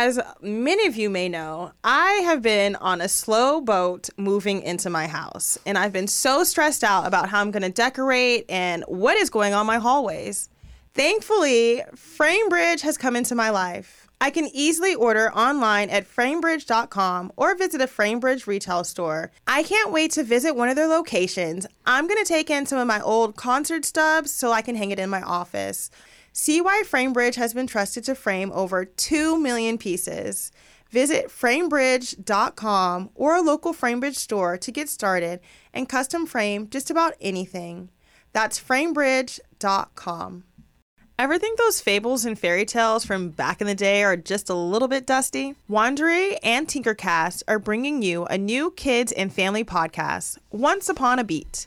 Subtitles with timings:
[0.00, 4.88] As many of you may know, I have been on a slow boat moving into
[4.88, 8.84] my house, and I've been so stressed out about how I'm going to decorate and
[8.86, 10.50] what is going on my hallways.
[10.94, 14.06] Thankfully, FrameBridge has come into my life.
[14.20, 19.32] I can easily order online at framebridge.com or visit a FrameBridge retail store.
[19.48, 21.66] I can't wait to visit one of their locations.
[21.86, 24.92] I'm going to take in some of my old concert stubs so I can hang
[24.92, 25.90] it in my office.
[26.40, 30.52] See why FrameBridge has been trusted to frame over 2 million pieces.
[30.88, 35.40] Visit framebridge.com or a local FrameBridge store to get started
[35.74, 37.90] and custom frame just about anything.
[38.32, 40.44] That's framebridge.com.
[41.18, 44.54] Ever think those fables and fairy tales from back in the day are just a
[44.54, 45.56] little bit dusty?
[45.68, 51.24] Wondery and Tinkercast are bringing you a new kids and family podcast, Once Upon a
[51.24, 51.66] Beat.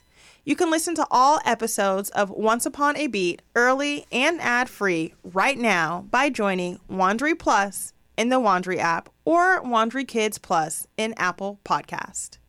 [0.43, 5.13] You can listen to all episodes of Once Upon a Beat early and ad free
[5.23, 11.13] right now by joining Wondery Plus in the Wondery app or Wondery Kids Plus in
[11.15, 12.39] Apple Podcast.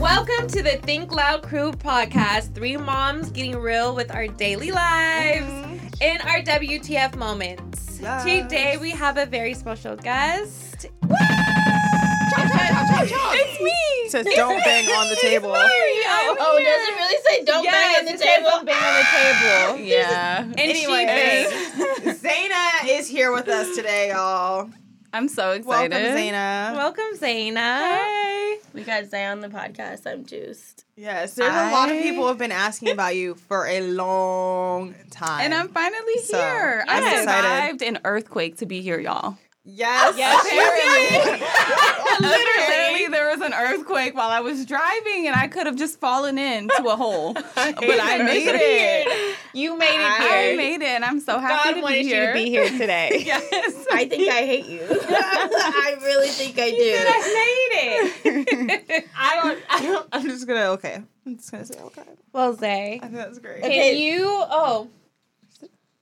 [0.00, 2.52] Welcome to the Think Loud Crew podcast.
[2.52, 5.91] Three moms getting real with our daily lives mm-hmm.
[6.02, 8.00] In our WTF moments.
[8.02, 8.24] Yes.
[8.24, 10.86] Today we have a very special guest.
[13.04, 13.70] It's me.
[13.70, 15.52] It Says don't bang on the table.
[15.54, 18.50] Oh, does it really say don't Yes, bang on the it says table?
[18.50, 19.84] don't bang on the table.
[19.92, 20.42] Yeah.
[20.42, 21.50] And Anyways.
[22.82, 24.70] she is here with us today, y'all.
[25.14, 25.90] I'm so excited.
[25.92, 26.74] Welcome, Zaina.
[26.74, 27.78] Welcome, Zaina.
[27.78, 28.56] Hey.
[28.72, 30.06] We got Zay on the podcast.
[30.10, 30.86] I'm juiced.
[30.96, 35.42] Yes, there's a lot of people have been asking about you for a long time.
[35.44, 36.84] And I'm finally So, here.
[36.88, 39.36] I'm I survived an earthquake to be here, y'all.
[39.64, 41.40] Yes, Apparently,
[42.20, 46.38] literally, there was an earthquake while I was driving, and I could have just fallen
[46.38, 47.32] into a hole.
[47.34, 49.36] but I made it.
[49.54, 50.56] You made it I here.
[50.56, 52.32] made it, and I'm so happy God to wanted be you here.
[52.32, 53.10] to be here today.
[53.26, 53.86] yes.
[53.92, 54.80] I think I hate you.
[54.82, 56.96] I really think I do.
[57.08, 58.46] I made
[58.94, 59.04] it.
[59.16, 59.58] I don't.
[59.70, 60.08] I don't.
[60.12, 60.70] I'm just gonna.
[60.72, 61.02] Okay.
[61.26, 62.02] I'm just gonna say okay.
[62.32, 63.60] well, Zay, I think that's great.
[63.62, 63.96] can Okay.
[64.02, 64.24] you?
[64.26, 64.88] Oh,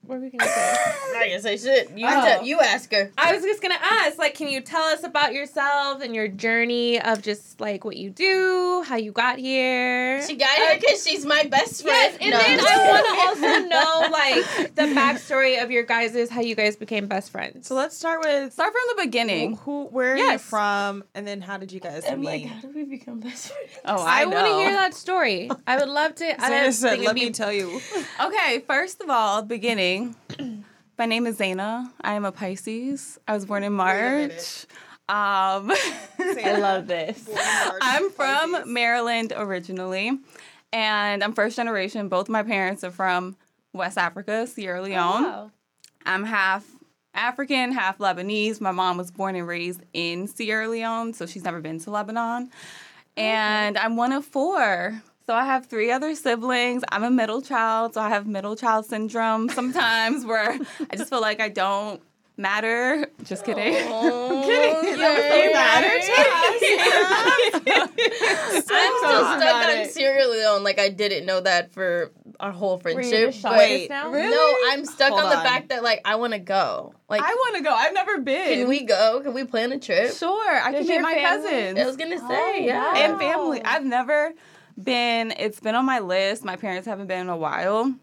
[0.06, 0.74] what are we gonna say?
[1.06, 1.90] I'm not gonna say shit.
[1.96, 2.10] You, Oh.
[2.10, 3.12] tell- you ask her.
[3.18, 7.00] I was just gonna ask, like, can you tell us about yourself and your journey
[7.00, 10.26] of just like what you do, how you got here?
[10.26, 12.14] She got here uh, because she's my best friend.
[12.14, 12.38] Yes, and No.
[12.38, 16.76] then I want to also know like the backstory of your guys' how you guys
[16.76, 17.66] became best friends.
[17.68, 19.56] So let's start with Start from the beginning.
[19.58, 22.26] who, where are you from, and then how did you guys I'm meet?
[22.26, 23.70] like, how did we become best friends?
[23.84, 25.50] Oh, I, I, want to hear that story.
[25.66, 26.42] I would love to.
[26.42, 27.80] I don't said, think it'd "Let be- me tell you."
[28.20, 29.99] Okay, first of all, beginning.
[30.98, 31.90] My name is Zaina.
[32.00, 33.18] I am a Pisces.
[33.26, 34.66] I was born in March.
[35.08, 35.72] Um,
[36.18, 37.28] I love this.
[37.82, 40.18] I'm from Maryland originally,
[40.72, 42.08] and I'm first generation.
[42.08, 43.36] Both my parents are from
[43.72, 45.22] West Africa, Sierra Leone.
[45.24, 45.50] Wow.
[46.06, 46.66] I'm half
[47.14, 48.60] African, half Lebanese.
[48.60, 52.50] My mom was born and raised in Sierra Leone, so she's never been to Lebanon.
[53.16, 55.02] And I'm one of four.
[55.26, 56.82] So I have three other siblings.
[56.91, 60.58] I'm a middle child, so I have middle child syndrome sometimes where
[60.91, 62.03] I just feel like I don't
[62.36, 63.06] matter.
[63.25, 63.75] Just kidding.
[63.92, 64.92] Oh, kidding.
[64.92, 65.88] you matter
[67.72, 69.78] I'm still stuck dramatic.
[69.86, 70.64] on Sierra Leone.
[70.64, 72.10] Like I didn't know that for
[72.41, 73.30] our whole friendship.
[73.30, 74.10] just shocked but Wait, now?
[74.10, 74.30] really?
[74.30, 75.44] no, I'm stuck Hold on the on.
[75.44, 76.94] fact that like I want to go.
[77.09, 77.70] Like, I want to go.
[77.75, 78.54] I've never been.
[78.60, 79.20] can we go?
[79.22, 80.12] Can we plan a trip?
[80.12, 81.78] Sure, I Does can meet my family- cousins.
[81.78, 82.94] I was gonna say, Oh, yeah.
[82.97, 83.62] and family.
[83.64, 84.32] I've never
[84.84, 86.44] been, it's been on my list.
[86.44, 87.94] My parents haven't been in a while.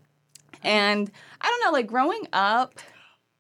[0.63, 2.79] And I don't know, like growing up,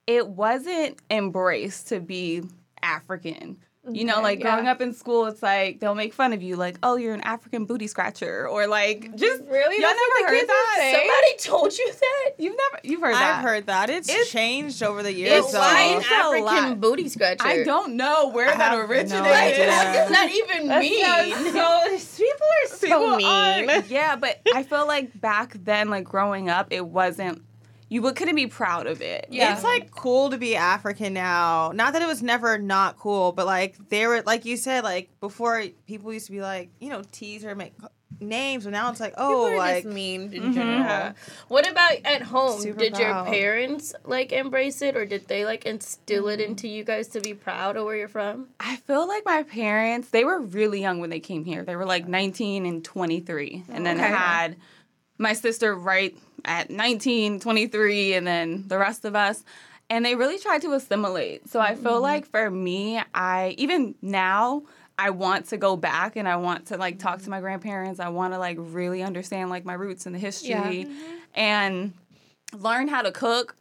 [0.05, 2.43] it wasn't embraced to be
[2.81, 3.57] African.
[3.89, 4.51] You know, like yeah.
[4.51, 7.21] growing up in school, it's like they'll make fun of you, like, oh, you're an
[7.21, 9.81] African booty scratcher, or like just Really?
[9.81, 10.75] Y'all never heard kids that?
[10.77, 10.91] say?
[10.93, 12.31] Somebody told you that?
[12.37, 13.35] You've never, you've heard that.
[13.37, 13.89] I've heard that.
[13.89, 15.45] It's, It's- changed over the years.
[15.45, 15.59] It's though.
[15.59, 17.45] why an It's African booty scratcher.
[17.47, 19.25] I don't know where I that have no originated.
[19.31, 20.01] idea.
[20.03, 21.03] It's not even That mean.
[21.05, 23.69] sounds so people are so People mean.
[23.69, 27.43] are- yeah, but I feel like back then, like growing up, it wasn't.
[27.89, 29.27] You would- couldn't be proud of it.
[29.29, 29.53] Yeah.
[29.53, 31.71] It's like cool to be African now.
[31.73, 35.09] Not that it was never not cool, but like they were like you said, like
[35.21, 37.73] before people used to be like, you know, tease or make
[38.19, 40.53] names, but now it's like, People oh, are like just mean in Mhm.
[40.53, 40.79] general.
[40.79, 41.13] Yeah.
[41.49, 42.59] What about at home?
[42.59, 46.49] Super did your parents like embrace it or did they like instill it Mm-hmm.
[46.51, 48.47] into you guys to be proud of where you're from?
[48.59, 51.63] I feel like my parents, they were really young when they came here.
[51.63, 53.63] They were like 19 and 23.
[53.69, 54.13] And then I Okay.
[54.15, 54.55] had
[55.19, 56.17] my sister right
[56.47, 59.43] at 19, 23, and then the rest of us.
[59.89, 61.49] And they really tried to assimilate.
[61.49, 62.03] So I feel mm-hmm.
[62.03, 64.63] like for me, I, even now,
[64.97, 67.31] I want to go back and I want to like talk to mm-hmm.
[67.31, 67.99] my grandparents.
[67.99, 71.15] I want to like really understand like my roots and the history mm-hmm.
[71.35, 71.93] and
[72.53, 73.55] learn how to cook.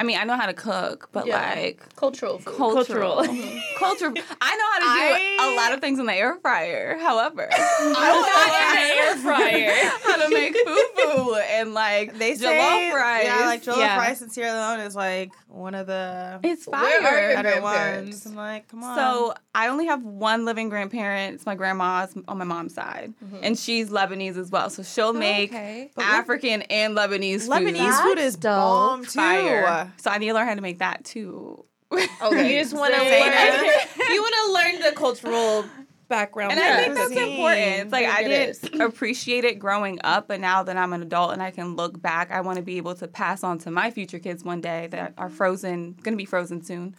[0.00, 1.54] I mean, I know how to cook, but Yeah.
[1.54, 2.56] like Cultural food.
[2.56, 3.16] cultural.
[3.78, 4.14] cultural.
[4.40, 6.96] I know how to do I- a lot of things in the air fryer.
[6.98, 9.90] However, I was not in the air fryer.
[10.02, 13.24] how to make fufu and like they jollof say, rice.
[13.26, 13.98] yeah, like jollof Yeah.
[13.98, 17.34] rice in Sierra Leone is like one of the it's fire.
[17.34, 18.24] better ones.
[18.24, 18.96] I'm like, come on.
[18.96, 21.34] So I only have one living grandparent.
[21.34, 23.38] It's my grandma's on my mom's side, mm-hmm.
[23.42, 24.70] and she's Lebanese as well.
[24.70, 25.90] So she'll oh, make okay.
[25.98, 27.50] African and Lebanese food.
[27.50, 28.52] Lebanese food is dope.
[28.52, 29.10] bomb too.
[29.18, 29.92] fire.
[29.96, 31.64] So I need to learn how to make that too.
[32.22, 32.54] Okay.
[32.54, 33.10] You just want to learn.
[34.12, 35.64] you want to learn the cultural
[36.10, 36.52] background.
[36.52, 36.74] And Yeah.
[36.74, 37.28] I think that's Cuisine.
[37.30, 37.82] important.
[37.82, 38.80] It's like I It didn't is.
[38.80, 42.30] appreciate it growing up, but now that I'm an adult and I can look back,
[42.30, 45.14] I want to be able to pass on to my future kids one day that
[45.16, 46.94] are frozen, going to be frozen soon.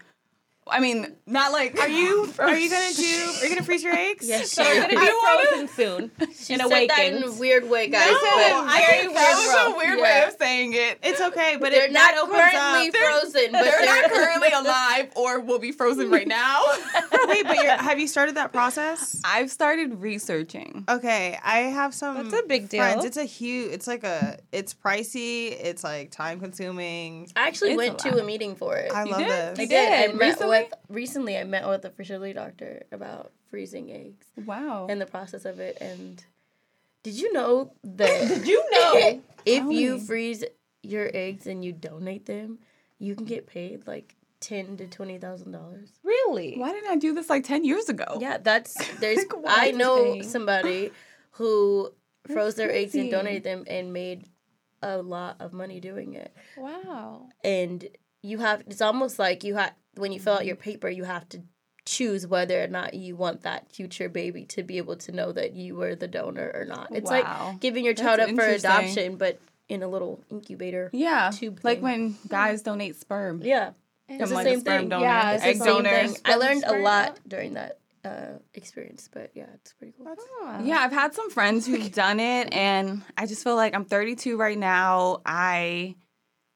[0.68, 3.04] I mean, not like Are you are you gonna do?
[3.42, 4.28] Are you gonna freeze your eggs?
[4.28, 5.10] Yes, so she we're gonna is.
[5.10, 6.12] be frozen soon.
[6.42, 8.08] She and said that in a weird way, guys.
[8.10, 9.34] No, I very think that
[9.68, 10.04] was a weird Yeah.
[10.04, 11.00] way of saying it.
[11.04, 12.94] It's okay, but they're it, not that opens currently up.
[12.94, 16.62] They're- frozen, but They're they're not currently alive or will be frozen right now.
[17.28, 19.20] Wait, but you're, have you started that process?
[19.24, 20.86] I've started researching.
[20.88, 22.16] Okay, I have some.
[22.30, 22.82] That's a big deal.
[22.82, 23.04] Friends.
[23.06, 23.72] It's a huge.
[23.74, 24.38] It's like a.
[24.52, 25.52] It's pricey.
[25.52, 27.30] It's like time consuming.
[27.36, 28.92] I actually It's went a to a meeting for it.
[28.94, 29.30] I You love did?
[29.30, 29.60] this.
[29.60, 29.94] I did.
[29.94, 30.20] I did?
[30.52, 30.78] Met Recently?
[30.90, 31.38] with recently.
[31.38, 34.88] I met with a fertility doctor about freezing eggs Wow.
[34.90, 35.78] and the process of it.
[35.82, 36.24] And
[37.04, 38.28] did you know that?
[38.28, 39.22] did you know?
[39.46, 40.44] if Tell you freeze
[40.84, 42.60] your eggs and you donate them,
[43.00, 45.90] you can get paid like ten to twenty thousand dollars.
[46.04, 46.56] Really?
[46.58, 48.18] Why didn't I do this like 10 years ago?
[48.20, 49.18] Yeah, that's there's.
[49.18, 49.44] Like.
[49.46, 50.24] I know Dang.
[50.24, 50.92] somebody
[51.32, 51.92] who
[52.28, 54.26] froze their eggs and donated them and made
[54.84, 56.36] a lot of money doing it.
[56.58, 57.30] Wow.
[57.44, 57.88] and
[58.24, 61.28] you have it's almost like you have when you fill out your paper you have
[61.30, 61.42] to
[61.86, 65.54] choose whether or not you want that future baby to be able to know that
[65.54, 67.50] you were the donor or not it's Wow.
[67.52, 71.32] like giving your child That's up for adoption but in a little incubator Yeah.
[71.34, 73.42] Tube like when guys donate sperm.
[73.44, 73.72] yeah
[74.08, 75.90] It's it's the same thing donor, Yeah, it's the egg same donor.
[76.08, 76.16] thing.
[76.26, 80.08] i learned a lot during that uh, experience but yeah it's pretty cool
[80.64, 84.38] Yeah, I've had some friends who've done it, and I just feel like I'm 32
[84.38, 85.22] right now.
[85.26, 85.96] I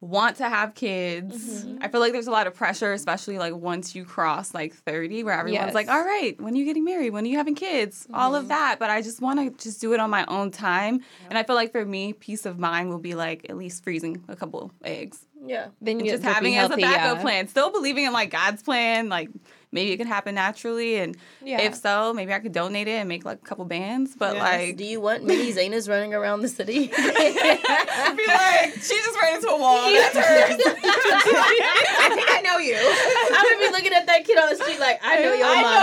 [0.06, 1.66] want to have kids.
[1.66, 1.80] Mm-hmm.
[1.82, 5.24] I feel like there's a lot of pressure, especially like once you cross like 30,
[5.24, 5.74] where everyone's Yes.
[5.74, 7.12] like, all right, when are you getting married?
[7.12, 8.08] When are you having kids?
[8.14, 8.50] All of mm-hmm.
[8.50, 8.78] that.
[8.80, 11.02] But I just want to just do it on my own time.
[11.30, 14.24] And I feel like for me, peace of mind will be like at least freezing
[14.28, 15.26] a couple eggs.
[15.46, 17.22] yeah Then you just having it as a backup yeah.
[17.22, 17.48] plan.
[17.48, 19.10] Still believing in like God's plan.
[19.10, 19.30] Like
[19.76, 20.96] maybe it can happen naturally.
[20.98, 21.62] And Yeah.
[21.62, 24.16] if so, maybe I could donate it and make like a couple bands.
[24.18, 24.44] But Yes.
[24.44, 29.22] like, do you want mini Zainas running around the city I'd be like, she just
[29.22, 29.92] ran into a wall.
[29.92, 30.60] That's hers.
[30.66, 32.76] I think I know you.
[32.76, 35.62] I would be looking at that kid on the street like i know your I
[35.62, 35.74] mom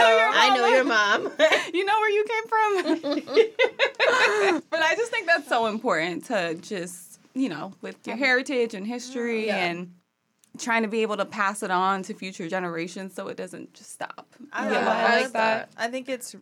[0.00, 1.20] know i know your mom
[1.74, 2.72] you know where you came from.
[4.70, 8.74] but I just think that's so important to just, you know, with your um, heritage
[8.74, 9.56] and history Yeah.
[9.56, 9.92] and
[10.60, 13.90] trying to be able to pass it on to future generations so it doesn't just
[13.92, 14.34] stop.
[14.52, 15.22] I, Yeah, love I that.
[15.22, 15.70] like that.
[15.76, 16.34] I think it's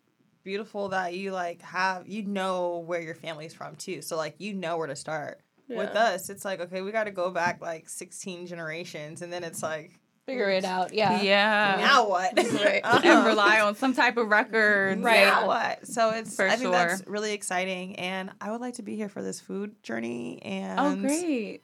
[0.44, 4.02] beautiful that you like have you know where your family's from too.
[4.02, 5.40] So like you know where to start.
[5.70, 9.44] With us, it's like okay, we got to go back like 16 generations, and then
[9.44, 10.92] it's like Figure it out.
[10.94, 11.20] Yeah.
[11.22, 11.76] Yeah.
[11.78, 12.32] now what?
[12.36, 12.80] Right.
[12.84, 13.00] Uh-huh.
[13.02, 15.00] and rely on some type of record.
[15.02, 15.24] Right.
[15.26, 15.86] Now what?
[15.86, 19.08] So it's For I think that's really exciting, and I would like to be here
[19.10, 20.40] for this food journey.
[20.42, 21.62] And Oh, great.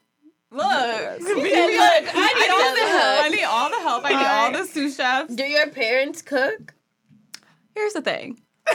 [0.54, 1.20] Look, Yes.
[1.20, 3.24] we- we- said, look, "Look, I need all the need help.
[3.24, 4.04] I need all the help.
[4.04, 5.34] I need all the sous chefs.
[5.34, 6.74] Do your parents cook?
[7.74, 8.40] Here's the thing.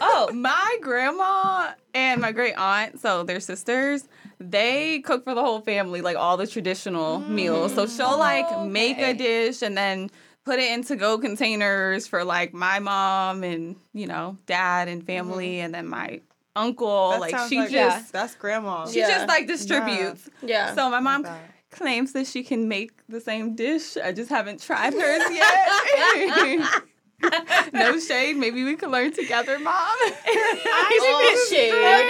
[0.00, 5.60] oh, my grandma and my great aunt, so they're sisters, they cook for the whole
[5.60, 7.28] family, like all the traditional mm.
[7.30, 7.74] meals.
[7.74, 10.10] So she'll like oh, make a dish and then
[10.44, 15.56] put it into go containers for like my mom and, you know, dad and family
[15.56, 15.64] mm-hmm.
[15.64, 16.20] and then my
[16.56, 17.10] uncle.
[17.10, 18.86] That like she like- just that's grandma.
[18.86, 19.08] she Yeah.
[19.08, 20.28] just like distributes.
[20.42, 20.74] Yeah.
[20.74, 21.40] So my mom that.
[21.70, 23.96] claims that she can make the same dish.
[23.96, 26.82] I just haven't tried hers yet.
[27.72, 28.36] no shade.
[28.36, 29.74] Maybe we could learn together, mom.
[29.76, 31.72] Oh, shit.
[31.72, 32.08] That would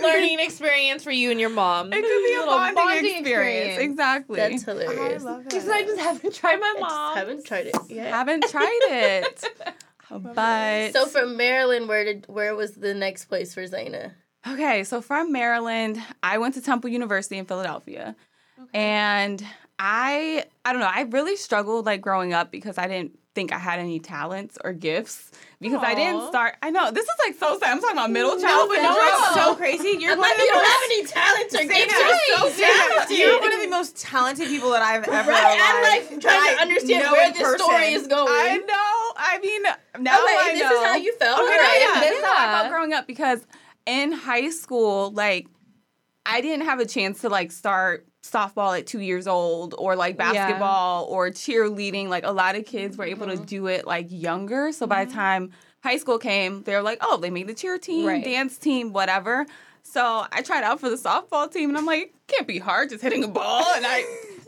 [0.00, 1.92] a learning experience for you and your mom.
[1.92, 3.78] It could be a Little bonding, experience.
[3.78, 4.36] Exactly.
[4.36, 5.22] That's I hilarious.
[5.24, 5.68] love Because.
[5.68, 7.16] I just haven't tried my I mom.
[7.16, 8.06] haven't tried it yet.
[8.08, 9.44] haven't tried it.
[10.10, 14.12] But So from Maryland, where did where was the next place for Zaina?
[14.48, 18.14] Okay, so from Maryland, I went to Temple University in Philadelphia.
[18.72, 19.44] And
[19.78, 23.58] I I don't know, I really struggled like growing up because I didn't think I
[23.58, 27.58] had any talents or gifts because I didn't start I know this is like so
[27.58, 27.70] sad.
[27.72, 28.76] I'm talking about middle No, childhood.
[28.76, 29.34] but no, it's drama.
[29.50, 29.98] so crazy.
[30.00, 31.92] You're I'm one like, of you most, don't have any talents or gifts.
[31.92, 33.18] You're so Zaina, talented.
[33.18, 36.54] You're one of the most talented people that I've ever Right, I'm like, like trying
[36.56, 37.58] to understand where this person.
[37.58, 38.28] story is going.
[38.32, 39.12] I know.
[39.18, 39.62] I mean,
[40.00, 40.70] now okay, I this know.
[40.82, 41.40] is how you felt.
[41.40, 43.46] Okay, All right, yeah, this this is is how I felt growing up because
[43.86, 45.46] in high school, like,
[46.24, 50.16] I didn't have a chance to like start softball at two years old or like
[50.18, 50.32] Yeah.
[50.32, 52.08] basketball or cheerleading.
[52.08, 53.42] Like a lot of kids were able Mm-hmm.
[53.42, 54.72] to do it like younger.
[54.72, 55.52] So by the time
[55.84, 58.24] high school came, they were like, oh, they made the cheer team, Right.
[58.24, 59.46] dance team, whatever.
[59.84, 63.02] So I tried out for the softball team and I'm like, can't be hard just
[63.02, 63.64] hitting a ball.
[63.76, 64.02] And I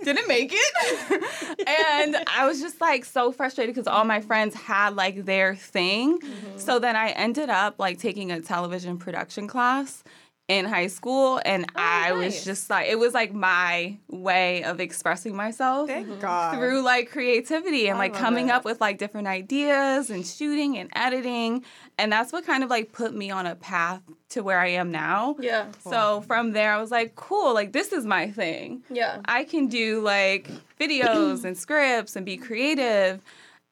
[0.04, 1.66] didn't make it.
[1.66, 6.18] and I was just like so frustrated because all my friends had like their thing.
[6.18, 6.58] Mm-hmm.
[6.58, 10.02] So then I ended up like taking a television production class
[10.48, 14.80] in high school and oh, I was just like it was like my way of
[14.80, 16.54] expressing myself Thank God.
[16.56, 18.52] through like creativity and I like coming it.
[18.52, 21.64] up with like different ideas and shooting and editing
[21.98, 24.00] and that's what kind of like put me on a path
[24.30, 25.36] to where I am now.
[25.38, 28.82] Yeah, So from there I was like cool like this is my thing.
[28.88, 29.20] yeah.
[29.26, 30.48] I can do like
[30.80, 33.20] videos and scripts and be creative.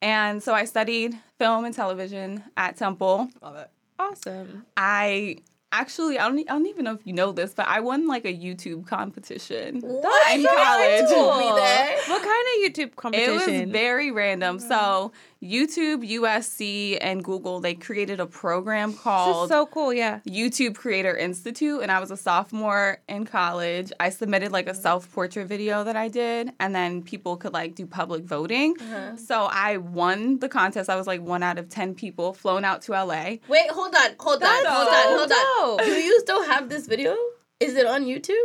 [0.03, 3.29] And so I studied film and television at Temple.
[3.41, 3.69] Love it.
[3.97, 4.67] Awesome.
[4.77, 5.37] I
[5.71, 8.07] actually, I don't, e, I don't even know if you know this, but I won
[8.07, 9.81] like a YouTube competition.
[9.81, 10.35] What?
[10.35, 11.09] In college.
[11.09, 11.97] told me that.
[12.07, 13.53] What kind of YouTube competition?
[13.53, 14.57] It was very random.
[14.57, 14.67] Mm-hmm.
[14.67, 15.11] So
[15.43, 19.93] YouTube, USC, and Google, they created a program This called is so cool.
[19.93, 20.19] Yeah.
[20.27, 23.91] YouTube Creator Institute, and I was a sophomore in college.
[23.99, 24.81] I submitted like a mm-hmm.
[24.81, 28.75] self portrait video that I did, and then people could like do public voting.
[28.79, 29.15] Uh-huh.
[29.17, 30.89] So I won the contest.
[30.89, 33.37] I was like one out of 10 people flown out to LA.
[33.47, 35.85] Wait, hold on, hold on, That's hold so on, hold on.
[35.85, 37.15] Do you still have this video?
[37.59, 38.35] Is it on YouTube?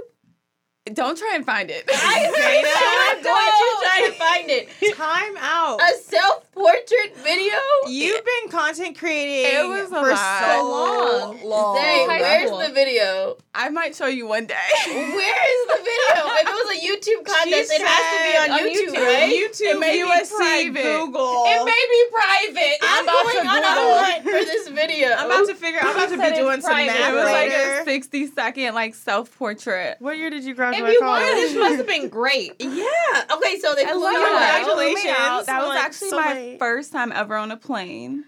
[0.92, 1.88] Don't try and find it.
[1.94, 4.68] I'm going to try to find it.
[4.96, 5.80] Time out.
[5.80, 7.54] A self-portrait video?
[7.86, 10.40] You've been content creating It was for lot.
[10.42, 10.68] so
[11.38, 11.48] long.
[11.48, 11.76] long.
[11.76, 12.58] Zay, high where's school.
[12.58, 13.36] the video?
[13.54, 14.56] I might show you one day.
[14.86, 15.92] Where is the video?
[16.42, 19.30] If it was a YouTube contest, it has to be on, on YouTube, YouTube, right?
[19.30, 20.82] YouTube, It may be USC, private.
[20.82, 21.44] Google.
[21.46, 22.78] It may be private.
[23.22, 24.04] I'm about going to on a Google.
[24.04, 25.08] hunt for this video.
[25.10, 25.80] I'm about to figure.
[25.82, 26.92] I'm about to be doing some private.
[26.92, 29.96] math It was like a 60 second like self portrait.
[30.00, 31.22] what year did you graduate If you college?
[31.24, 32.52] won, this must have been great.
[32.60, 33.24] Yeah.
[33.36, 34.60] Okay, so they flew love you that.
[34.62, 34.66] out.
[34.66, 35.46] Congratulations.
[35.46, 36.58] That was Like, actually so my late.
[36.58, 38.24] first time ever on a plane.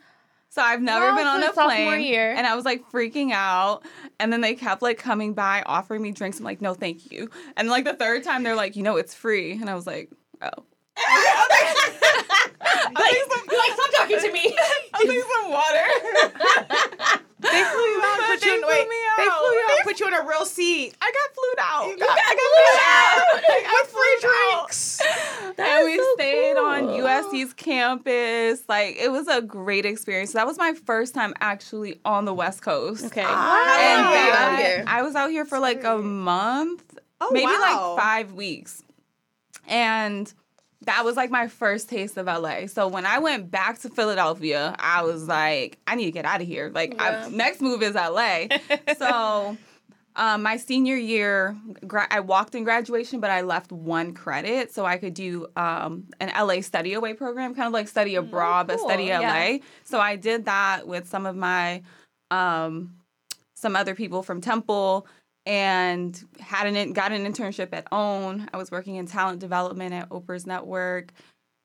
[0.50, 2.02] So I've never Well, been on a plane.
[2.02, 2.30] year.
[2.32, 3.82] And I was like freaking out.
[4.20, 6.38] And then they kept like coming by, offering me drinks.
[6.38, 7.28] I'm like, no, thank you.
[7.56, 9.52] And like the third time, they're like, you know, it's free.
[9.52, 10.10] And I was like,
[10.42, 10.50] oh.
[12.94, 13.16] Like,
[13.48, 14.56] like, stop talking to me.
[14.94, 15.86] I'll take some water.
[17.40, 18.20] They flew you out.
[18.26, 19.84] Put They you in, flew wait, me They flew you out.
[19.84, 20.94] Put you in a real seat.
[21.02, 21.88] I got flued out.
[21.88, 23.72] You got- I got flued out.
[23.82, 25.00] With free drinks.
[25.58, 26.82] and we so stayed on.
[26.88, 28.62] USC's campus.
[28.68, 30.32] Like it was a great experience.
[30.32, 33.04] That was my first time actually on the West Coast.
[33.06, 33.24] Okay.
[33.26, 33.78] Ah.
[33.80, 34.84] And were you that- out here?
[34.86, 37.94] I was out here for like a month, Oh, maybe wow.
[37.94, 38.82] like five weeks.
[39.68, 40.32] And
[40.86, 42.66] that was like my first taste of LA.
[42.66, 46.40] So when I went back to Philadelphia, I was like, I need to get out
[46.40, 46.70] of here.
[46.74, 48.46] Like, I- next move is LA.
[48.96, 49.56] so
[50.16, 54.84] um, my senior year, gra- I walked in graduation, but I left one credit so
[54.84, 58.78] I could do um, an LA study away program, kind of like study abroad, but
[58.78, 58.88] cool.
[58.88, 59.18] study LA.
[59.18, 59.58] Yeah.
[59.82, 61.82] So I did that with some of my,
[62.30, 62.94] um,
[63.54, 65.06] some other people from Temple
[65.46, 68.48] and had an got an internship at OWN.
[68.52, 71.12] I was working in talent development at Oprah's Network,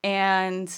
[0.04, 0.70] and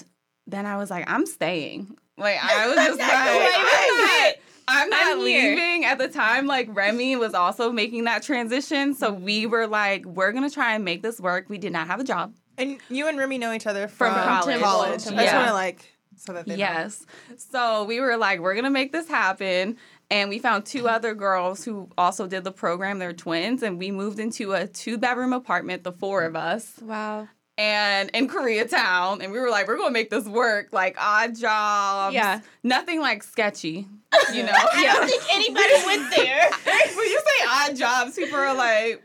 [0.48, 1.96] then I was like, I'm staying.
[2.18, 4.34] Like I was just like, I'm not,
[4.68, 5.86] I'm not I'm leaving.
[5.86, 10.32] At the time, like Remy was also making that transition, so we were like, we're
[10.32, 11.50] gonna try and make this work.
[11.50, 12.34] We did not have a job.
[12.58, 14.62] And you and Remy know each other from, From college.
[14.62, 14.92] college.
[15.08, 15.38] I just Yeah.
[15.38, 16.60] want to like so that they know.
[16.60, 17.04] Yes.
[17.38, 19.78] So we were like, we're gonna make this happen.
[20.12, 23.00] And we found two other girls who also did the program.
[23.00, 27.30] They're twins, and we moved into a two bedroom apartment, the four of us, Wow.
[27.58, 29.24] and in Koreatown.
[29.24, 32.14] And we were like, we're gonna make this work, like odd jobs.
[32.14, 32.42] Yeah.
[32.62, 33.88] Nothing like sketchy,
[34.34, 34.52] you know.
[34.54, 36.50] I don't think anybody went there.
[36.66, 39.02] when you say odd jobs, people are like,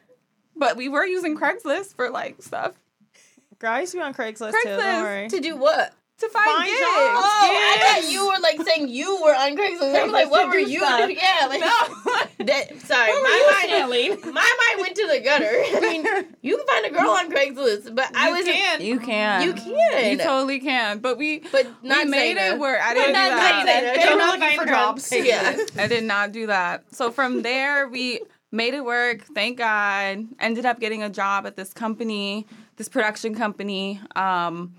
[0.56, 2.72] but we were using Craigslist for like stuff.
[3.60, 4.68] Girl, I used to be on Craigslist, too.
[4.76, 5.28] Don't worry.
[5.28, 5.94] to do what?
[6.18, 6.80] To find, Find gigs.
[6.80, 6.90] jobs.
[6.90, 10.02] Oh, I thought you were like saying you were on Craigslist.
[10.02, 11.00] I'm like, what were you stuff.
[11.00, 11.16] doing?
[11.16, 11.66] Yeah, like No.
[12.46, 12.80] that.
[12.80, 15.44] Sorry, my mind, my mind went to the gutter.
[15.76, 18.80] I mean, you can find a girl on Craigslist, but I was can.
[18.80, 19.42] You can.
[19.42, 20.10] You can.
[20.12, 21.00] You totally can.
[21.00, 22.52] But we but not we made Zaina.
[22.54, 23.66] it where I didn't do not that.
[23.66, 23.96] Zaina.
[23.96, 24.74] They Don't were know looking for her.
[24.74, 25.12] jobs.
[25.12, 25.56] Yeah.
[25.76, 26.84] I did not do that.
[26.94, 28.20] So from there, we
[28.52, 29.22] made it work.
[29.34, 30.26] Thank God.
[30.40, 32.46] Ended up getting a job at this company,
[32.76, 34.00] this production company.
[34.14, 34.74] Um,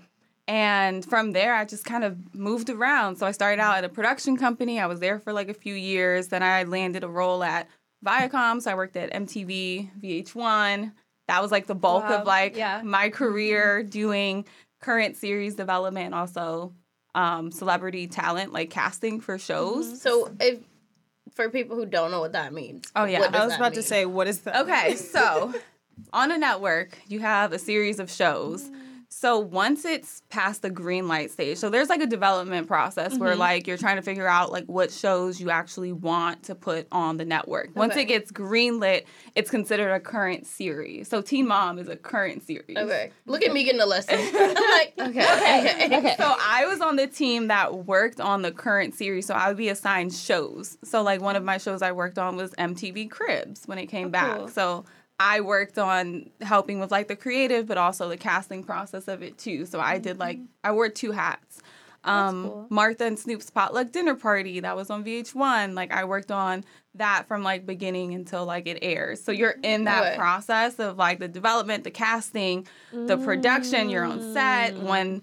[0.48, 3.16] and from there, I just kind of moved around.
[3.16, 4.80] So I started out at a production company.
[4.80, 6.28] I was there for like a few years.
[6.28, 7.68] Then I landed a role at
[8.04, 8.62] Viacom.
[8.62, 10.92] So I worked at MTV, VH1.
[11.26, 12.20] That was like the bulk Wow.
[12.20, 12.80] of like Yeah.
[12.82, 13.14] my mm-hmm.
[13.16, 14.46] career doing
[14.80, 16.72] current series development also
[17.14, 19.86] um, celebrity talent, like casting for shows.
[19.86, 19.96] Mm-hmm.
[19.96, 20.60] So if
[21.34, 22.90] for people who don't know what that means.
[22.96, 23.20] Oh, yeah.
[23.20, 24.62] what does I was that about to say, what is that?
[24.62, 25.52] Okay, so
[26.14, 28.64] on a network, you have a series of shows.
[28.64, 28.87] Mm.
[29.10, 33.30] So once it's past the green light stage, so there's like a development process where
[33.30, 33.40] mm-hmm.
[33.40, 37.16] like you're trying to figure out like what shows you actually want to put on
[37.16, 37.70] the network.
[37.74, 41.08] Once it gets green lit, it's considered a current series.
[41.08, 42.76] So Teen Mom is a current series.
[42.76, 43.10] Okay.
[43.24, 44.18] Look at me getting a lesson.
[44.20, 46.14] I'm like, okay, okay, okay.
[46.18, 49.56] So I was on the team that worked on the current series, so I would
[49.56, 50.76] be assigned shows.
[50.84, 54.08] So like one of my shows I worked on was MTV Cribs when it came
[54.08, 54.36] oh, back.
[54.36, 54.48] cool.
[54.48, 54.84] So
[55.20, 59.36] I worked on helping with like the creative, but also the casting process of it
[59.38, 59.66] too.
[59.66, 61.60] So I did like I wore two hats.
[62.04, 62.66] Um, cool.
[62.70, 65.74] Martha and Snoop's potluck dinner party that was on VH1.
[65.74, 69.22] Like I worked on that from like beginning until like it airs.
[69.22, 70.16] So you're in that Okay.
[70.16, 73.90] process of like the development, the casting, the production.
[73.90, 75.22] You're on set when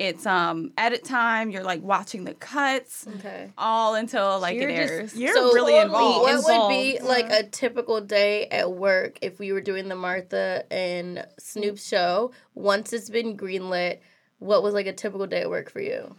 [0.00, 1.50] it's um edit time.
[1.50, 3.52] You're like watching the cuts Okay.
[3.58, 5.16] all until like You're it just- airs.
[5.16, 6.22] You're So really involved.
[6.22, 10.64] What would be like a typical day at work if we were doing the Martha
[10.72, 12.32] and Snoop show?
[12.54, 13.98] Once it's been greenlit,
[14.38, 16.16] what was like a typical day at work for you?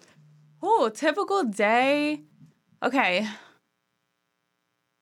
[0.61, 2.21] Oh, typical day.
[2.83, 3.27] Okay.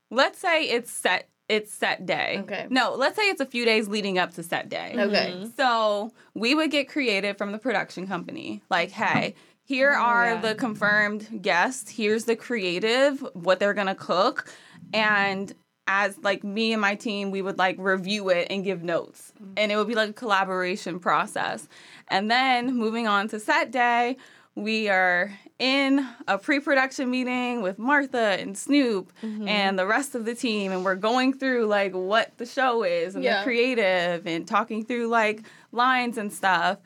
[0.10, 2.38] Let's say it's set it's set day.
[2.44, 2.68] Okay.
[2.70, 4.94] No, let's say it's a few days leading up to set day.
[4.96, 5.34] Okay.
[5.34, 5.50] Mm-hmm.
[5.58, 8.62] So we would get creative from the production company.
[8.70, 10.42] Like, hey, here oh, are yeah.
[10.42, 11.90] the confirmed guests.
[11.90, 14.48] Here's the creative, what they're gonna cook.
[14.94, 15.52] And
[15.88, 19.34] as like me and my team, we would like review it and give notes.
[19.42, 19.54] Mm-hmm.
[19.58, 21.68] And it would be like a collaboration process.
[22.10, 24.18] And then moving on to set day,
[24.64, 29.48] we are in a pre-production meeting with Martha and Snoop mm-hmm.
[29.48, 33.16] and the rest of the team and we're going through like what the show is
[33.16, 33.40] and Yeah.
[33.40, 36.80] the creative and talking through like lines and stuff.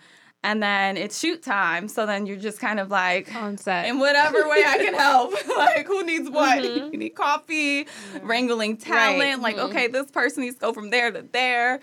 [0.45, 1.87] And then it's shoot time.
[1.87, 3.85] So then you're just kind of like On set.
[3.85, 5.33] in whatever way I can help.
[5.57, 6.63] like who needs what?
[6.63, 6.91] Mm-hmm.
[6.91, 7.87] You need coffee,
[8.21, 9.41] wrangling talent.
[9.41, 9.67] Like, mm-hmm.
[9.67, 11.79] okay, this person needs to go from there to there.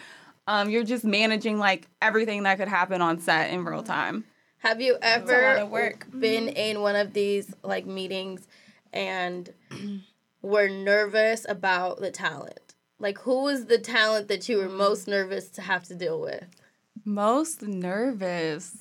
[0.47, 4.25] Um, you're just managing like everything that could happen on set in real time.
[4.61, 6.07] Have you ever lot of work.
[6.11, 6.57] been mm-hmm.
[6.57, 8.47] in one of these like meetings
[8.93, 9.49] and
[10.43, 12.75] were nervous about the talent?
[12.99, 14.77] Like who was the talent that you were mm.
[14.77, 16.45] most nervous to have to deal with?
[17.07, 18.77] Most nervous.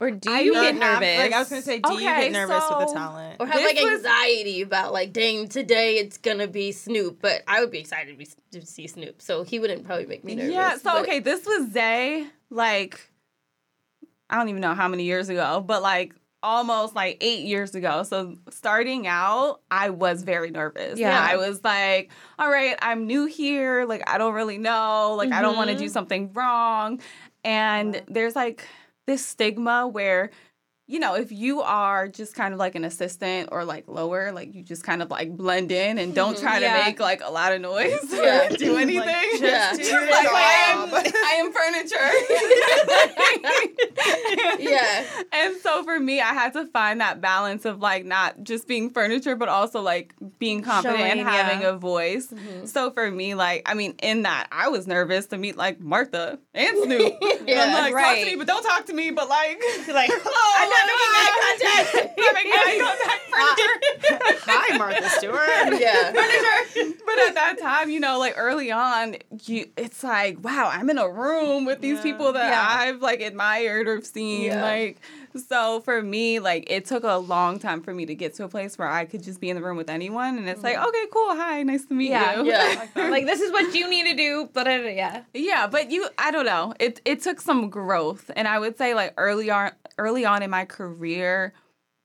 [0.00, 1.18] or do you don't get have- nervous?
[1.18, 3.36] Like I was gonna say, do you get nervous with the talent?
[3.38, 7.42] Or have This like was- anxiety about like, dang, today it's gonna be Snoop, but
[7.46, 8.26] I would be excited to, be,
[8.58, 10.54] to see Snoop, so he wouldn't probably make me nervous.
[10.54, 13.09] Yeah, so but- okay, this was Zay, like
[14.30, 18.02] I don't even know how many years ago, but like almost like eight years ago.
[18.02, 20.98] So starting out, I was very nervous.
[20.98, 21.18] Yeah.
[21.20, 23.84] I was like, all right, I'm new here.
[23.84, 25.14] Like I don't really know.
[25.18, 25.92] Like I don't want to do mm-hmm.
[25.92, 27.00] something wrong.
[27.44, 28.66] And there's like
[29.06, 30.30] this stigma where
[30.90, 34.52] you know, if you are just kind of like an assistant or like lower, like
[34.54, 36.78] you just kind of like blend in and don't try Yeah.
[36.78, 38.48] to make like a lot of noise Yeah.
[38.58, 39.06] do anything.
[39.06, 39.72] Like, Yeah.
[39.76, 40.92] do Like, I am.
[40.92, 42.10] I am furniture.
[44.58, 45.04] Yeah.
[45.32, 48.90] And so for me, I had to find that balance of like not just being
[48.90, 51.68] furniture, but also like being confident Showing, and having yeah.
[51.70, 52.32] a voice.
[52.66, 56.38] So for me, like, I mean, in that, I was nervous to meet like Martha
[56.54, 57.14] and Snoop.
[57.22, 58.24] And Yeah, I'm like, talk right.
[58.24, 61.32] to me, but don't talk to me, but like, like, oh, hello, not making eye
[61.92, 62.18] contact.
[62.18, 65.38] Not making eye contact, hi, Martha Stewart.
[65.80, 66.12] yeah.
[66.12, 70.98] but at that time, you know, like early on, you it's like, wow, I'm in
[70.98, 72.02] a room with these Yeah.
[72.02, 72.66] people that Yeah.
[72.68, 74.46] I've like admired or seen.
[74.46, 74.62] Yeah.
[74.62, 74.98] Like,
[75.36, 78.48] so for me, like it took a long time for me to get to a
[78.48, 80.88] place where I could just be in the room with anyone, and it's like, mm-hmm.
[80.88, 82.40] okay, cool, hi, nice to meet Yeah.
[82.40, 82.46] you.
[82.46, 82.86] Yeah.
[82.96, 84.48] like this is what you need to do.
[84.52, 86.74] But yeah, Yeah, but you I don't know.
[86.80, 90.50] It it took some growth and I would say like early on early on in
[90.50, 91.52] my career,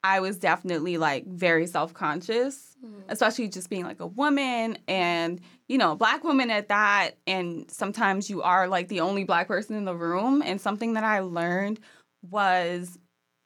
[0.03, 3.01] I was definitely like very self-conscious, mm-hmm.
[3.09, 8.29] especially just being like a woman and you know, black woman at that and sometimes
[8.29, 11.79] you are like the only black person in the room and something that I learned
[12.29, 12.99] was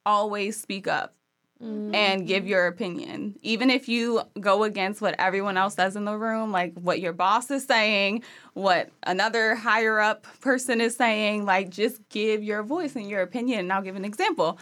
[0.06, 1.16] always speak up
[1.62, 2.50] and give mm-hmm.
[2.52, 3.38] your opinion.
[3.42, 7.12] Even if you go against what everyone else says in the room, like what your
[7.12, 12.96] boss is saying, what another higher up person is saying, like just give your voice
[12.96, 13.60] and your opinion.
[13.60, 14.58] And I'll give an example.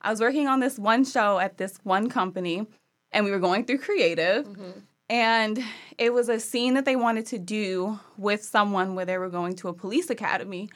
[0.00, 2.66] I was working on this one show at this one company
[3.12, 4.44] and we were going through creative.
[4.46, 4.70] Mm-hmm.
[5.10, 5.62] And
[5.96, 9.54] it was a scene that they wanted to do with someone where they were going
[9.56, 10.70] to a police academy.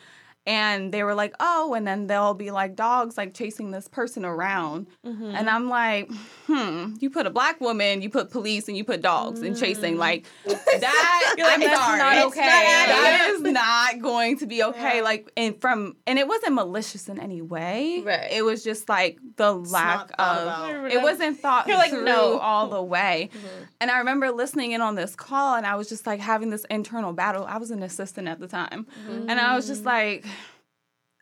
[0.46, 4.24] And they were like, oh, and then they'll be like dogs like chasing this person
[4.24, 4.86] around.
[5.04, 5.34] Mm-hmm.
[5.34, 6.10] And I'm like,
[6.46, 9.98] hmm, you put a black woman, you put police, and you put dogs and chasing.
[9.98, 10.80] Like, mm-hmm.
[10.80, 11.98] that, You're like, I'm "That's sorry.
[11.98, 15.02] not okay." That is not going to be okay.
[15.02, 18.02] Like, and from, and it wasn't malicious in any way.
[18.04, 18.30] Right.
[18.30, 22.38] It was just like the lack of, it wasn't thought You're like, through no.
[22.38, 23.30] all the way.
[23.32, 23.64] Mm-hmm.
[23.80, 26.64] And I remember listening in on this call and I was just like having this
[26.70, 27.44] internal battle.
[27.44, 28.86] I was an assistant at the time.
[29.06, 30.24] And I was just like,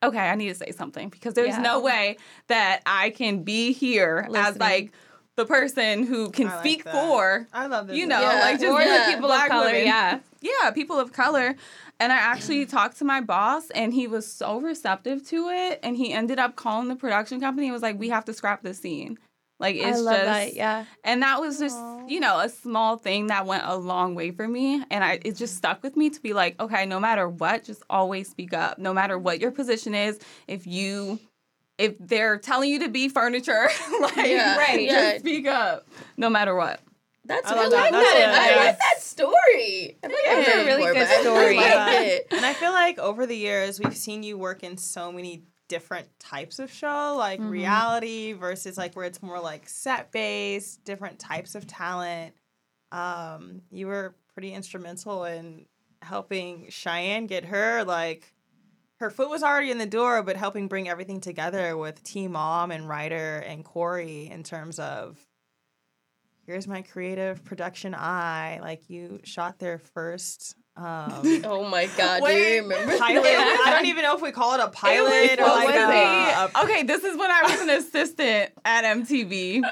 [0.08, 1.60] okay, I need to say something because there's Yeah.
[1.62, 2.16] no way
[2.48, 4.92] that I can be here as like
[5.36, 6.92] the person who can like speak that.
[6.94, 7.96] for, I love this.
[7.96, 8.40] you know, Yeah.
[8.40, 9.06] like just Or Yeah.
[9.06, 9.86] the people black of color, women.
[9.86, 10.18] yeah.
[10.40, 11.56] Yeah, people of color.
[11.98, 15.80] And I actually talked to my boss and he was so receptive to it.
[15.82, 18.62] And he ended up calling the production company and was like, we have to scrap
[18.62, 19.18] this scene.
[19.60, 20.54] Like it's I love just that.
[20.54, 20.84] Yeah.
[21.04, 24.46] and that was just, you know, a small thing that went a long way for
[24.48, 24.82] me.
[24.90, 27.82] And I it just stuck with me to be like, okay, no matter what, just
[27.88, 28.78] always speak up.
[28.78, 31.18] No matter what your position is, if you
[31.78, 33.68] if they're telling you to be furniture,
[34.00, 35.10] like Yeah, right, yeah.
[35.12, 35.86] just speak up.
[36.16, 36.80] No matter what.
[37.26, 38.00] That's I I love like that.
[38.02, 38.32] that.
[38.32, 39.96] That's I a- like that story.
[40.02, 41.56] I like Yeah, that it's a story really good but I story.
[41.56, 42.26] like it.
[42.32, 46.08] And I feel like over the years we've seen you work in so many different
[46.20, 47.50] types of show, like Mm-hmm.
[47.50, 52.34] reality versus like where it's more like set based, different types of talent.
[52.92, 55.66] Um, you were pretty instrumental in
[56.00, 58.32] helping Cheyenne get her like
[59.00, 62.70] her foot was already in the door, but helping bring everything together with Teen Mom
[62.70, 65.18] and Ryder and Corey in terms of
[66.46, 68.60] here's my creative production eye.
[68.62, 72.98] Like you shot their first um Oh my god, do Wait, you remember?
[72.98, 73.22] pilot.
[73.22, 73.64] that?
[73.66, 76.82] I don't even know if we call it a pilot or like was a, okay,
[76.82, 79.62] this is when I was an assistant at MTV.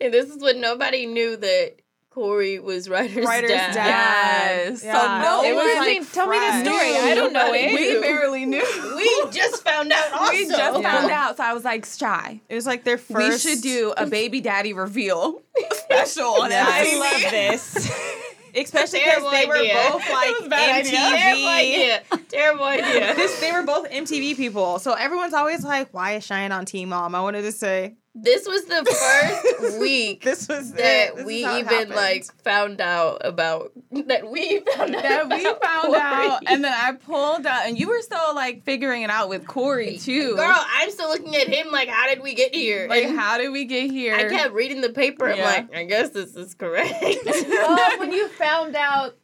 [0.00, 1.76] And this is when nobody knew that
[2.10, 3.74] Corey was Ryder's, Ryder's dad.
[3.74, 4.66] dad.
[4.70, 4.84] Yes.
[4.84, 4.92] Yeah.
[4.92, 6.64] So no It was, one like, Tell me the fresh.
[6.64, 7.10] story.
[7.10, 7.72] I don't know it.
[7.72, 8.94] we barely knew.
[8.96, 10.32] We just found out also.
[10.32, 10.80] we just Yeah.
[10.80, 11.36] found out.
[11.38, 12.40] So I was like, shy.
[12.48, 13.46] It was like their first.
[13.46, 15.42] We should do a baby daddy reveal
[15.72, 16.64] special on Yeah.
[16.66, 16.92] MTV.
[16.94, 18.33] I love this.
[18.56, 19.74] Especially because they were idea.
[19.90, 20.92] both like was a bad idea.
[20.92, 21.58] Terrible MTV.
[21.58, 22.02] idea.
[22.28, 23.14] Terrible idea.
[23.14, 26.88] This, they were both MTV people, so everyone's always like, "Why is Cheyenne on Teen
[26.88, 31.38] Mom?" I wanted to say This was the first week this was that This we
[31.38, 31.90] is how it even happened.
[31.96, 33.72] like found out about
[34.06, 35.98] that we found out that we found Corey.
[36.00, 39.46] out, and then I pulled out, and you were still like figuring it out with
[39.48, 40.36] Corey too.
[40.36, 42.86] Girl, I'm still looking at him like, how did we get here?
[42.88, 44.14] like And how did we get here?
[44.14, 45.28] I kept reading the paper.
[45.28, 46.94] I'm like, I guess this is correct.
[47.36, 49.16] Oh, when you found out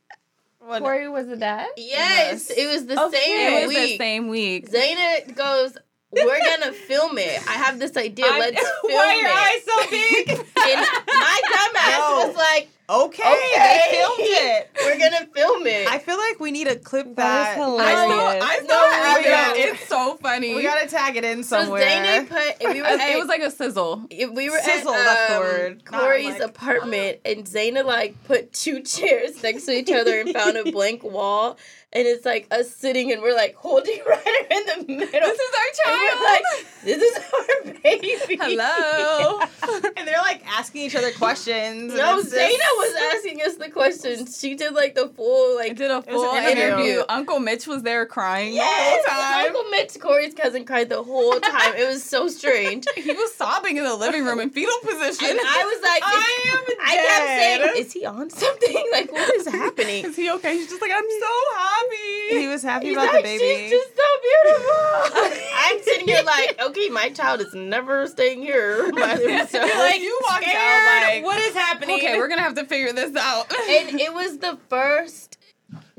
[0.59, 1.69] When- Corey was a dad?
[1.77, 2.59] yes, Yes.
[2.59, 3.19] it was the Okay.
[3.19, 3.99] same it was the week.
[4.01, 4.71] same week.
[4.71, 5.77] Zaina goes,
[6.13, 7.41] "We're gonna film it.
[7.49, 8.27] I have this idea.
[8.29, 8.95] I- Let's film it.
[8.95, 10.47] Why are your eyes so big?
[10.63, 12.27] And my dumbass No.
[12.29, 14.71] was like, okay, "Okay, they filmed it.
[14.85, 17.53] We're gonna film it." I feel like we need a clip That that.
[17.53, 17.99] is I hilarious.
[17.99, 20.55] still, I No, still have we It's so funny.
[20.55, 21.83] We gotta tag it in so somewhere.
[21.83, 22.73] Zaina put.
[22.75, 22.89] We were.
[22.91, 24.05] it was like a sizzle.
[24.11, 25.85] If we were Sizzle, at that's the um, word.
[25.87, 30.59] Corey's like- apartment, and Zaina like put two chairs next to each other and found
[30.59, 31.57] a blank wall,
[31.93, 35.11] and it's like us sitting, and we're like holding Ryder in the middle.
[35.11, 36.19] This is our and child.
[36.21, 38.39] we're like, this is our baby.
[38.41, 39.41] Hello.
[39.97, 41.93] and they're like asking each other questions.
[41.95, 44.39] No, it's Zaina just- was asking us the questions.
[44.39, 45.77] She did like the full I like.
[45.77, 46.63] did a was an full interview.
[46.63, 47.03] interview.
[47.09, 49.47] Uncle Mitch was there crying Yes, the whole time.
[49.47, 51.75] Uncle Mitch, Corey's cousin, cried the whole time.
[51.77, 52.87] It was so strange.
[53.01, 55.27] He was sobbing in the living room in fetal position.
[55.31, 56.77] And I was like, I am Dead.
[56.81, 57.27] I kept
[57.75, 58.85] saying, is he on something?
[58.93, 60.05] Like, what is happening?
[60.05, 60.55] Is he okay?
[60.57, 61.33] He's just like, I'm so
[61.81, 62.41] happy.
[62.41, 63.69] He was happy He's about like, the baby.
[63.69, 65.41] she's just so beautiful.
[65.57, 69.55] I'm sitting here like, okay, my child is never staying here by themselves.
[69.79, 71.97] like, you walked out like, what is happening?
[71.97, 73.53] okay, we're gonna have to figure this out.
[73.53, 75.39] and it was the first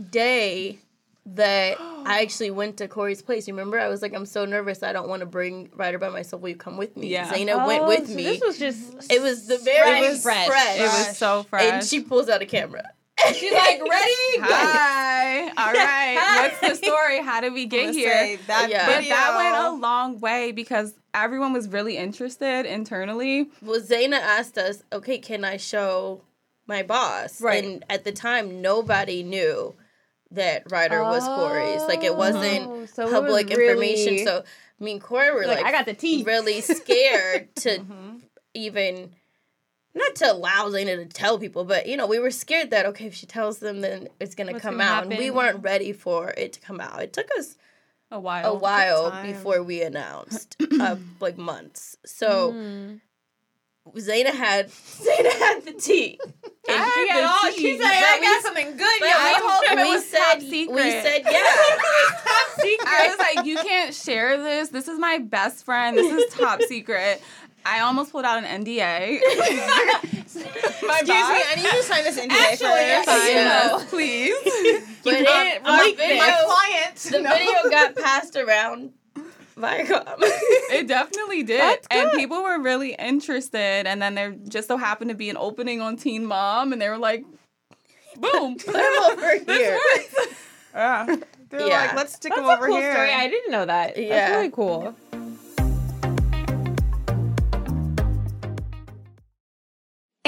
[0.10, 0.80] day
[1.26, 3.48] that I actually went to Corey's place.
[3.48, 3.80] You remember?
[3.80, 4.84] I was like, I'm so nervous.
[4.84, 6.42] I don't want to bring Ryder by myself.
[6.42, 7.08] Will you come with me?
[7.08, 7.32] Yeah.
[7.32, 8.24] Zaina oh, went with so me.
[8.24, 9.12] This was just.
[9.12, 10.48] it was the very It was fresh.
[10.48, 10.80] fresh.
[10.80, 11.64] it was so fresh.
[11.64, 12.92] And she pulls out a camera.
[13.34, 14.14] She's like, ready?
[14.42, 15.42] Hi.
[15.50, 16.18] All right.
[16.20, 16.48] Hi.
[16.48, 17.22] What's the story?
[17.22, 18.38] How did we get here?
[18.48, 18.86] that Yeah.
[18.86, 23.50] But that went a long way because everyone was really interested internally.
[23.62, 26.22] Well, Zaina asked us, okay, can I show
[26.68, 27.42] my boss?
[27.42, 27.64] Right.
[27.64, 29.76] And at the time, nobody knew
[30.32, 31.82] that Ryder was Corey's.
[31.84, 34.20] Like, it wasn't Oh, so it was public information.
[34.26, 34.44] So
[34.80, 36.26] me and Corey were Like, like, I got the teeth.
[36.26, 38.18] really scared to Mm-hmm.
[38.54, 39.12] even
[39.94, 43.06] not to allow Zaina to tell people, but you know, we were scared that okay,
[43.08, 45.04] if she tells them, then it's gonna What's come gonna out.
[45.08, 47.02] And we weren't ready for it to come out.
[47.02, 47.58] It took us
[48.12, 48.46] A while.
[48.46, 51.98] a while before we announced, uh, like months.
[52.06, 52.52] So
[53.96, 56.20] Zaina had Zaina had the tea.
[56.70, 57.52] I had She got the all.
[57.54, 57.62] tea.
[57.62, 60.06] She said, But "I we- got something good." But y'all." I told it we was
[60.08, 60.92] said top we secret.
[61.04, 61.32] said yeah.
[62.86, 64.70] I was like, you can't share this.
[64.70, 65.98] This is my best friend.
[65.98, 67.22] This is top secret.
[67.66, 69.20] I almost pulled out an NDA.
[69.22, 73.08] my Excuse me, I need you to sign this NDA Actually, first.
[73.10, 74.88] I Yes, please.
[75.04, 76.08] But can't it, our leak this.
[76.08, 76.96] video, My client.
[76.96, 77.32] the no.
[77.36, 78.92] video got passed around
[79.58, 80.16] Viacom.
[80.72, 81.80] It definitely did.
[81.90, 83.88] And people were really interested.
[83.88, 86.88] And then there just so happened to be an opening on Teen Mom, and they
[86.90, 87.26] were like,
[88.18, 88.58] boom.
[88.58, 89.80] Put him over here.
[89.96, 90.16] works.
[90.74, 91.16] Yeah.
[91.50, 91.82] They're Yeah.
[91.82, 92.94] like, let's stick That's them a over cool here.
[92.94, 93.12] story.
[93.12, 93.98] I didn't know that.
[93.98, 94.10] Yeah.
[94.10, 94.96] That's really cool.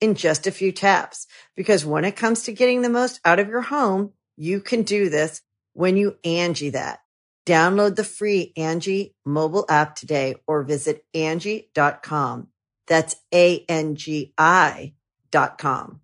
[0.00, 1.26] in just a few taps.
[1.56, 5.08] Because when it comes to getting the most out of your home, you can do
[5.08, 7.00] this when you Angi that.
[7.46, 12.48] Download the free Angi mobile app today or visit Angi.com.
[12.86, 14.94] That's A-N-G-I
[15.30, 16.00] dot com.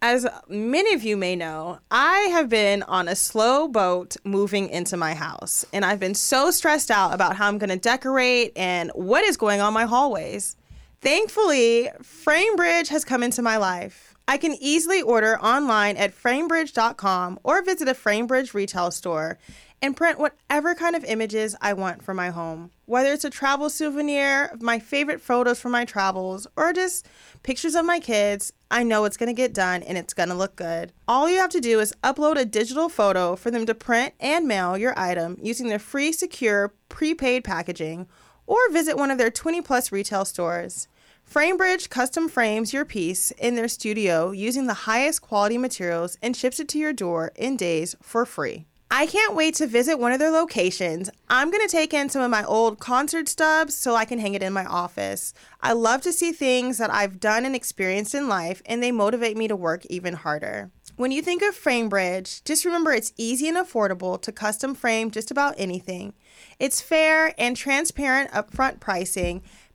[0.00, 4.96] As many of you may know, I have been on a slow boat moving into
[4.96, 8.90] my house, and I've been so stressed out about how I'm going to decorate and
[8.94, 10.56] what is going on my hallways.
[11.02, 14.14] Thankfully, FrameBridge has come into my life.
[14.28, 19.36] I can easily order online at framebridge.com or visit a FrameBridge retail store
[19.82, 22.70] and print whatever kind of images I want for my home.
[22.86, 27.08] Whether it's a travel souvenir, my favorite photos from my travels, or just
[27.42, 30.92] pictures of my kids, I know it's gonna get done and it's gonna look good.
[31.08, 34.46] All you have to do is upload a digital photo for them to print and
[34.46, 38.06] mail your item using their free, secure, prepaid packaging,
[38.46, 40.86] or visit one of their 20 plus retail stores.
[41.32, 46.60] FrameBridge custom frames your piece in their studio using the highest quality materials and ships
[46.60, 48.66] it to your door in days for free.
[48.90, 51.08] I can't wait to visit one of their locations.
[51.30, 54.34] I'm going to take in some of my old concert stubs so I can hang
[54.34, 55.32] it in my office.
[55.62, 59.38] I love to see things that I've done and experienced in life, and they motivate
[59.38, 60.70] me to work even harder.
[60.96, 65.30] When you think of FrameBridge, just remember it's easy and affordable to custom frame just
[65.30, 66.12] about anything.
[66.58, 69.42] It's fair and transparent upfront pricing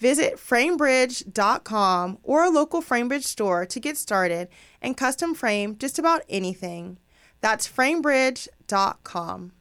[0.00, 4.48] Visit framebridge.com or a local FrameBridge store to get started
[4.80, 6.98] and custom frame just about anything.
[7.42, 9.52] That's framebridge.com.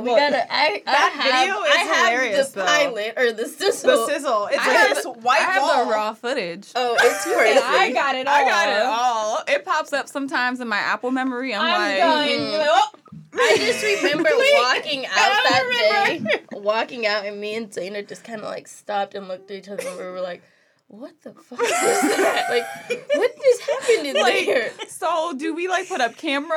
[0.00, 0.52] We gotta.
[0.52, 2.66] I, I that have, video is I have hilarious, the though.
[2.66, 3.90] pilot or the sizzle.
[3.90, 4.46] The sizzle.
[4.46, 5.84] It's I like have this white I have wall.
[5.84, 6.72] the raw footage.
[6.74, 7.60] Oh, it's crazy.
[7.62, 8.34] I got it all.
[8.34, 9.42] I got it all.
[9.46, 11.54] It pops up sometimes in my Apple memory.
[11.54, 12.28] I'm, I'm like, done.
[12.28, 12.52] mm.
[12.52, 12.88] You're oh.
[13.34, 16.30] I just remember walking out that remember.
[16.30, 19.56] day, walking out, and me and Zaina just kind of like stopped and looked at
[19.58, 20.42] each other, and we were like,
[20.88, 22.46] "What the fuck is that?
[22.50, 26.50] Like, what just happened in like, there?" so do we like put up cameras?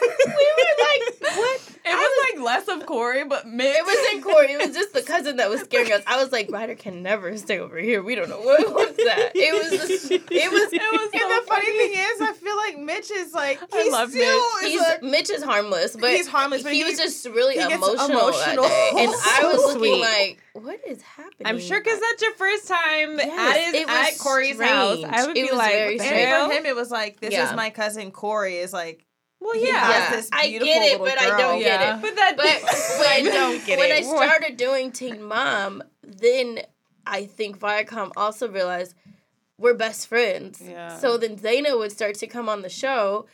[0.00, 3.74] We were like, "What?" It was like less of Corey, but Mitch.
[3.76, 4.52] It wasn't Corey.
[4.52, 6.02] It was just the cousin that was scaring us.
[6.06, 8.02] I was like, Ryder can never stay over here.
[8.02, 9.32] We don't know what was that.
[9.34, 9.70] It was.
[9.88, 10.20] Just, it
[10.52, 10.72] was.
[10.72, 11.78] It was And so the funny funny.
[11.78, 14.64] thing is, I feel like Mitch is like I he's love still Mitch.
[14.64, 17.54] is He's a- Mitch is harmless, but He's harmless, but he, he- was just really
[17.54, 18.62] he gets emotional, emotional.
[18.64, 20.00] that day, and I was looking sweet.
[20.00, 21.46] like, what is happening?
[21.46, 25.04] I'm sure because that's your first time Yes, at his it at Corey's house.
[25.08, 26.26] I would It be was like, very what the strange.
[26.28, 26.42] hell?
[26.44, 27.48] and for him it was like this Yeah.
[27.50, 29.04] is my cousin Corey is like
[29.40, 29.80] Well, he yeah.
[29.80, 31.78] has Yeah, this I get it, little but I don't Yeah.
[31.78, 32.02] get it.
[32.02, 33.98] But that But when, I don't get when it.
[33.98, 36.60] I started doing Teen Mom, then
[37.06, 38.94] I think Viacom also realized
[39.58, 40.60] we're best friends.
[40.64, 40.96] Yeah.
[40.98, 43.26] So then Zaina would start to come on the show.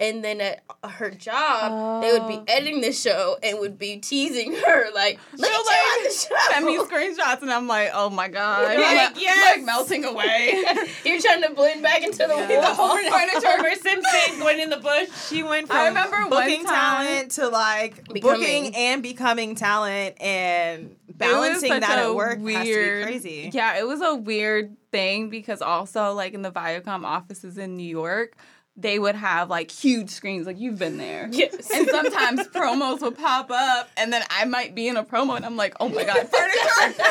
[0.00, 2.44] And then at her job, they would be Oh.
[2.46, 6.36] editing the show and would be teasing her like, "Look at you on the show."
[6.52, 9.56] send me screenshots, and I'm like, oh my god, You're like, like, yes.
[9.56, 10.62] like melting away.
[11.04, 12.76] You're trying to blend back into the Yeah.
[12.76, 12.96] wall.
[12.96, 15.08] The whole furniture Homer Simpson going in the bush.
[15.28, 18.22] She went from I remember one booking time- talent to like Becoming.
[18.40, 23.50] booking and becoming talent and balancing that at work has to be weird- crazy.
[23.52, 27.82] Yeah, it was a weird thing because also like in the Viacom offices in New
[27.88, 28.36] York,
[28.78, 31.28] they would have like huge screens, like you've been there.
[31.32, 31.70] Yes.
[31.74, 35.44] And sometimes promos would pop up, and then I might be in a promo, and
[35.44, 37.02] I'm like, "Oh my god, furniture!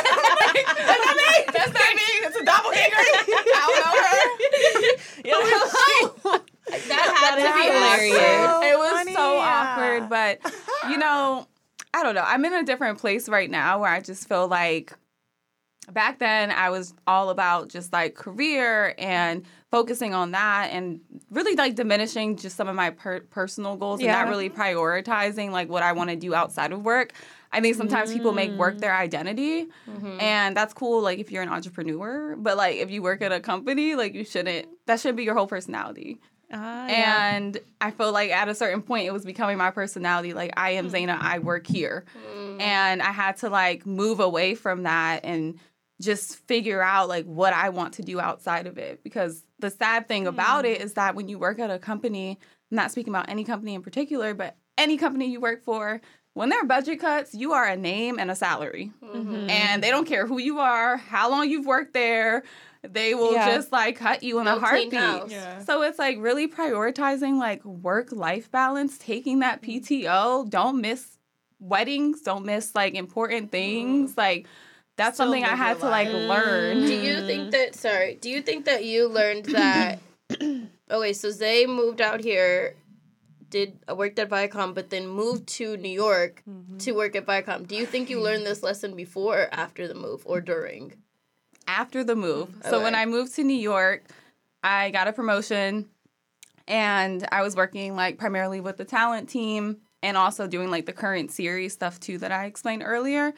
[0.48, 1.46] Like, That's not me!
[1.54, 2.04] That's not me!
[2.24, 2.96] It's a doppelganger!
[2.98, 4.28] I don't know her."
[5.30, 8.18] Oh, that had to be hilarious.
[8.18, 8.74] hilarious.
[8.74, 9.76] it was funny, so yeah.
[9.76, 10.40] awkward, but
[10.90, 11.48] you know,
[11.94, 12.24] I don't know.
[12.26, 14.94] I'm in a different place right now where I just feel like
[15.92, 21.56] back then I was all about just like career and focusing on that and really
[21.56, 25.84] like diminishing just some of my per- personal goals and not really prioritizing like what
[25.84, 27.14] I want to do outside of work.
[27.52, 29.68] I think sometimes people make work their identity
[30.20, 33.40] and that's cool like if you're an entrepreneur, but like if you work at a
[33.40, 36.20] company, like you shouldn't that shouldn't be your whole personality.
[36.52, 40.34] Ah, And I feel like at a certain point, it was becoming my personality.
[40.34, 40.92] Like, I am Mm.
[40.94, 42.06] Zaina, I work here.
[42.60, 45.60] And I had to like move away from that and
[46.00, 49.04] just figure out like what I want to do outside of it.
[49.04, 50.76] Because the sad thing about Mm.
[50.76, 52.38] it is that when you work at a company,
[52.72, 56.02] I'm not speaking about any company in particular, but any company you work for,
[56.34, 58.92] when there are budget cuts, you are a name and a salary.
[59.04, 59.50] Mm-hmm.
[59.50, 62.44] And they don't care who you are, how long you've worked there.
[62.88, 63.56] They will Yeah.
[63.56, 64.94] just like cut you in No a heartbeat.
[65.32, 65.60] Yeah.
[65.64, 70.48] So it's like really prioritizing like work life balance, taking that PTO.
[70.48, 71.18] Don't miss
[71.60, 74.16] weddings, don't miss like important things.
[74.16, 74.46] Like
[74.98, 76.86] that's Still something I had to like learn.
[76.86, 77.76] Do you think that?
[77.76, 78.16] Sorry.
[78.20, 80.00] Do you think that you learned that?
[80.92, 82.76] okay, so Zay moved out here,
[83.50, 86.44] did uh, worked at Viacom, but then moved to New York
[86.80, 87.66] to work at Viacom.
[87.68, 90.94] Do you think you learned this lesson before, or after the move, or during?
[91.68, 92.50] after the move.
[92.70, 94.06] So when I moved to New York,
[94.64, 95.90] I got a promotion
[96.68, 100.94] and I was working like primarily with the talent team and also doing like the
[100.94, 103.34] current series stuff too that I explained earlier.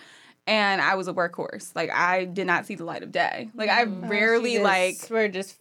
[0.50, 1.76] And I was a workhorse.
[1.76, 3.50] Like I did not see the light of day.
[3.54, 5.58] Like I rarely like we're just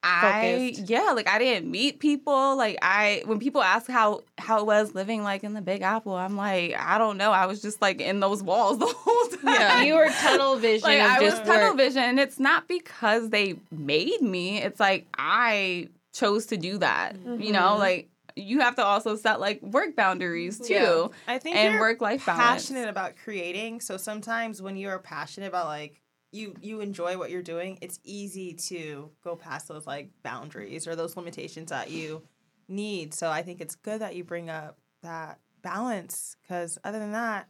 [0.00, 0.88] I focused.
[0.90, 2.56] yeah, like I didn't meet people.
[2.56, 6.14] Like I when people ask how how it was living like in the Big Apple,
[6.14, 7.32] I'm like, I don't know.
[7.32, 9.54] I was just like in those walls the whole time.
[9.54, 9.82] yeah.
[9.82, 12.02] You were tunnel vision like of I was just tunnel vision.
[12.04, 14.62] And it's not because they made me.
[14.62, 17.16] It's like I chose to do that.
[17.24, 17.78] You know, Mm-hmm.
[17.80, 20.74] like you have to also set like work boundaries too.
[20.74, 21.08] Yeah.
[21.26, 22.62] I think And work-life balance.
[22.64, 23.80] passionate about creating.
[23.80, 27.98] So sometimes when you are passionate about like you you enjoy what you're doing, it's
[28.04, 32.22] easy to go past those like boundaries or those limitations that you
[32.68, 33.14] need.
[33.14, 37.48] So I think it's good that you bring up that balance because other than that,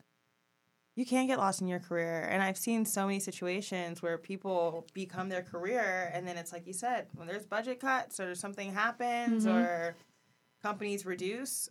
[0.94, 2.27] you can get lost in your career.
[2.29, 6.66] And I've seen so many situations where people become their career and then it's like
[6.66, 9.55] you said, when there's budget cuts or something happens Mhm.
[9.55, 9.96] or
[10.62, 11.68] companies reduce,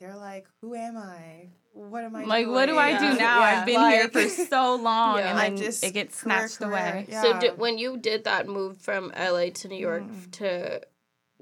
[0.00, 1.48] they're like, Who am I?
[1.72, 2.54] What am I Like, doing?
[2.54, 3.14] what do I do Yeah.
[3.14, 3.40] now?
[3.40, 3.60] Yeah.
[3.60, 5.30] I've been here for so long, Yeah.
[5.30, 6.70] and I'm then just it gets career, snatched career.
[6.70, 7.06] away.
[7.08, 7.22] Yeah.
[7.22, 10.30] So did, when you did that move from LA to New York Mm.
[10.32, 10.80] to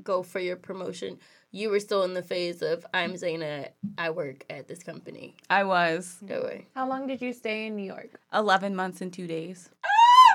[0.03, 1.19] go for your promotion,
[1.53, 5.37] you were still in the phase of I'm Zaina, I work at this company.
[5.49, 6.67] I was No way.
[6.75, 8.11] How long did you stay in New York?
[8.33, 9.71] 11 months and two days.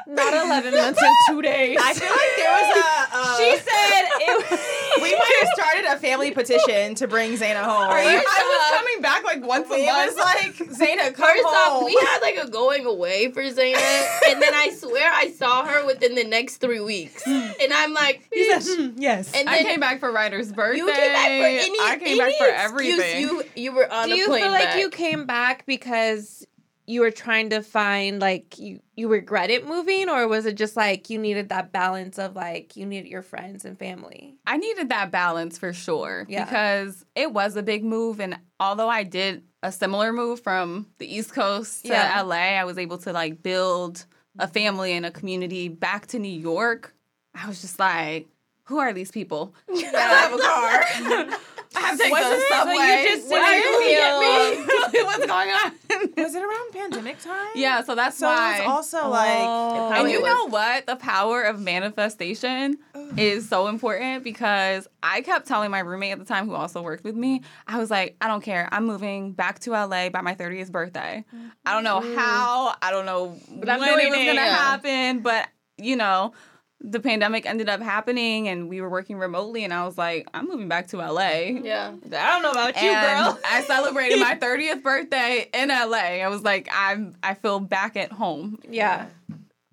[0.07, 1.77] Not 11 months and two days.
[1.83, 3.17] I feel like there was a.
[3.17, 4.59] Uh, she said it
[5.01, 7.89] we might have started a family petition to bring Zaina home.
[7.89, 10.15] Are you- I was coming back like once a It month.
[10.15, 14.41] was like Zaina, come First off, we had like a going away for Zaina, and
[14.41, 18.45] then I swear I saw her within the next three weeks, and I'm like, He
[18.51, 18.91] said, bitch.
[18.93, 19.31] "Hmm, yes.
[19.35, 20.77] And I came back for Ryder's birthday.
[20.79, 23.21] you came back for any, I came any back for everything.
[23.21, 24.79] You you were on Do a you plane feel like back.
[24.79, 26.45] you came back because
[26.89, 30.75] you were trying to find like you you regret it moving or was it just
[30.75, 34.33] like you needed that balance of like you needed your friends and family?
[34.47, 36.45] I needed that balance for sure Yeah.
[36.45, 38.19] because it was a big move.
[38.19, 42.21] And although I did a similar move from the East Coast to Yeah.
[42.23, 44.05] LA, I was able to like build
[44.39, 46.95] a family and a community back to New York.
[47.35, 48.27] I was just like,
[48.63, 49.53] who are these people?
[49.69, 51.39] I have a car.
[51.75, 52.47] I have to take Wasn't the it?
[52.49, 52.73] So subway.
[52.73, 55.03] you just Why didn't are you feel- get me?
[55.03, 55.71] What's going on?
[56.17, 57.47] Was it around pandemic time?
[57.55, 58.57] yeah, so that's So why.
[58.57, 59.97] it was also like.
[59.99, 60.27] And you was.
[60.31, 60.87] know what?
[60.87, 62.77] The power of manifestation
[63.17, 67.03] is so important because I kept telling my roommate at the time, who also worked
[67.03, 68.67] with me, I was like, I don't care.
[68.71, 71.23] I'm moving back to LA by my 30th birthday.
[71.65, 72.17] I don't know mm-hmm.
[72.17, 72.75] how.
[72.81, 74.55] I don't know I'm when it was it, going to yeah.
[74.55, 75.47] happen, but
[75.77, 76.33] you know.
[76.81, 80.47] The pandemic ended up happening and we were working remotely and I was like, I'm
[80.47, 81.29] moving back to LA.
[81.61, 81.91] Yeah.
[82.05, 83.39] I don't know about you, girl.
[83.45, 86.23] I celebrated my 30th birthday in LA.
[86.23, 88.59] I was like, I'm I feel back at home.
[88.69, 89.07] yeah.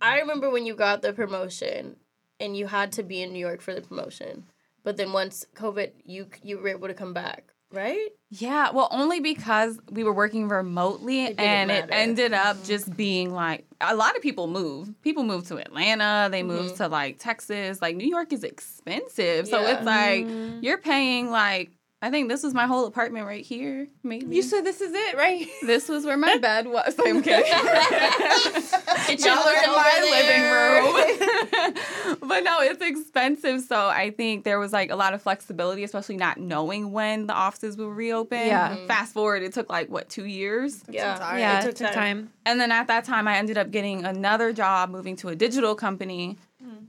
[0.03, 1.97] I remember when you got the promotion
[2.39, 4.45] and you had to be in New York for the promotion.
[4.83, 8.09] But then once COVID, you you were able to come back, right?
[8.31, 13.33] Yeah, well, only because we were working remotely It and it ended up just being
[13.33, 14.93] like a lot of people move.
[15.03, 16.77] People move to Atlanta, they move Mm-hmm.
[16.77, 17.81] to like Texas.
[17.81, 19.47] Like New York is expensive.
[19.47, 19.77] So Yeah.
[19.77, 20.27] it's like
[20.63, 21.71] you're paying like
[22.07, 24.37] I think this was my whole apartment right here, maybe.
[24.37, 25.49] You said this is it, right?
[25.63, 26.95] this was where my bed was.
[27.05, 27.53] I'm kidding.
[29.07, 30.43] Kitchen Y'all are in my living
[32.15, 32.19] room.
[32.29, 33.63] but no, it's expensive.
[33.63, 37.35] So I think there was like a lot of flexibility, especially not knowing when the
[37.35, 38.47] offices will reopen.
[38.47, 38.87] Yeah.
[38.87, 41.19] Fast forward, it took like what two years, Yeah.
[41.19, 41.41] Sorry.
[41.41, 42.31] yeah, it it took took time.
[42.45, 45.75] and then at that time, I ended up getting another job, moving to a digital
[45.75, 46.39] company.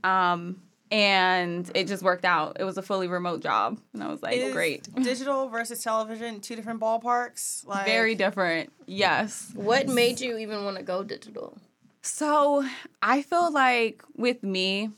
[0.04, 0.60] Um,
[0.90, 2.56] and it just worked out.
[2.58, 4.88] It was a fully remote job, and I was like, Is great.
[5.02, 7.66] Digital versus television, two different ballparks.
[7.66, 8.72] Like Very different.
[8.86, 9.50] Yes.
[9.54, 11.56] What made you even want to go digital?
[12.02, 12.64] So
[13.02, 14.90] I feel like with me,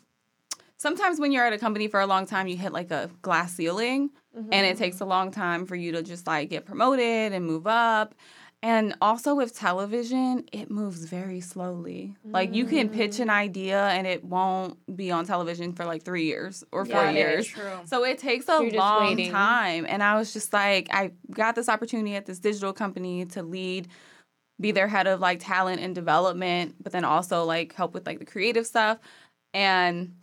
[0.76, 3.54] sometimes when you're at a company for a long time, you hit like a glass
[3.54, 4.52] ceiling mm-hmm.
[4.52, 7.66] and it takes a long time for you to just like get promoted and move
[7.66, 8.14] up.
[8.62, 12.14] And also with television, it moves very slowly.
[12.24, 13.32] Like you can pitch an mm.
[13.32, 17.14] idea and it won't be on television for like three years or four it.
[17.14, 17.46] years.
[17.46, 17.80] True.
[17.86, 19.86] So it takes a You're long time.
[19.88, 23.88] And I was just like, I got this opportunity at this digital company to lead,
[24.60, 28.18] be their head of like talent and development, but then also like help with like
[28.18, 28.98] the creative stuff.
[29.54, 30.16] And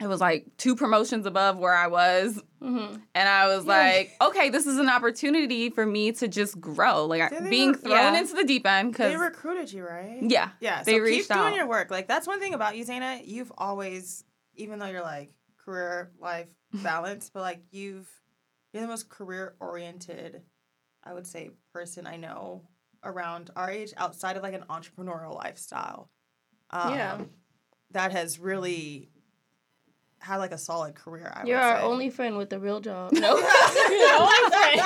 [0.00, 2.42] it was like two promotions above where I was.
[2.64, 2.96] Mm-hmm.
[3.14, 7.04] And I was like, okay, this is an opportunity for me to just grow.
[7.06, 8.18] Like Did being re- thrown yeah.
[8.18, 10.18] into the deep end because They recruited you, right?
[10.22, 10.82] yeah, Yeah.
[10.82, 11.90] they so reached keep doing your work.
[11.90, 13.20] Like that's one thing about you, Zaina.
[13.26, 18.08] You've always, even though you're like career life balance, but like you've
[18.72, 20.42] you're the most career oriented,
[21.04, 22.62] I would say, person I know
[23.04, 26.10] around our age outside of like an entrepreneurial lifestyle.
[26.70, 27.20] Um, Yeah.
[27.92, 29.10] That has really
[30.24, 31.30] had like a solid career.
[31.34, 31.84] I You're our say.
[31.84, 33.12] only friend with a real job.
[33.24, 33.36] No.
[33.36, 34.80] You're I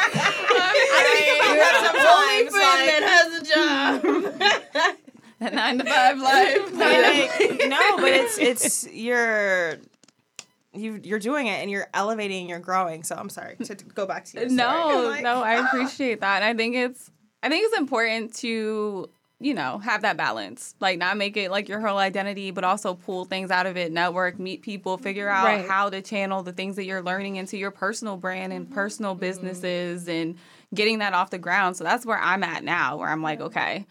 [2.22, 4.96] only friend Sometimes, that has a job.
[5.40, 6.72] The nine to five life.
[6.74, 9.76] like, no, but it's it's you're
[10.74, 13.04] you you're doing it and you're elevating, you're growing.
[13.04, 14.48] So I'm sorry to, to go back to you.
[14.48, 15.66] no, Like, no, I ah.
[15.66, 16.42] appreciate that.
[16.42, 17.10] And I think it's
[17.42, 19.08] I think it's important to,
[19.40, 20.74] you know, have that balance.
[20.80, 23.92] Like not make it like your whole identity, but also pull things out of it,
[23.92, 25.64] network, meet people, figure out Right.
[25.68, 30.08] how to channel the things that you're learning into your personal brand and personal businesses
[30.08, 30.36] and
[30.74, 31.76] getting that off the ground.
[31.76, 33.86] So that's where I'm at now, where I'm like, okay.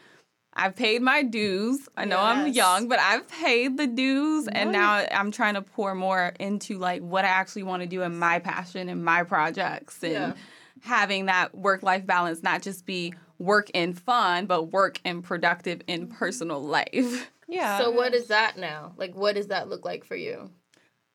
[0.59, 1.87] I've paid my dues.
[1.95, 5.93] I know I'm young, but I've paid the dues and now I'm trying to pour
[5.93, 10.03] more into like what I actually want to do in my passion and my projects
[10.03, 10.33] and Yeah.
[10.81, 15.81] having that work life balance not just be work and fun, but work and productive
[15.87, 17.31] in personal life.
[17.49, 17.77] Yeah.
[17.77, 18.93] so what is that now?
[18.97, 20.51] Like, what does that look like for you?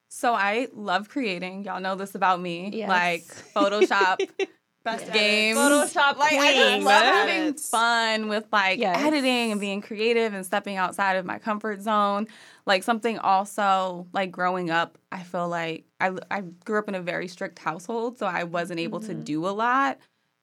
[0.09, 1.65] So I love creating.
[1.65, 2.71] Y'all know this about me.
[2.73, 2.89] Yes.
[2.89, 3.23] Like
[3.55, 4.19] Photoshop,
[4.85, 5.59] Best games.
[5.59, 7.29] Photoshop Like I just love Yes.
[7.29, 8.99] having fun with like Yes.
[9.01, 12.27] editing and being creative and stepping outside of my comfort zone.
[12.67, 17.01] Like something also like growing up, I feel like I I grew up in a
[17.01, 19.23] very strict household, so I wasn't able to mm-hmm.
[19.23, 19.99] do a lot.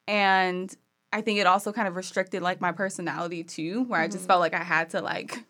[0.07, 0.73] And
[1.11, 4.39] I think it also kind of restricted like my personality too, where I just felt
[4.39, 5.43] like I had to like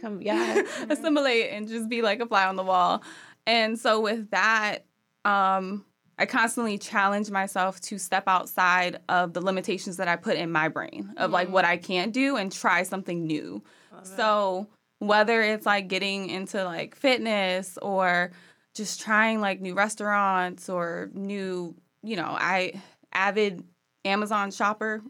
[0.00, 0.62] Come, yeah.
[0.90, 3.02] assimilate and just be like a fly on the wall.
[3.46, 4.84] And so with that,
[5.24, 5.84] um,
[6.18, 10.68] I constantly challenge myself to step outside of the limitations that I put in my
[10.68, 13.62] brain of like what I can't do and try something new.
[14.02, 18.32] So whether it's like getting into like fitness or
[18.74, 22.80] just trying like new restaurants or new, you know, I
[23.12, 23.64] avid
[24.04, 25.02] Amazon shopper.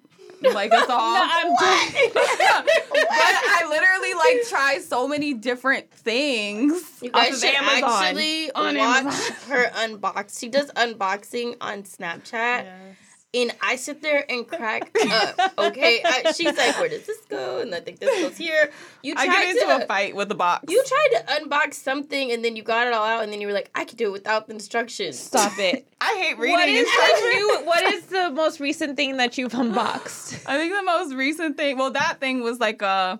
[0.42, 0.88] like a song.
[0.90, 2.10] I'm joking.
[2.14, 6.82] but I literally like try so many different things.
[7.02, 7.90] You guys should Amazon.
[8.04, 9.36] actually On watch Amazon.
[9.48, 10.38] her unbox.
[10.38, 12.66] She does unboxing on Snapchat.
[13.34, 15.52] And I sit there and crack up.
[15.58, 18.70] Okay, I, she's like, "Where does this go?" And I think this goes here.
[19.02, 20.66] You I tried get into to, a fight with the box.
[20.70, 23.46] You tried to unbox something, and then you got it all out, and then you
[23.48, 25.86] were like, "I could do it without the instructions." Stop it.
[26.00, 27.20] I hate What reading is instructions.
[27.20, 27.62] the new?
[27.66, 30.38] What is the most recent thing that you've unboxed?
[30.46, 31.76] I think the most recent thing.
[31.78, 33.18] Well, that thing was like a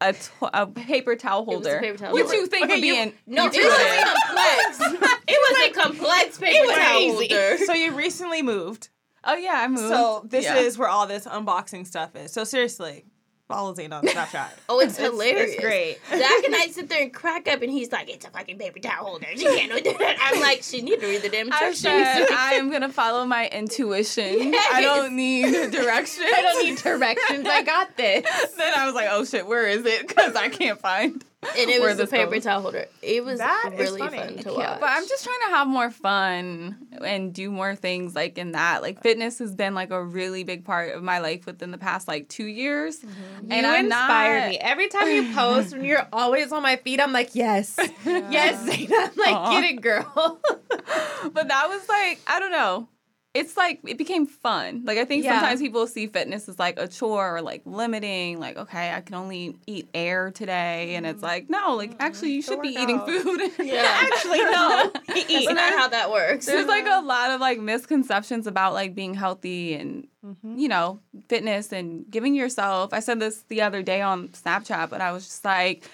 [0.00, 2.36] a, paper towel holder, paper towel which holder.
[2.38, 3.12] you think Okay, would be you- in.
[3.26, 3.72] No, it intuitive.
[3.72, 5.12] was complex.
[5.26, 7.58] It was a complex paper towel holder.
[7.64, 8.90] So you recently moved.
[9.24, 9.88] Oh yeah, I moved.
[9.88, 10.56] So this Yeah.
[10.58, 12.32] is where all this unboxing stuff is.
[12.32, 13.04] So seriously,
[13.48, 14.50] follow Zane on Snapchat.
[14.70, 15.52] Oh, it's, hilarious.
[15.54, 15.98] It's great.
[16.10, 18.78] Zach and I sit there and crack up, and he's like, "It's a fucking paper
[18.78, 19.26] towel holder.
[19.34, 22.26] She can't do that." I'm like, "She need to read the damn I instructions." said
[22.30, 24.54] I am gonna follow my intuition.
[24.72, 26.26] I don't need directions.
[26.32, 27.46] I don't need directions.
[27.48, 28.24] I got this.
[28.56, 30.06] then I was like, oh shit, where is it?
[30.06, 31.24] Because I can't find.
[31.42, 32.44] And it was a this paper goes.
[32.44, 32.86] tawel holder.
[33.00, 34.18] It was That is really funny.
[34.18, 34.80] fun to watch.
[34.80, 38.82] but I'm just trying to have more fun and do more things like in that.
[38.82, 42.08] Like fitness has been like a really big part of my life within the past
[42.08, 42.98] like two years.
[42.98, 43.52] Mm-hmm.
[43.52, 45.72] And you I'm inspire not, me every time you post.
[45.72, 48.90] When you're always on my feet, I'm like, yes, yes, Zaina.
[48.92, 49.50] I'm like, Aw.
[49.60, 50.40] get it, girl.
[51.32, 52.88] But that was like, I don't know.
[53.38, 54.82] It's like it became fun.
[54.84, 55.38] Like I think Yeah.
[55.38, 59.14] sometimes people see fitness as like a chore or like limiting, like, okay, I can
[59.14, 60.94] only eat air today.
[60.96, 63.40] And it's like, no, like actually you should be work eating food.
[63.64, 64.90] yeah, Actually, no.
[65.08, 66.46] that's not how that works.
[66.46, 70.58] There's like a lot of like misconceptions about like being healthy and Mm-hmm.
[70.58, 72.92] you know fitness and giving yourself.
[72.92, 75.88] I said this the other day on Snapchat, but I was just like,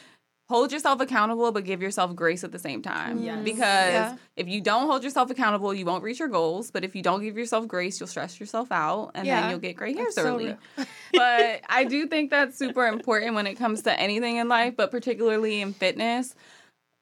[0.48, 3.22] hold yourself accountable, but give yourself grace at the same time.
[3.22, 3.42] Yes.
[3.44, 4.16] Because Yeah.
[4.36, 6.70] if you don't hold yourself accountable, you won't reach your goals.
[6.70, 9.40] But if you don't give yourself grace, you'll stress yourself out, and Yeah.
[9.40, 10.44] then you'll get gray hairs That's so early.
[10.46, 10.58] real.
[11.14, 14.90] but I do think that's super important when it comes to anything in life, but
[14.90, 16.34] particularly in fitness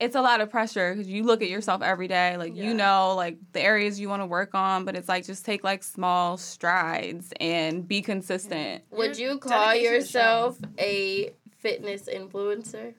[0.00, 3.14] it's a lot of pressure because you look at yourself every day like you know
[3.14, 6.36] like the areas you want to work on but it's like just take like small
[6.36, 12.94] strides and be consistent Would you call yourself a fitness influencer?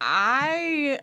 [0.00, 0.98] I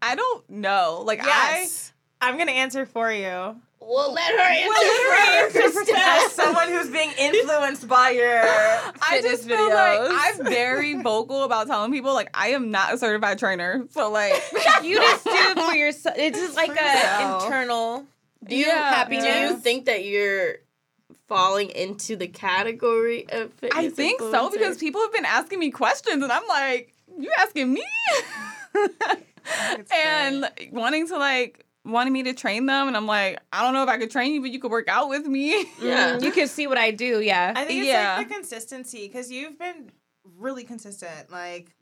[0.00, 1.92] i don't know like Yes.
[2.24, 3.56] I'm gonna answer for you.
[3.80, 5.90] Well, let her answer first.
[5.92, 9.74] As someone who's being influenced by your I I fitness just feel videos.
[9.74, 13.84] like I'm very vocal about telling people like I am not a certified trainer.
[13.90, 14.34] So like
[14.84, 16.14] you just do it for yourself.
[16.18, 18.06] It's just like For a internal.
[18.44, 19.24] Do you Yeah, happiness.
[19.24, 20.58] Do you think that you're
[21.26, 23.84] falling into the category of fitness?
[23.84, 27.72] I think so because people have been asking me questions and I'm like, you asking
[27.72, 27.84] me?
[28.74, 33.74] it's and wanting to like wanting me to train them and I'm like, I don't
[33.74, 35.64] know if I could train you, but you could work out with me.
[35.64, 35.68] Mm.
[35.82, 36.18] Yeah.
[36.20, 37.20] You can see what I do.
[37.20, 37.52] Yeah.
[37.56, 38.16] I think it's Yeah.
[38.18, 39.90] like the consistency because you've been
[40.38, 41.30] really consistent.
[41.30, 41.74] Like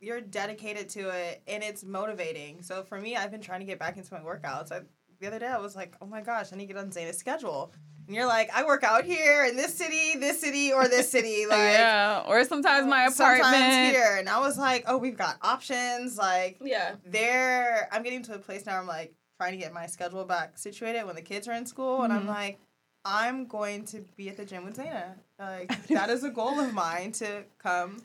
[0.00, 2.62] you're dedicated to it and it's motivating.
[2.62, 4.70] So for me, I've been trying to get back into my workouts.
[4.70, 4.80] I,
[5.20, 7.18] the other day, I was like, oh my gosh, I need to get on Zaina's
[7.18, 7.72] schedule.
[8.12, 11.46] And you're like, I work out here in this city, this city, or this city.
[11.48, 12.22] Like yeah.
[12.28, 13.42] Or sometimes my apartment.
[13.54, 14.16] sometimes here.
[14.18, 16.18] And I was like, oh, we've got options.
[16.18, 16.96] Like Yeah.
[17.06, 20.26] there I'm getting to a place now where I'm like trying to get my schedule
[20.26, 22.28] back situated when the kids are in school and I'm Mhm.
[22.28, 22.58] like
[23.02, 25.14] I'm going to be at the gym with Zaina.
[25.38, 28.02] Like that is a goal of mine to come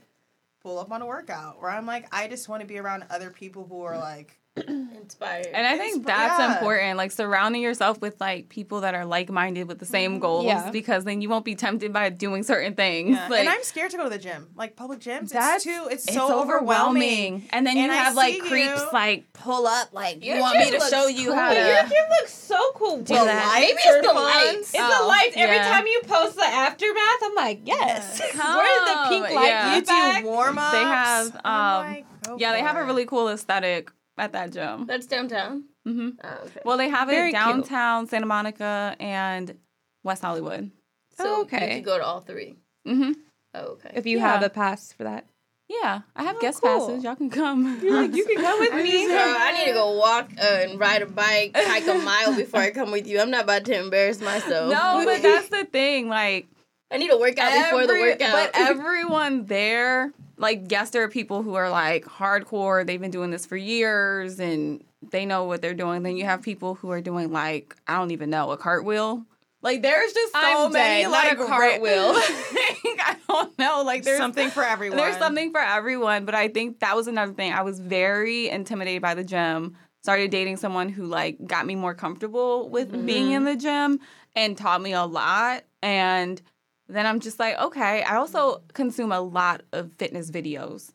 [0.63, 3.29] pull up on a workout where I'm like I just want to be around other
[3.29, 5.47] people who are like Inspired.
[5.53, 6.57] And I think Inspi- that's yeah.
[6.57, 10.45] important, like surrounding yourself with like people that are like minded with the same goals,
[10.45, 10.69] Yeah.
[10.71, 13.15] because then you won't be tempted by doing certain things.
[13.15, 13.27] yeah.
[13.29, 14.47] Like, and I'm scared to go to the gym.
[14.55, 17.47] Like public gyms, That's- it's too it's it's so overwhelming.
[17.51, 18.87] And then And you I have like creeps you.
[18.93, 21.55] like pull up, like you want me to looks show you how cool.
[21.55, 21.67] to.
[21.67, 22.97] Your gym looks so cool.
[22.97, 23.57] Do The that.
[23.59, 24.23] Maybe it's the fun.
[24.23, 24.73] lights.
[24.73, 25.35] It's Oh, the lights.
[25.37, 28.21] Every time you post the aftermath, I'm like, yes.
[28.33, 29.75] Come, Where's the pink light yeah.
[29.75, 30.71] You do warm ups.
[30.71, 34.85] They have, um, yeah, they have a really cool aesthetic at that gym.
[34.87, 35.65] That's downtown.
[35.85, 36.61] hmm Oh, okay.
[36.65, 37.41] Well, they have Very it cute.
[37.41, 39.57] downtown Santa Monica and
[40.03, 40.71] West Hollywood.
[41.17, 41.69] so okay.
[41.69, 42.55] you could go to all three.
[42.85, 43.11] hmm
[43.53, 43.91] Oh, okay.
[43.95, 44.27] If you Yeah.
[44.33, 45.25] have a pass for that.
[45.69, 46.87] Yeah, I have Oh, guest cool.
[46.87, 47.03] passes.
[47.03, 47.79] Y'all can come.
[47.83, 49.05] You're like, you can come with me.
[49.05, 52.61] Girl, I need to go walk uh, and ride a bike, hike a mile before
[52.61, 53.19] I come with you.
[53.19, 54.69] I'm not about to embarrass myself.
[54.69, 56.07] No, but that's the thing.
[56.07, 56.47] Like
[56.89, 58.31] I need to work out before the workout.
[58.31, 62.85] But everyone there, like, yes, there are people who are like hardcore.
[62.85, 66.03] They've been doing this for years and they know what they're doing.
[66.03, 69.25] Then you have people who are doing like I don't even know a cartwheel.
[69.61, 72.13] Like there's just so I'm many dead, like cartwheel.
[72.13, 73.83] ra- I don't know.
[73.83, 74.97] Like there's something for everyone.
[74.97, 77.51] There's something for everyone, but I think that was another thing.
[77.51, 79.75] I was very intimidated by the gym.
[80.03, 83.05] Started dating someone who like got me more comfortable with mm-hmm.
[83.05, 83.99] being in the gym
[84.35, 85.63] and taught me a lot.
[85.81, 86.41] And
[86.87, 88.03] then I'm just like, okay.
[88.03, 90.91] I also consume a lot of fitness videos.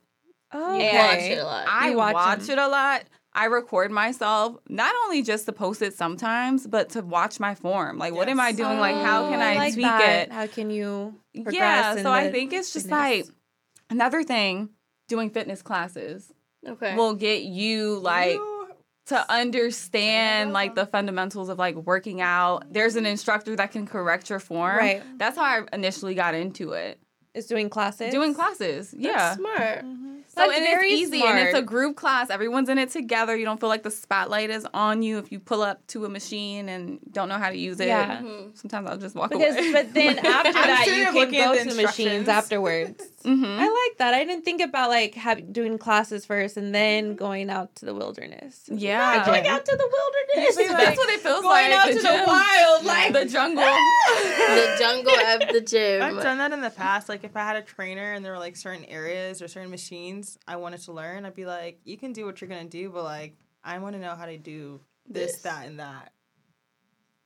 [0.52, 0.96] Oh, You Okay.
[0.98, 1.66] watch it a lot.
[1.68, 3.04] I You watch watch, it a lot.
[3.34, 7.96] I record myself, not only just to post it sometimes, but to watch my form.
[7.96, 8.56] Like, what am I Yes.
[8.58, 8.78] doing?
[8.78, 10.28] like, how can Oh, I, like tweak that.
[10.28, 10.32] it?
[10.32, 11.92] How can you progress Yeah.
[11.96, 13.26] in So I think it's just fitness?
[13.28, 13.36] like
[13.88, 14.68] another thing.
[15.08, 16.30] Doing fitness classes
[16.66, 16.94] Okay.
[16.94, 18.51] will get you like You-
[19.06, 22.72] to understand like the fundamentals of like working out.
[22.72, 24.76] There's an instructor that can correct your form.
[24.76, 25.02] Right.
[25.18, 26.98] That's how I initially got into it.
[27.34, 28.12] is doing classes.
[28.12, 28.90] Doing classes.
[28.92, 29.34] That's yeah.
[29.34, 29.84] smart.
[30.34, 32.30] So That's and very it's easy and it's a group class.
[32.30, 33.36] Everyone's in it together.
[33.36, 36.08] You don't feel like the spotlight is on you if you pull up to a
[36.08, 37.88] machine and don't know how to use it.
[37.88, 38.18] Yeah.
[38.22, 38.56] Mhm.
[38.56, 39.72] Sometimes I'll just walk Because, away.
[39.72, 43.04] but then after that, sure you can go to the machines afterwards.
[43.22, 43.58] Mhm.
[43.58, 44.14] I like that.
[44.14, 47.94] I didn't think about like have, doing classes first and then going out to the
[47.94, 48.62] wilderness.
[48.68, 49.24] yeah.
[49.24, 49.88] Going Out to the
[50.36, 50.56] wilderness.
[50.56, 51.72] That's what it feels Going like.
[51.72, 53.62] out to the wild, like- the jungle.
[53.64, 56.02] the jungle of the gym.
[56.02, 57.08] I've done that in the past.
[57.08, 60.38] Like if I had a trainer and there were like certain areas or certain machines
[60.46, 63.04] I wanted to learn, I'd be like, "You can do what you're gonna do, but
[63.04, 65.42] like I want to know how to do this, This.
[65.42, 66.12] that, and that.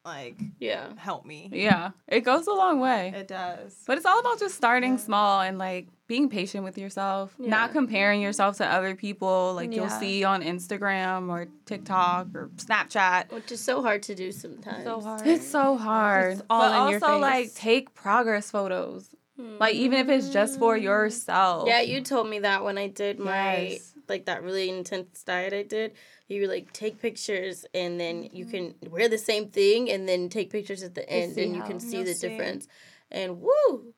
[0.06, 0.92] Like Yeah.
[0.96, 3.12] help me." yeah, it goes a long way.
[3.14, 3.76] It does.
[3.86, 7.50] But it's all about just starting small and like being patient with yourself, Yeah.
[7.50, 13.32] not comparing yourself to other people like you'll see on Instagram or TikTok or Snapchat.
[13.32, 14.84] Which is so hard to do sometimes.
[14.84, 15.26] So hard.
[15.26, 16.32] It's so hard.
[16.34, 17.54] It's all but in your also like face.
[17.54, 19.14] take progress photos.
[19.36, 20.84] Like even if it's just for hmm.
[20.84, 21.68] yourself.
[21.68, 23.92] Yeah, you told me that when I did my Yes.
[24.08, 25.92] Like that really intense diet I did.
[26.28, 28.72] You like take pictures and then you mm-hmm.
[28.80, 31.62] can wear the same thing and then take pictures at the end see and you
[31.62, 32.28] can see You'll the see.
[32.28, 32.66] difference.
[33.10, 33.94] And woo,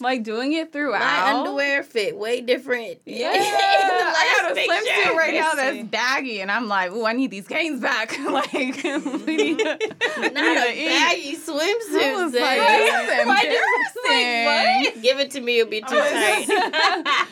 [0.00, 1.00] Like doing it throughout.
[1.00, 3.00] my underwear fit way different.
[3.06, 7.30] Yeah, I got a swimsuit right now that's baggy, and I'm like, ooh, I need
[7.30, 8.18] these gains back.
[8.30, 10.88] like, we need to, we need Not to a eat.
[10.88, 12.02] baggy swimsuit.
[12.02, 12.40] I was Zay.
[13.26, 15.02] like, this is embarrassing.
[15.02, 17.26] Give it to me, it'll be too tight.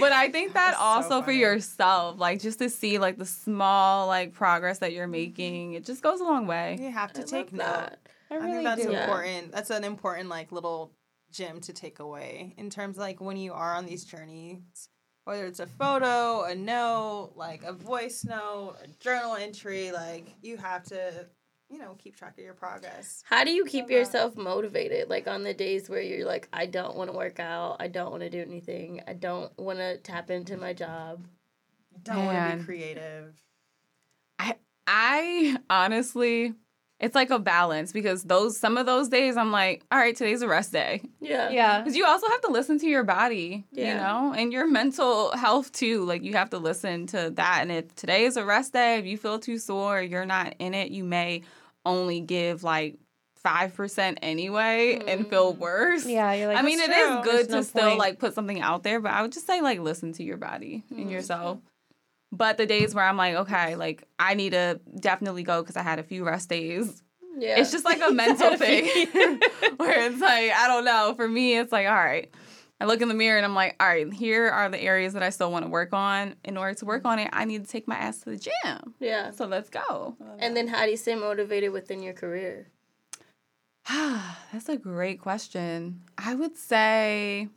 [0.00, 3.26] But I think that That's so also for yourself, like just to see like the
[3.26, 5.12] small like progress that you're mm-hmm.
[5.12, 6.78] making, it just goes a long way.
[6.80, 7.58] You have to I take note.
[7.64, 7.98] that.
[8.30, 8.92] I I really think that's do.
[8.92, 9.04] Yeah.
[9.04, 9.52] important.
[9.52, 10.92] That's an important like little
[11.32, 14.88] gem to take away in terms of like when you are on these journeys,
[15.24, 20.56] whether it's a photo, a note, like a voice note, a journal entry, like you
[20.56, 21.26] have to,
[21.72, 23.24] you know, keep track of your progress.
[23.24, 23.94] How do you keep Love that.
[23.94, 25.08] yourself motivated?
[25.08, 28.10] Like on the days where you're like, I don't want to work out, I don't
[28.10, 31.24] want to do anything, I don't want to tap into my job.
[32.02, 33.34] Don't want to be creative.
[34.38, 34.56] I
[34.86, 36.54] I honestly,
[37.00, 40.42] it's like a balance because those some of those days I'm like, all right, today's
[40.42, 41.02] a rest day.
[41.20, 41.50] Yeah.
[41.50, 41.80] Yeah.
[41.80, 43.88] Because you also have to listen to your body, yeah.
[43.88, 46.04] you know, and your mental health too.
[46.04, 47.58] Like you have to listen to that.
[47.62, 50.74] And if today is a rest day, if you feel too sore, you're not in
[50.74, 51.42] it, you may
[51.84, 52.98] only give like
[53.36, 56.06] five percent anyway and feel worse.
[56.06, 56.58] Yeah, you're like.
[56.58, 57.98] I mean, it "That's is good There's to no still point.
[57.98, 60.84] like put something out there, but I would just say like listen to your body
[60.90, 61.58] and yourself.
[62.30, 65.82] But the days where I'm like, okay, like I need to definitely go because I
[65.82, 67.02] had a few rest days.
[67.36, 67.58] Yeah.
[67.58, 68.84] It's just like a mental thing
[69.76, 71.14] where it's like, I don't know.
[71.16, 72.32] For me, it's like, all right.
[72.82, 75.22] I look in the mirror and I'm like, all right, here are the areas that
[75.22, 76.34] I still want to work on.
[76.42, 78.94] In order to work on it, I need to take my ass to the gym.
[78.98, 79.30] yeah.
[79.30, 80.16] So let's go.
[80.40, 82.66] And then how do you stay motivated within your career?
[83.88, 86.02] Ah, that's a great question.
[86.18, 87.48] I would say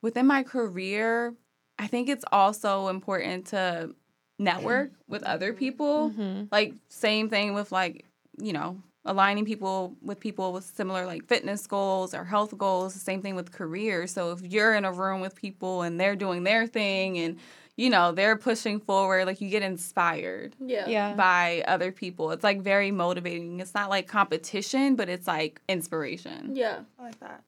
[0.00, 1.34] within my career,
[1.76, 3.96] I think it's also important to
[4.38, 6.12] network with other people.
[6.16, 6.46] Mhm.
[6.52, 8.04] Like same thing with like,
[8.38, 13.00] you know, aligning people with people with similar like fitness goals or health goals, the
[13.00, 14.06] same thing with career.
[14.06, 17.38] So if you're in a room with people and they're doing their thing and
[17.74, 20.86] you know, they're pushing forward, like you get inspired Yeah.
[20.88, 21.14] Yeah.
[21.14, 22.30] by other people.
[22.30, 23.60] It's like very motivating.
[23.60, 26.54] It's not like competition, but it's like inspiration.
[26.54, 26.80] Yeah.
[26.98, 27.44] I like that.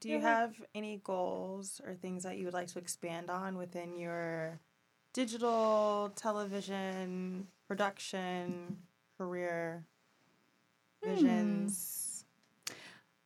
[0.00, 3.96] Do you have any goals or things that you would like to expand on within
[3.98, 4.58] your
[5.14, 8.78] digital, television, production,
[9.18, 9.84] career
[11.14, 12.24] visions?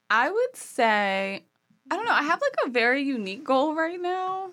[0.08, 1.44] I would say,
[1.90, 4.50] I don't know, I have like a very unique goal right now.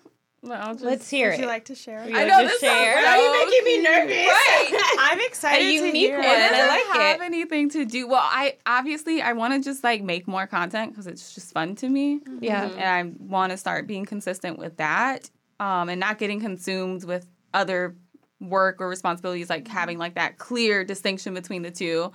[0.49, 1.41] I'll just, Let's hear Would it.
[1.41, 2.07] you like to share?
[2.07, 2.95] You I know this sounds share.
[2.97, 4.27] so Now you're making me nervous.
[4.27, 4.95] Right.
[4.99, 6.17] I'm excited A unique hear.
[6.19, 6.25] one.
[6.25, 7.25] It I doesn't like have it.
[7.25, 8.07] anything to do.
[8.07, 11.75] Well, I obviously I want to just like make more content because it's just fun
[11.77, 12.21] to me.
[12.39, 12.69] Yeah.
[12.69, 12.79] Mm-hmm.
[12.79, 17.25] and I want to start being consistent with that, um, and not getting consumed with
[17.53, 17.95] other
[18.39, 22.11] work or responsibilities, like having like that clear distinction between the two.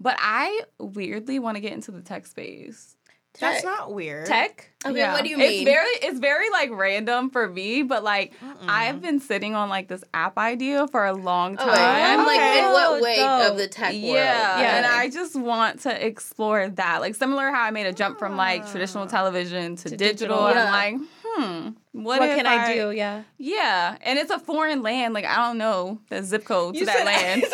[0.00, 2.96] But I weirdly want to get into the tech space.
[3.38, 4.26] That's not weird.
[4.26, 4.70] Tech?
[4.84, 5.12] Okay, Yeah.
[5.12, 5.46] what do you mean?
[5.46, 5.64] It's mean?
[5.66, 8.32] very it's very like random for me, but like
[8.66, 11.68] I've been sitting on like this app idea for a long oh, time.
[11.68, 12.58] wait, I'm like, Okay.
[12.58, 13.52] in what Oh, way dope.
[13.52, 14.02] of the tech world?
[14.02, 14.76] yeah, Yeah.
[14.78, 17.00] and I just want to explore that.
[17.00, 19.08] Like similar how I made a jump from like traditional ah.
[19.08, 20.36] television to, To digital.
[20.38, 20.46] digital.
[20.48, 20.64] And Yeah.
[20.74, 22.90] I'm like, hmm, what, What, can I, do?
[22.90, 23.22] Yeah.
[23.38, 25.14] Yeah, and it's a foreign land.
[25.14, 27.44] Like I don't know the zip code to You that said- land.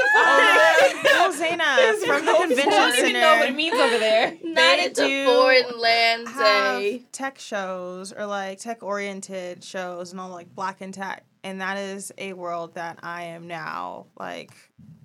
[1.19, 3.09] Oh, Zaina from the convention I don't center.
[3.09, 4.31] even know what it means over there.
[4.45, 6.31] Not They into do foreign lands.
[6.31, 11.61] have tech shows or like tech oriented shows and all like black and tech and
[11.61, 14.51] that is a world that i am now like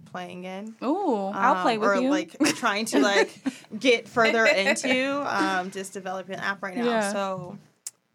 [0.05, 2.09] playing in Ooh, I'll play Um, with or you.
[2.09, 3.29] like trying to like
[3.79, 7.13] get further into um just developing an app right now Yeah.
[7.13, 7.57] so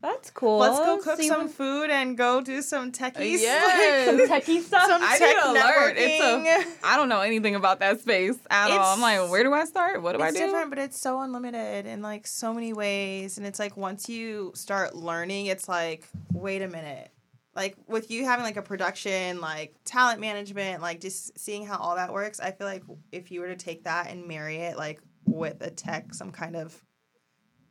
[0.03, 0.59] That's cool.
[0.59, 4.07] let's go cook you some food and go do some techies Yes.
[4.07, 4.87] some techie stuff?
[4.87, 5.95] some I tech learn.
[5.97, 8.95] It's a, I don't know anything about that space at all.
[8.95, 10.03] I'm like, where do I start?
[10.03, 10.37] What do I do?
[10.37, 13.39] it's different, but it's so unlimited in like so many ways.
[13.39, 17.11] And it's like once you start learning, it's like, wait a minute.
[17.55, 21.97] Like with you having like a production, like talent management, like just seeing how all
[21.97, 22.83] that works, I feel like
[23.13, 26.55] if you were to take that and marry it like with a tech, some kind
[26.55, 26.81] of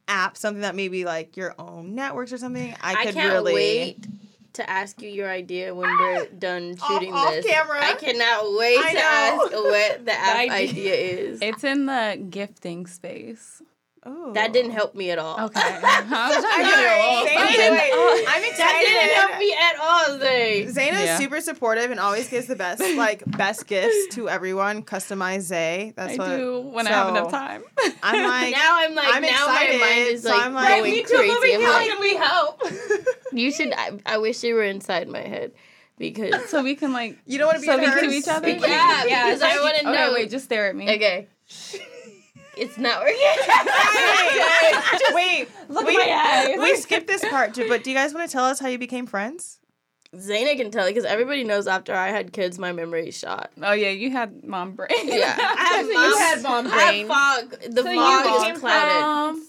[0.07, 3.53] app, something that maybe like your own networks or something, I I could can't really
[3.53, 4.07] wait
[4.53, 5.97] to ask you your idea when ah!
[5.99, 7.45] we're done shooting off this.
[7.45, 7.83] camera.
[7.83, 9.01] I cannot wait I to know.
[9.01, 10.69] ask what the app idea.
[10.69, 11.39] idea is.
[11.41, 13.61] It's in the gifting space.
[14.07, 14.33] Ooh.
[14.33, 15.39] that didn't help me at all.
[15.45, 15.59] Okay.
[15.63, 17.23] I was trying to I get it know, all.
[17.23, 17.25] right?
[17.25, 17.35] Okay.
[17.35, 17.71] Thank you.
[17.71, 18.57] Wait, I'm excited.
[18.57, 20.65] That didn't help me at all, Zay.
[20.67, 21.17] Zayn is Yeah.
[21.17, 24.83] super supportive and always gives the best like best gifts to everyone.
[24.83, 25.93] Customized Zay.
[25.95, 27.63] That's what I what do when I have enough time.
[28.03, 30.91] I'm like now I'm like, I'm now excited, my mind is so I'm like- going
[30.91, 31.53] Me crazy.
[31.55, 32.61] I'm How like, can we help?
[33.31, 33.73] you should.
[33.73, 35.51] I, I wish you were inside my head
[35.97, 36.49] because.
[36.49, 38.01] so we can like you don't want to be So we hers?
[38.01, 38.49] to each other?
[38.49, 40.13] yeah, Yeah, because I want to Okay, know.
[40.13, 40.85] wait, just stare at me.
[40.95, 41.27] okay.
[42.57, 43.15] It's not working.
[45.13, 46.59] Wait, wait, Look we, at my eyes.
[46.59, 48.77] we skipped this part, do- but do you guys want to tell us how you
[48.77, 49.59] became friends?
[50.15, 53.51] Zaina can tell because everybody knows after I had kids, my memory shot.
[53.61, 54.89] Oh yeah, you had mom brain.
[55.03, 57.07] Yeah, I have So you mom- had mom I brain.
[57.07, 57.61] have fog.
[57.73, 59.03] The So fog is clouded.
[59.03, 59.47] Um.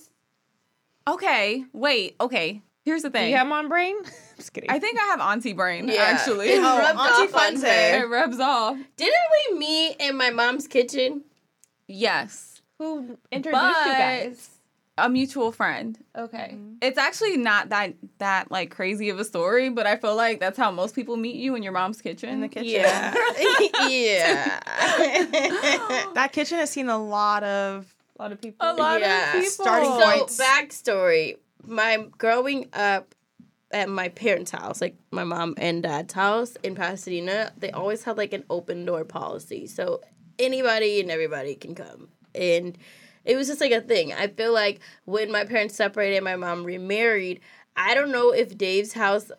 [1.08, 1.64] Okay.
[1.72, 2.16] Wait.
[2.20, 2.62] Okay.
[2.84, 3.30] Here's the thing.
[3.30, 3.96] you have mom brain?
[4.36, 4.70] Just kidding.
[4.70, 5.88] I think I have auntie brain.
[5.88, 6.02] Yeah.
[6.02, 7.62] Actually, It Oh, rubbed Auntie off on Funze.
[7.62, 8.04] her.
[8.04, 8.76] it rubs off.
[8.96, 9.14] Didn't
[9.50, 11.22] we meet in my mom's kitchen?
[11.88, 14.50] Yes, Who introduced you guys?
[14.98, 15.98] a mutual friend.
[16.16, 16.52] Okay.
[16.54, 16.76] Mm-hmm.
[16.80, 20.56] It's actually not that that like crazy of a story, but I feel like that's
[20.56, 22.30] how most people meet you in your mom's kitchen.
[22.30, 22.70] In the kitchen.
[22.70, 23.14] Yeah,
[23.88, 24.60] yeah.
[26.14, 28.56] That kitchen has seen a lot of A lot of people.
[28.66, 29.26] A lot Yeah.
[29.28, 29.50] of people.
[29.50, 30.40] Starting so points.
[30.40, 33.14] backstory: my growing up
[33.72, 38.16] at my parents' house, like my mom and dad's house in Pasadena, they always had
[38.16, 39.66] like an open door policy.
[39.66, 40.00] So
[40.38, 42.08] anybody and everybody can come.
[42.36, 42.76] And
[43.24, 44.12] it was just like a thing.
[44.12, 47.40] I feel like when my parents separated, my mom remarried.
[47.76, 49.30] I don't know if Dave's house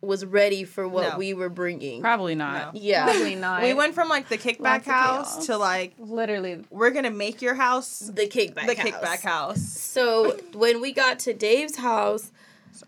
[0.00, 1.18] was ready for what No.
[1.18, 2.00] we were bringing.
[2.00, 2.76] Probably not.
[2.76, 3.04] Yeah.
[3.04, 3.62] Probably not.
[3.64, 6.64] we went from like the kickback Lots house to like literally.
[6.70, 8.86] we're gonna make your house The kickback the house.
[8.92, 9.60] kickback house.
[9.60, 12.30] So when we got to Dave's house,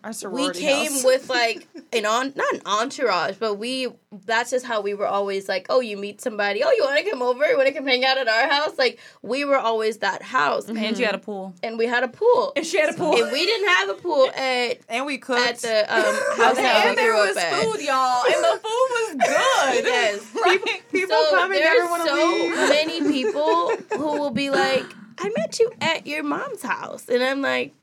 [0.05, 1.05] Our we came house.
[1.05, 3.89] with like an on not an entourage, but we
[4.27, 7.11] that's just how we were always like, oh, you meet somebody, oh, you want to
[7.11, 9.99] come over, you want to come hang out at our house, like we were always
[9.99, 11.55] that house, And you had a pool.
[11.63, 12.53] and we had a pool.
[12.57, 13.15] And she had a pool.
[13.23, 15.41] And we didn't have a pool at and we cooked.
[15.41, 16.03] at the um,
[16.37, 17.63] house that And there grew was up at.
[17.65, 19.85] food, y'all, and the food was good.
[19.85, 20.27] Yes.
[20.35, 20.61] Right?
[20.91, 22.55] People So come and never there's want to so leave.
[22.69, 24.85] many people who will be like,
[25.19, 27.75] I met you at your mom's house, and I'm like,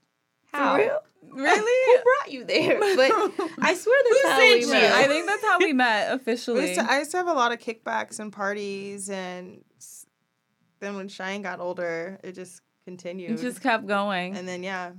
[0.52, 0.76] How?
[0.76, 1.00] for real?
[1.32, 1.98] Really?
[1.98, 2.80] Who brought you there?
[2.96, 3.12] But
[3.60, 4.92] I swear that's how we sent met.
[4.92, 6.68] I think that's how we met We officially.
[6.70, 9.64] used to, I used to have a lot of kickbacks and parties, and
[10.80, 13.32] then when Cheyenne got older, it just continued.
[13.32, 14.36] It just kept going.
[14.38, 14.92] and then yeah,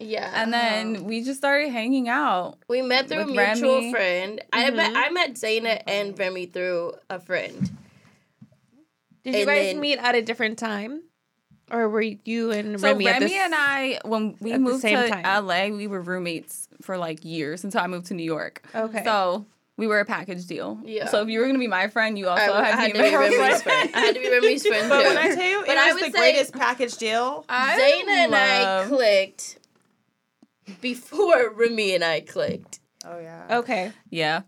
[0.00, 0.30] yeah.
[0.34, 2.58] And then um, we just started hanging out.
[2.68, 3.92] We met through a mutual Remy.
[3.92, 4.40] friend.
[4.52, 4.96] I met mm-hmm.
[4.96, 7.70] I met Zaina and Remy through a friend.
[9.22, 11.02] Did you guys then- meet at a different time?
[11.70, 15.08] Or were you and So Remy, Remy, at this- and I, when we moved to
[15.08, 15.24] time?
[15.46, 18.62] LA, we were roommates for like years until I moved to New York.
[18.74, 19.02] Okay.
[19.02, 19.46] So
[19.76, 20.78] we were a package deal.
[20.84, 21.08] Yeah.
[21.08, 22.92] So if you were gonna be my friend, you also I, had, I had to
[22.92, 23.62] to be be my Remy's girlfriend.
[23.62, 23.90] friend.
[23.94, 25.08] I had to be Remy's friend but too.
[25.08, 27.44] when I tell you, But it I was the greatest package deal.
[27.48, 29.58] I Zaina and I clicked
[30.80, 32.80] before Remy and I clicked.
[33.06, 33.58] Oh yeah.
[33.58, 33.92] Okay.
[34.10, 34.42] Yeah.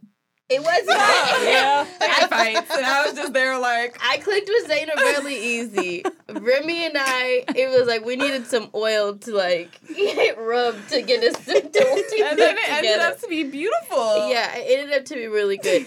[0.48, 1.42] It was not.
[1.46, 1.86] Yeah.
[2.00, 3.98] I fights, and I was just there like.
[4.02, 6.04] I clicked with Zaina really easy.
[6.28, 11.02] Remy and I, it was like we needed some oil to like get rubbed to
[11.02, 12.86] get us to, to, to And then it together.
[12.86, 14.28] ended up to be beautiful.
[14.30, 15.86] Yeah, it ended up to be really good.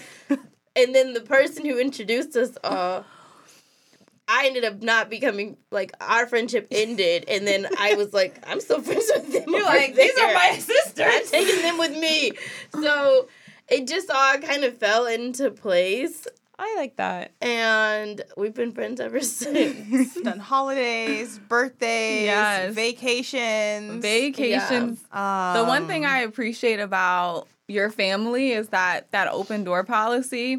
[0.76, 3.02] and then the person who introduced us, uh,
[4.28, 8.60] I ended up not becoming like our friendship ended, and then I was like, I'm
[8.60, 9.44] still friends with them.
[9.48, 11.06] You're like, these are my sisters.
[11.06, 12.32] I'm taking them with me.
[12.80, 13.28] So
[13.70, 16.26] it just all kind of fell into place,
[16.58, 17.32] I like that.
[17.40, 20.20] and we've been friends ever since.
[20.20, 22.74] Done holidays, birthdays, Yes.
[22.74, 24.02] vacations.
[24.02, 25.00] Vacations.
[25.12, 30.58] um, The one thing I appreciate about your family is that that open door policy,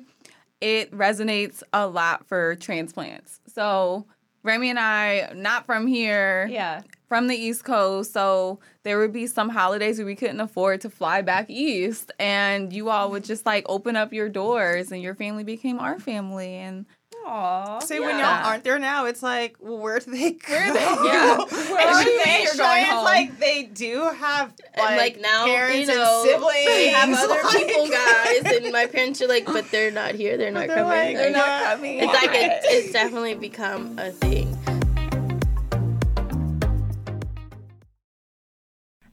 [0.61, 3.39] it resonates a lot for transplants.
[3.47, 4.05] So
[4.43, 6.81] Remy and I, not from here, Yeah.
[7.11, 10.89] From the East Coast, so there would be some holidays where we couldn't afford to
[10.89, 15.13] fly back east, and you all would just like open up your doors, and your
[15.13, 16.85] family became our family, and
[17.27, 17.83] Aww.
[17.83, 20.39] See, when y'all aren't there now, it's like, well, where do they go?
[20.53, 21.37] Where are they- Yeah.
[21.71, 22.43] Where are Actually, they?
[22.43, 23.03] You're going it's home.
[23.03, 26.65] like they do have like, and like now, parents you know, and siblings.
[26.65, 30.37] they have other like- people, guys, and my parents are like, but they're not here.
[30.37, 31.15] They're not they're coming.
[31.15, 31.97] like, Like, not coming.
[31.99, 34.57] It's like it, it's definitely become a thing.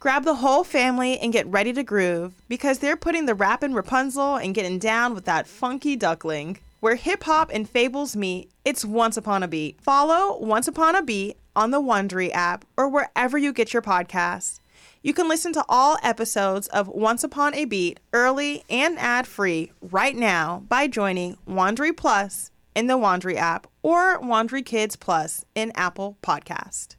[0.00, 3.74] Grab the whole family and get ready to groove because they're putting the rap in
[3.74, 6.58] Rapunzel and getting down with that funky duckling.
[6.78, 9.80] Where hip hop and fables meet, it's Once Upon a Beat.
[9.80, 14.60] Follow Once Upon a Beat on the Wondery app or wherever you get your podcasts.
[15.02, 19.72] You can listen to all episodes of Once Upon a Beat early and ad free
[19.82, 25.72] right now by joining Wondery Plus in the Wondery app or Wondery Kids Plus in
[25.74, 26.97] Apple Podcast.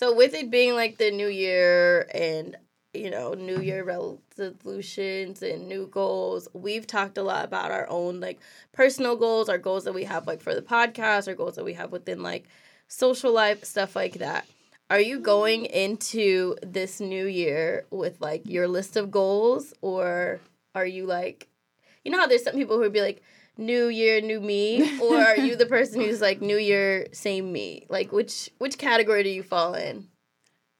[0.00, 2.56] So with it being like the new year and
[2.94, 4.16] you know new year mm-hmm.
[4.38, 8.40] resolutions and new goals, we've talked a lot about our own like
[8.72, 11.74] personal goals, our goals that we have like for the podcast, our goals that we
[11.74, 12.48] have within like
[12.88, 14.46] social life, stuff like that.
[14.88, 15.74] Are you going mm-hmm.
[15.74, 20.40] into this new year with like your list of goals or
[20.74, 21.46] are you like
[22.06, 23.22] you know how there's some people who would be like
[23.56, 27.86] new year new me or are you the person who's like new year same me
[27.88, 30.06] like which which category do you fall in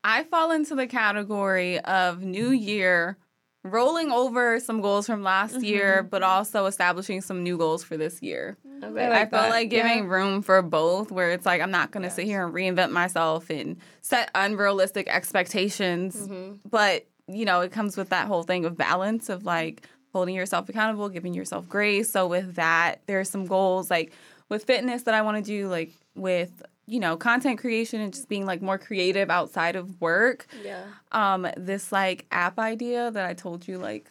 [0.03, 3.19] I fall into the category of new year,
[3.63, 8.23] rolling over some goals from last year, but also establishing some new goals for this
[8.23, 8.57] year.
[8.83, 9.51] okay I feel that.
[9.51, 12.55] like giving room for both, where it's like I'm not going to sit here and
[12.55, 16.17] reinvent myself and set unrealistic expectations.
[16.17, 16.69] Mm-hmm.
[16.69, 20.69] But, you know, it comes with that whole thing of balance of like holding yourself
[20.69, 22.11] accountable, giving yourself grace.
[22.11, 24.13] So, with that, there's some goals like
[24.49, 28.29] with fitness that I want to do, like with, you know, content creation and just
[28.29, 30.47] being like more creative outside of work.
[30.65, 34.11] yeah Um, this like app idea that I told you, like,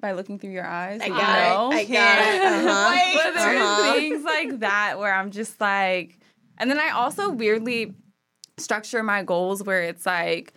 [0.00, 1.00] by looking through your eyes.
[1.00, 1.70] i you got know?
[1.72, 2.98] it i got it uh-huh.
[3.14, 3.92] But there's Uh-huh.
[3.94, 6.18] things like that where I'm just like,
[6.58, 7.94] and then I also weirdly
[8.58, 10.52] structure my goals where it's like,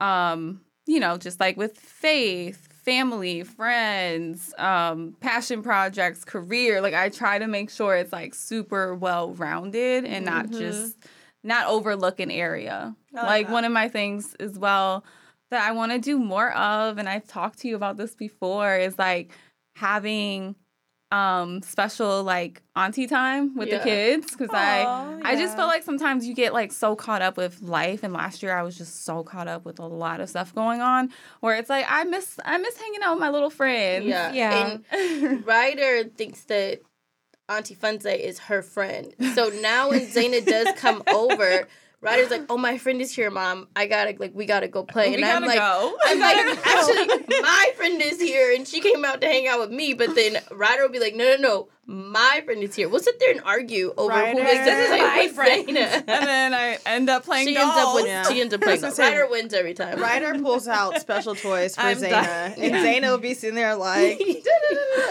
[0.00, 6.80] um, you know, just like with faith, family, friends, um, passion projects, career.
[6.80, 10.96] Like I try to make sure it's like super well rounded and not just
[11.44, 12.96] not overlook an area.
[13.12, 15.04] like one of my things as well
[15.50, 18.76] that I want to do more of, and I've talked to you about this before,
[18.76, 19.32] is like
[19.74, 20.56] having
[21.12, 23.78] um special like auntie time with Yeah.
[23.78, 25.56] the kids because I Aw, I just yeah.
[25.56, 28.62] feel like sometimes you get like so caught up with life and last year I
[28.62, 31.86] was just so caught up with a lot of stuff going on where it's like
[31.88, 34.04] I miss I miss hanging out with my little friends.
[34.06, 34.78] yeah Yeah.
[35.00, 36.80] and ryder thinks that
[37.48, 41.68] auntie funze is her friend so now when zaina does come over
[42.06, 45.08] ryder's like oh my friend is here mom i gotta like we gotta go play
[45.08, 45.96] we and gotta i'm like go.
[46.04, 47.06] I'm like, actually,
[47.42, 49.94] my friend is here, and she came out to hang out with me.
[49.94, 52.88] But then Ryder will be like, no, no, no, my friend is here.
[52.88, 54.40] We'll sit there and argue over who Ryder.
[54.40, 55.68] is this is My friend.
[55.68, 55.76] and
[56.06, 57.68] then I end up playing she dolls.
[57.76, 58.22] ends up with Yeah.
[58.24, 58.82] she ends up playing.
[58.84, 60.00] I was gonna say, Ryder wins every time.
[60.00, 62.52] Ryder pulls out special toys for I'm Zaina, done.
[62.58, 64.26] and Zaina will be sitting there like, yeah,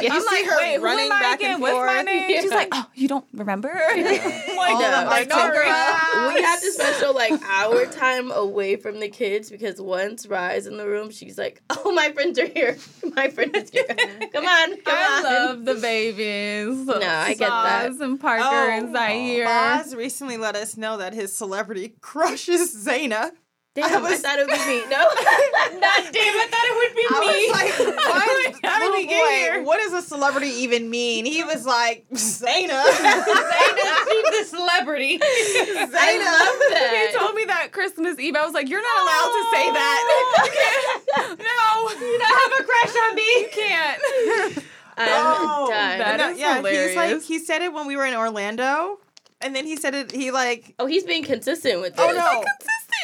[0.01, 1.87] you I'm see like, her wait, who running I back and What's forth.
[1.95, 2.41] my name?
[2.41, 3.69] She's like, oh, you don't remember?
[3.71, 8.99] I'm like, All no, like, no, we have to special like hour time away from
[8.99, 12.77] the kids because once Rise in the room, she's like, "Oh, my friends are here.
[13.15, 13.85] My friend is here.
[13.85, 16.64] Come on, come I on." love the babies.
[16.73, 17.91] No, I get that.
[17.91, 19.45] Saz and Parker Oh, and Zaire.
[19.45, 23.31] Boz recently let us know that his celebrity crushes Zaina.
[23.75, 24.79] Damn, I, was- thought it would be me.
[24.89, 24.95] No.
[24.95, 27.27] not damn, I thought it would be I me.
[27.27, 28.55] was like, what?
[28.63, 29.63] How did we get boy, here?
[29.63, 31.25] what does a celebrity even mean?
[31.25, 32.71] He was like, Zaina.
[32.85, 35.19] Zaina, she's the celebrity.
[35.21, 37.09] I love that.
[37.11, 38.37] He told me that Christmas Eve.
[38.37, 39.99] I was like, "You're not allowed to say that.
[40.39, 41.39] You can't.
[41.39, 43.27] No, you don't have a crush on me.
[43.41, 44.65] You can't."
[44.97, 45.99] I'm Oh, done.
[45.99, 48.99] that No, is yeah, he's like he said it when we were in Orlando,
[49.41, 50.11] and then he said it.
[50.11, 52.05] He like, oh, he's being consistent with this.
[52.05, 52.17] oh this.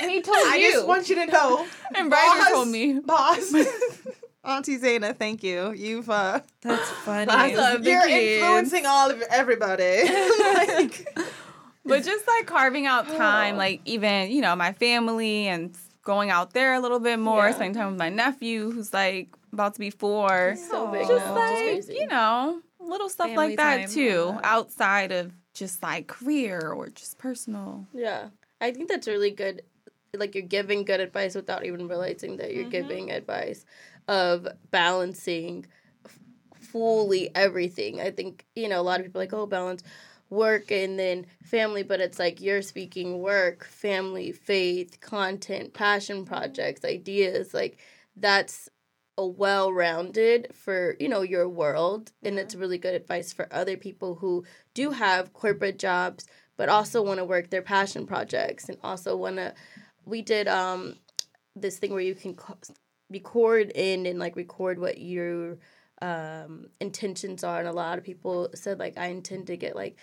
[0.01, 0.67] no, He told I you.
[0.67, 2.49] I just want you to know, And Ryder Boss.
[2.49, 2.99] told me.
[2.99, 3.53] boss,
[4.43, 5.71] Auntie Zaina, thank you.
[5.73, 7.29] You've uh, That's funny.
[7.29, 8.41] I love the you're kids.
[8.43, 10.03] influencing all of everybody.
[10.55, 11.07] like,
[11.85, 16.53] But just like carving out time, like even, you know, my family and going out
[16.53, 17.53] there a little bit more, Yeah.
[17.53, 20.55] spending time with my nephew who's like about to be four.
[20.55, 21.35] So big Just now.
[21.35, 24.39] like, you know, little stuff Family like that too, oh Yeah.
[24.43, 27.85] outside of just like career or just personal.
[27.93, 28.29] Yeah.
[28.59, 29.63] I think that's really good.
[30.13, 32.71] Like you're giving good advice without even realizing that you're mm-hmm.
[32.71, 33.65] giving advice
[34.07, 35.65] of balancing
[36.53, 37.99] fully everything.
[38.01, 39.83] I think, you know, a lot of people like, oh, balance
[40.29, 46.33] work and then family, but it's like you're speaking work, family, faith, content, passion mm-hmm.
[46.33, 47.53] projects, ideas.
[47.53, 47.77] Like
[48.15, 48.69] that's
[49.21, 54.15] a well-rounded for you know your world and it's really good advice for other people
[54.15, 54.43] who
[54.73, 56.25] do have corporate jobs
[56.57, 59.53] but also want to work their passion projects and also want to
[60.05, 60.95] we did um
[61.55, 62.57] this thing where you can co-
[63.11, 65.59] record in and like record what your
[66.01, 69.97] um intentions are and a lot of people said like i intend to get like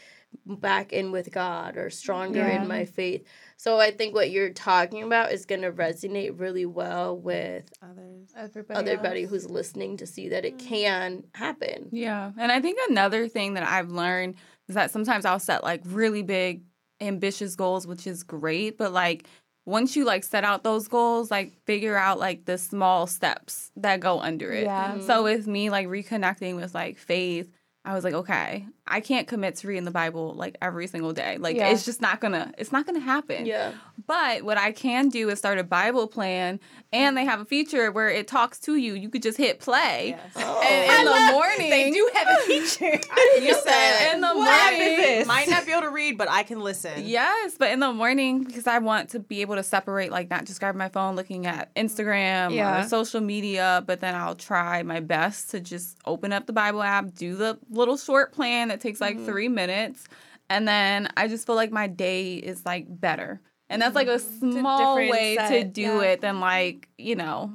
[0.47, 2.63] back in with god or stronger Yeah.
[2.63, 3.27] in my faith
[3.57, 8.31] so i think what you're talking about is going to resonate really well with others.
[8.37, 8.91] Everybody.
[8.91, 12.33] everybody who's listening to see that it can happen Yeah.
[12.39, 14.37] And I think another thing that I've learned
[14.69, 16.63] is that sometimes I'll set like really big,
[17.01, 18.77] ambitious goals, which is great.
[18.79, 19.27] But like
[19.67, 24.01] once you like set out those goals, like figure out like the small steps that
[24.01, 24.65] go under it.
[24.65, 24.93] Yeah.
[24.93, 25.07] Mm-hmm.
[25.07, 27.51] So with me like reconnecting with like faith,
[27.85, 31.37] I was like, okay, I can't commit to reading the Bible like every single day.
[31.39, 31.69] Like Yeah.
[31.71, 33.47] it's just not gonna it's not gonna happen.
[33.47, 33.73] yeah
[34.07, 36.59] But what I can do is start a Bible plan
[36.93, 38.95] and they have a feature where it talks to you.
[38.95, 40.17] You could just hit play.
[40.37, 40.63] Oh.
[40.63, 42.99] And in the morning They do have a teacher.
[43.43, 45.27] You said in the What morning.
[45.27, 47.03] might not be able to read, but I can listen.
[47.05, 50.45] Yes, but in the morning because I want to be able to separate, like not
[50.47, 52.85] just grab my phone looking at Instagram Yeah.
[52.85, 56.83] or social media, but then I'll try my best to just open up the Bible
[56.83, 60.07] app, do the little short plan that takes like three minutes,
[60.49, 63.41] and then I just feel like my day is like better.
[63.69, 66.01] And that's like a small different way to do yeah.
[66.03, 67.53] it than like, you know,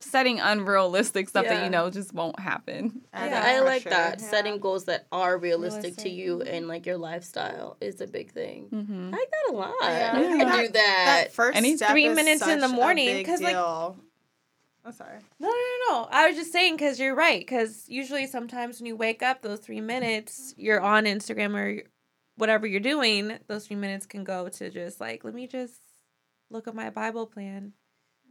[0.00, 3.02] setting unrealistic stuff that you know just won't happen.
[3.12, 3.90] I Yeah, I like sure.
[3.90, 4.20] that.
[4.20, 4.26] Yeah.
[4.26, 8.68] Setting goals that are realistic, to you and like your lifestyle is a big thing.
[8.72, 9.14] Mm-hmm.
[9.14, 9.74] I like that a lot.
[9.82, 10.12] Yeah.
[10.14, 10.72] I can do that.
[10.72, 13.54] That first Any step three is minutes in the morning, because like-
[14.82, 14.88] deal.
[14.88, 15.18] Oh, sorry.
[15.40, 16.08] No, no, no, no.
[16.10, 17.40] I was just saying because you're right.
[17.40, 21.82] Because usually, sometimes when you wake up, those three minutes, you're on Instagram or
[22.36, 23.38] whatever you're doing.
[23.46, 25.80] Those three minutes can go to just like, let me just
[26.50, 27.72] look at my Bible plan.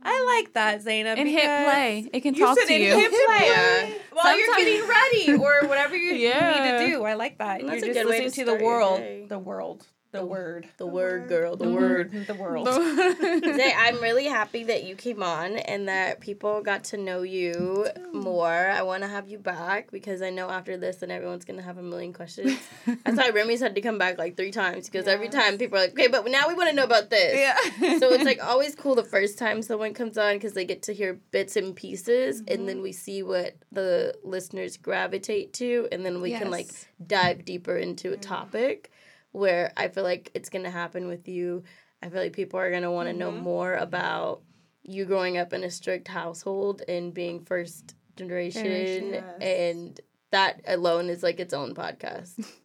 [0.04, 0.26] I mm-hmm.
[0.28, 1.18] like that, Zaina.
[1.18, 2.10] And hit play.
[2.12, 2.96] It can You talk to it you.
[2.96, 3.90] hit play Yeah.
[4.14, 6.80] while you're getting ready or whatever you Yeah.
[6.80, 7.04] need to do.
[7.04, 7.62] I like that.
[7.62, 8.98] That's you're just good way to listening to, the start your world.
[9.00, 9.26] day.
[9.28, 9.86] The world.
[10.12, 10.68] The word.
[10.78, 11.56] The word, girl.
[11.56, 12.14] The The word.
[12.14, 12.28] word.
[12.28, 12.68] The world.
[13.58, 17.88] Zay, I'm really happy that you came on and that people got to know you
[18.12, 18.70] more.
[18.70, 21.78] I want to have you back because I know after this, then everyone's gonna have
[21.78, 22.60] a million questions.
[22.86, 25.82] That's why Remy's had to come back like three times because every time people are
[25.84, 27.38] like, "Okay, but now we want to know about this."
[27.80, 28.00] yeah.
[28.00, 30.94] so it's like always cool the first time someone comes on because they get to
[30.94, 32.66] hear bits and pieces and Mm-hmm.
[32.66, 36.68] then we see what the listeners gravitate to and then we can like
[37.08, 38.92] dive deeper into a topic
[39.32, 41.64] where i feel like it's gonna happen with you
[42.04, 43.44] i feel like people are gonna want to know Mm-hmm.
[43.44, 44.42] more about
[44.84, 49.42] you growing up in a strict household and being first generation Generation, yes.
[49.42, 50.00] and
[50.32, 52.46] that alone is like its own podcast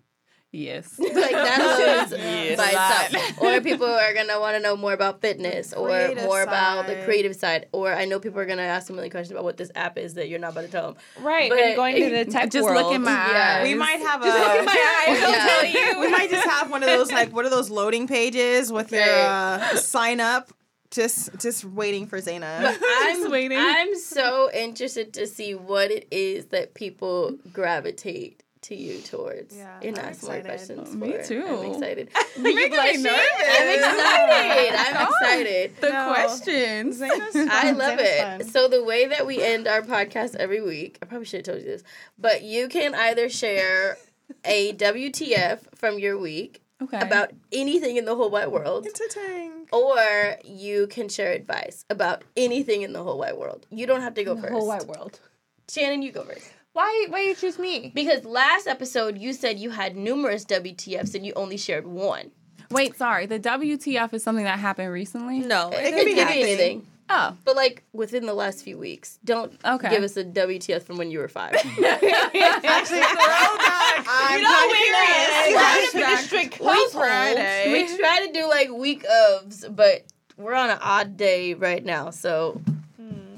[0.56, 0.98] yes.
[0.98, 1.60] like that
[2.10, 2.56] alone is Yes.
[2.56, 3.42] by itself.
[3.42, 6.96] Or people are gonna want to know more about fitness, or creative more about the
[7.04, 7.66] creative side.
[7.72, 10.14] Or I know people are gonna ask a million questions about what this app is
[10.14, 10.96] that you're not about to tell them.
[11.22, 11.50] Right.
[11.50, 12.82] But- and going to the tech Just world.
[12.86, 13.56] look in my Yeah.
[13.60, 13.68] eyes.
[13.68, 14.24] We might have a.
[14.24, 15.22] Just look in my eyes.
[15.22, 15.46] I'll Yeah.
[15.46, 16.00] tell you.
[16.06, 19.02] we might just have one of those like what are those loading pages with your
[19.04, 20.50] uh, sign up
[20.92, 22.62] just just waiting for Zaina.
[22.62, 23.58] But I'm waiting.
[23.60, 29.78] I'm so interested to see what it is that people gravitate to you towards Yeah,
[29.82, 30.46] and I'm ask more excited.
[30.46, 30.94] questions.
[30.96, 31.22] Me for.
[31.24, 31.44] too.
[31.46, 32.08] I'm excited.
[32.36, 33.02] You're making me blushing?
[33.02, 33.22] nervous.
[33.48, 34.74] I'm excited.
[34.74, 35.72] I'm excited.
[35.80, 36.12] The No.
[36.14, 37.02] questions.
[37.02, 38.20] I love Zaina's it.
[38.22, 38.44] fun.
[38.44, 41.64] So the way that we end our podcast every week, I probably should have told
[41.64, 41.82] you this,
[42.18, 43.98] but you can either share
[44.44, 46.98] a WTF from your week Okay.
[47.00, 48.86] about anything in the whole wide world.
[48.86, 49.66] Entertaining.
[49.72, 53.66] Or you can share advice about anything in the whole wide world.
[53.70, 54.52] You don't have to go The first.
[54.52, 55.18] whole wide world.
[55.68, 56.46] Shanan, you go first.
[56.76, 57.06] Why?
[57.08, 57.90] Why you choose me?
[57.94, 62.30] Because last episode you said you had numerous WTFs and you only shared one.
[62.70, 63.24] Wait, sorry.
[63.24, 65.38] The WTF is something that happened recently.
[65.38, 66.86] No, It, can could be be anything.
[67.08, 67.34] Oh.
[67.46, 69.18] But like within the last few weeks.
[69.24, 69.88] Don't Okay.
[69.88, 71.54] give us a WTF from when you were five.
[71.54, 71.72] Actually,
[73.00, 74.06] throwback.
[74.06, 75.94] I'm kind of curious.
[75.94, 76.60] Flashback.
[76.60, 77.72] we, Friday.
[77.72, 80.04] we try to do like week ofs, but
[80.36, 82.10] we're on an odd day right now.
[82.10, 82.60] So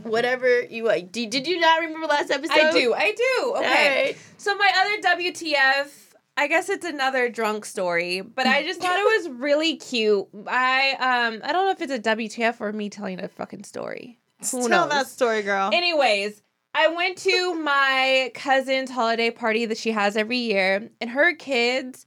[0.02, 1.12] whatever you like.
[1.12, 2.56] Did, did you not remember last episode?
[2.56, 2.94] I do.
[2.94, 3.54] I do.
[3.56, 4.04] Okay.
[4.06, 4.16] Right.
[4.36, 5.88] So my other WTF,
[6.36, 10.26] I guess it's another drunk story, but I just thought it was really cute.
[10.46, 14.18] I um I don't know if it's a WTF or me telling a fucking story.
[14.52, 14.90] Who Tell knows?
[14.90, 15.70] that story, girl.
[15.72, 16.42] Anyways,
[16.74, 22.06] I went to my cousin's holiday party that she has every year, and her kids,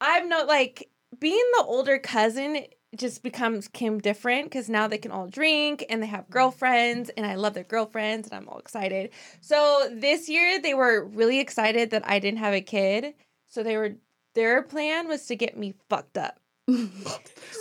[0.00, 2.64] I've not like being the older cousin
[2.98, 7.26] just becomes Kim different because now they can all drink and they have girlfriends, and
[7.26, 9.10] I love their girlfriends, and I'm all excited.
[9.40, 13.14] So this year they were really excited that I didn't have a kid,
[13.48, 13.94] so they were
[14.34, 16.40] their plan was to get me fucked up.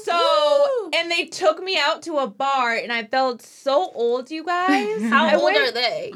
[0.04, 4.44] So, and they took me out to a bar, and I felt so old, you
[4.44, 5.02] guys.
[5.04, 6.12] How I old went- are they?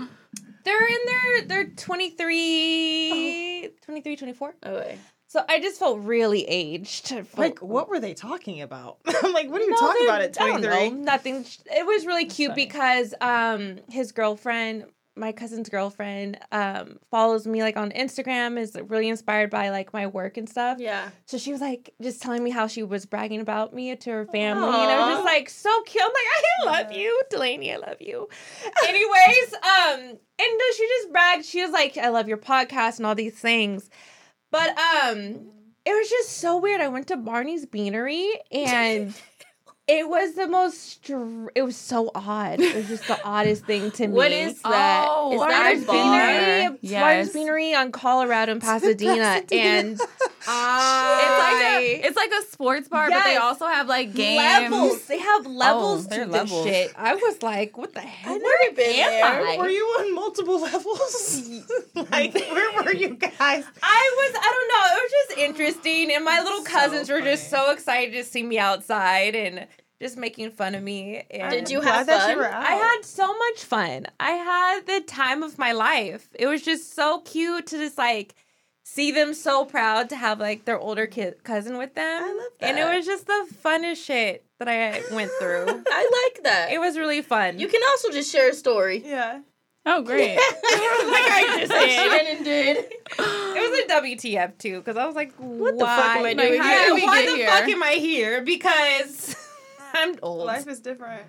[0.66, 4.56] They're in their, they're 23, 23, 24.
[4.66, 4.98] Okay.
[5.28, 7.10] So I just felt really aged.
[7.10, 8.98] for- Like, what were they talking about?
[9.24, 10.90] I'm like, what are you No, talking about at I don't 23?
[10.90, 11.46] know, nothing.
[11.66, 12.66] It was really cute funny.
[12.66, 14.86] because um his girlfriend,
[15.18, 20.08] my cousin's girlfriend, um follows me like on Instagram, is really inspired by like my
[20.08, 20.78] work and stuff.
[20.80, 21.10] Yeah.
[21.26, 24.26] So she was like just telling me how she was bragging about me to her
[24.28, 26.04] family, and I was just like so cute.
[26.06, 27.74] I'm like, I love you, Delaney.
[27.74, 28.30] I love you.
[28.88, 31.46] Anyways, um, and no, she just bragged.
[31.46, 33.90] She was like, I love your podcast and all these things,
[34.52, 35.52] but um,
[35.86, 36.82] it was just so weird.
[36.82, 39.14] I went to Barney's Beanery and.
[39.88, 40.82] It was the most.
[40.82, 42.60] Str- it was so odd.
[42.60, 44.14] It was just the oddest thing to me.
[44.14, 45.06] What is that?
[45.10, 46.58] Oh, is Barney's that a bar?
[46.68, 47.02] Beanery, Yes.
[47.02, 50.06] Barney's Beanery on Colorado and Pasadena, and I
[50.48, 51.20] ah.
[51.22, 54.42] It's like a it's like a sports bar, but they also have like games.
[54.72, 55.06] levels.
[55.06, 56.66] They have oh, levels they're to levels.
[56.66, 56.94] this shit.
[56.98, 58.36] I was like, what the hell?
[58.36, 59.48] I've never been am there.
[59.48, 59.58] I?
[59.58, 61.62] Were you on multiple levels?
[61.96, 63.64] like, where were you guys?
[63.82, 64.36] I was.
[64.38, 64.98] I don't know.
[64.98, 68.44] It was just interesting, and my little So cousins were just so excited to see
[68.44, 69.66] me outside and
[70.02, 71.24] just making fun of me.
[71.32, 72.38] And Did you have fun?
[72.38, 72.44] you.
[72.44, 74.08] I had so much fun.
[74.20, 76.28] I had the time of my life.
[76.36, 78.36] It was just so cute to just like
[78.84, 82.24] see them so proud to have like their older kid cousin with them.
[82.24, 82.70] I love that.
[82.70, 85.66] And it was just the funnest shit that I went through.
[85.88, 86.70] I like that.
[86.72, 87.60] it was really fun.
[87.60, 89.02] you can also just share a story.
[89.06, 89.42] Yeah.
[89.90, 90.36] Oh, great.
[90.36, 92.38] like I just did.
[92.40, 92.78] Shanan did.
[92.78, 96.60] It was a WTF too, because I was like, What the fuck am I doing
[96.60, 96.88] Like, here?
[96.88, 97.48] yeah, we why get the here?
[97.48, 98.42] fuck am I here?
[98.42, 99.36] Because
[99.94, 100.46] I'm old.
[100.46, 101.24] Life is different.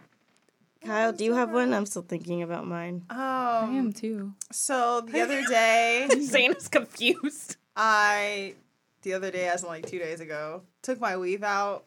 [0.84, 1.74] Kyle, do you have one?
[1.74, 3.04] I'm still thinking about mine.
[3.11, 3.14] Oh.
[3.16, 4.34] I am Um, too.
[4.52, 7.56] so the other day, Zane is confused.
[7.76, 8.54] I,
[9.02, 11.84] the other day, as in like two days ago, took my weave out.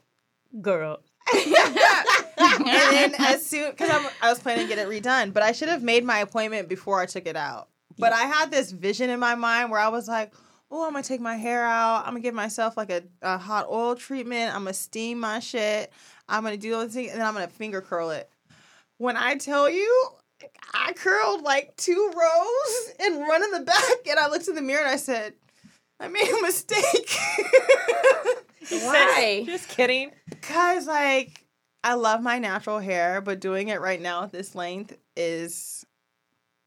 [0.62, 1.00] Girl.
[1.34, 3.90] and then as soon, because
[4.22, 7.00] I was planning to get it redone, but I should have made my appointment before
[7.00, 7.70] I took it out.
[7.98, 10.34] But I had this vision in my mind where I was like,
[10.72, 12.04] oh, I'm gonna take my hair out.
[12.06, 14.56] I'm gonna give myself like a, a hot oil treatment.
[14.56, 15.92] I'm gonna steam my shit.
[16.28, 18.30] I'm gonna do those things, and then I'm gonna finger curl it.
[18.98, 20.08] When I tell you,
[20.74, 24.62] I curled like two rows and run in the back, and I looked in the
[24.62, 25.34] mirror and I said,
[26.00, 27.18] I made a mistake.
[28.70, 29.44] Why?
[29.46, 30.12] Just kidding.
[30.42, 31.46] Cause like
[31.84, 35.86] I love my natural hair, but doing it right now at this length is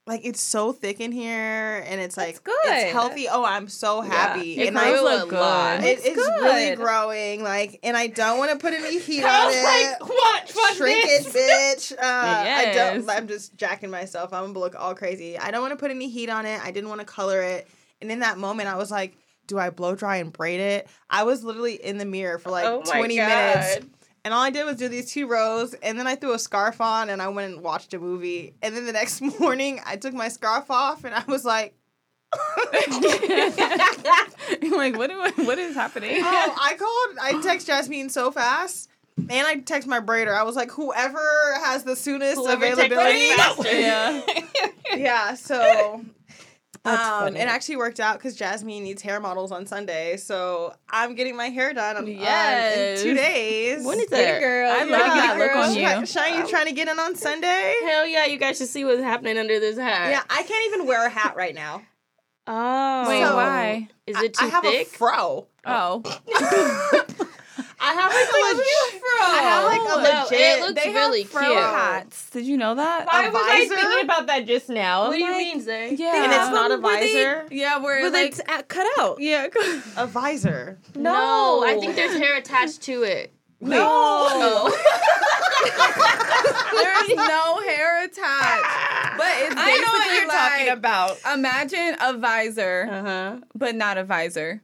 [0.06, 2.54] like it's so thick in here and it's like it's good.
[2.64, 3.26] it's healthy.
[3.30, 4.58] Oh, I'm so happy.
[4.58, 5.84] It and I look good.
[5.84, 6.78] it, it's really good.
[6.78, 9.98] growing, like, and I don't want to put any heat on it.
[10.00, 10.48] like, what?
[10.74, 11.26] Shrink it,
[11.88, 11.92] bitch.
[11.92, 13.08] Uh, I don't.
[13.08, 14.32] I'm just jacking myself.
[14.34, 15.38] I'm gonna look all crazy.
[15.38, 16.60] I don't want to put any heat on it.
[16.62, 17.66] I didn't want to color it.
[18.02, 21.24] And in that moment, I was like, "Do I blow dry and braid it?" I
[21.24, 23.88] was literally in the mirror for like Oh my 20 minutes, God.
[24.24, 26.80] And all I did was do these two rows, and then I threw a scarf
[26.80, 28.54] on, and I went and watched a movie.
[28.62, 31.74] And then the next morning, I took my scarf off, and I was like.
[34.60, 36.16] You're like, what, do I, what is happening?
[36.20, 37.18] Oh, I called.
[37.22, 40.34] I text Jasmine so fast, and I text my braider.
[40.34, 41.20] I was like, whoever
[41.62, 43.28] has the soonest Whoever availability.
[43.80, 44.20] yeah.
[44.96, 45.34] yeah.
[45.34, 46.04] So.
[46.84, 47.40] That's um, funny.
[47.40, 51.48] it actually worked out because Jasmine needs hair models on Sunday, so I'm getting my
[51.48, 52.76] hair done on, Yes.
[52.76, 53.84] on- in two days.
[53.86, 54.40] When is Hey, that?
[54.40, 54.70] girl.
[54.70, 56.06] I you love gotta that look on you.
[56.06, 57.74] Shine, you trying to get in on Sunday?
[57.84, 60.10] Hell yeah, you guys should see what's happening under this hat.
[60.10, 61.82] Yeah, I can't even wear a hat right now.
[62.46, 63.08] Oh.
[63.08, 63.88] Wait, So- why?
[64.06, 64.86] Is it too I have thick?
[64.86, 65.46] a fro.
[65.64, 66.02] Oh.
[67.86, 69.02] I have like a legit.
[69.20, 70.40] I have like a No, legit.
[70.40, 71.56] it looks they really have fro cute.
[71.58, 72.30] hats.
[72.30, 73.06] Did you know that?
[73.06, 75.08] Why A was I thinking about that just now?
[75.08, 75.94] What do you Like, mean, Zay?
[75.94, 76.24] Yeah.
[76.24, 77.46] and it's not a Were they- visor.
[77.50, 79.20] Yeah, where But like it's at- cut out.
[79.20, 79.48] yeah.
[79.96, 80.78] A visor.
[80.94, 83.32] No, I think there's hair attached to it.
[83.60, 84.28] No.
[84.68, 84.70] No.
[86.74, 89.16] There's no hair attached.
[89.16, 91.16] But it's basically I know what you're like, talking about.
[91.34, 93.36] Imagine a visor, Uh huh.
[93.54, 94.62] but not a visor.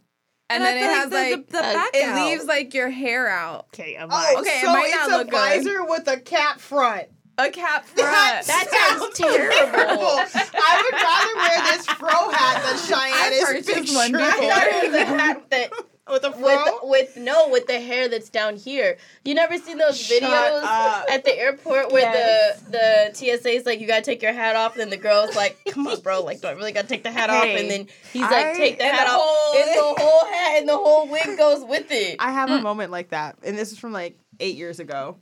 [0.51, 2.15] And, And then it feel has like the- like, the- the back it out.
[2.27, 3.67] leaves like your hair out.
[3.73, 5.37] Okay, I'm Oh, Okay, it so might it's not a look good.
[5.37, 7.07] visor with a cap front.
[7.39, 8.47] A cap front.
[8.47, 8.67] That
[8.99, 10.19] sounds terrible.
[10.61, 14.41] I would rather wear this fro hat than Cheyenne I is purchased one picturing.
[14.41, 14.91] before.
[14.91, 15.71] the hat that
[16.09, 16.79] with a with fro.
[16.85, 18.97] with no with the hair that's down here.
[19.25, 21.07] You never seen those Shut videos up.
[21.11, 22.61] at the airport where Yes.
[22.63, 25.59] the the TSA's like you gotta take your hat off, and then the girl's like,
[25.71, 28.23] "Come on, bro, like do I really gotta take the hat off?" And then he's
[28.23, 31.07] I- like, "Take the hat the off," whole- and the whole hat and the whole
[31.09, 32.17] wig goes with it.
[32.19, 32.63] I have a mm.
[32.63, 35.17] moment like that, and this is from like eight years ago.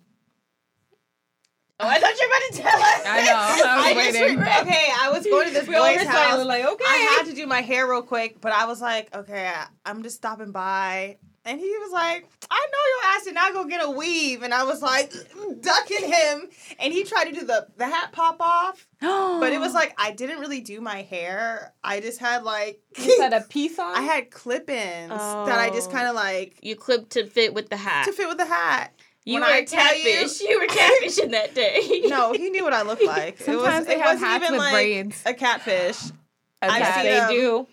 [1.80, 3.02] Oh, I thought you were about to tell us.
[3.06, 3.34] I know.
[3.36, 4.38] I was I just waiting.
[4.38, 6.14] re- okay, I was going to this We all boy's were house.
[6.30, 6.84] silent, like, okay.
[6.86, 10.02] I had to do my hair real quick, but I was like, okay, I- I'm
[10.02, 11.18] just stopping by.
[11.44, 14.42] And he was like, I know your ass did not go get a weave.
[14.42, 16.48] And I was like, mm, ducking him.
[16.78, 18.86] And he tried to do the, the hat pop off.
[19.00, 21.72] But it was like, I didn't really do my hair.
[21.82, 23.96] I just had like, You had a piece on.
[23.96, 25.92] I had clip ins that I just Oh.
[25.92, 28.04] kind of like You clipped to fit with the hat.
[28.06, 28.92] to fit with the hat.
[29.28, 30.40] You When were I a tell you- catfish.
[30.40, 32.02] You, were catfishing that day.
[32.08, 33.38] No, he knew what I looked like.
[33.38, 35.22] Sometimes it was, they it have wasn't hats even with like braids.
[35.26, 36.02] a catfish.
[36.62, 37.30] I've I've seen they them.
[37.30, 37.66] do.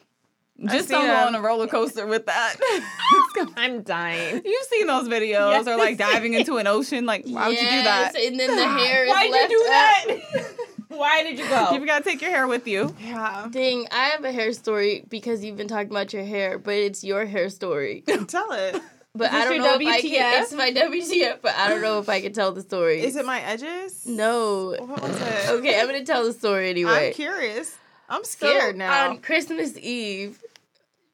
[0.70, 2.56] Just seen don't go on a roller coaster with that.
[3.58, 4.42] I'm dying.
[4.44, 7.06] You've seen those videos or like diving into an ocean.
[7.06, 8.16] Like, why would you do that?
[8.18, 9.68] And then the hair is Why'd you do up.
[9.68, 10.56] that?
[10.90, 11.72] Why did you go?
[11.72, 12.94] You've gotta take your hair with you.
[13.02, 13.48] Yeah.
[13.50, 17.04] Dang, I have a hair story because you've been talking about your hair, but it's
[17.04, 18.04] your hair story.
[18.28, 18.82] Tell it.
[19.18, 20.10] But I don't know if I WTF?
[20.10, 20.44] can.
[20.44, 23.02] It's my WTF, but I don't know if I can tell the story.
[23.02, 24.06] Is it my edges?
[24.06, 24.76] No.
[24.78, 25.50] What was it?
[25.52, 27.08] Okay, I'm gonna tell the story anyway.
[27.08, 27.78] I'm curious.
[28.10, 29.10] I'm So, scared now.
[29.10, 30.44] On Christmas Eve,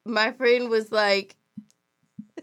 [0.04, 1.36] my friend was like,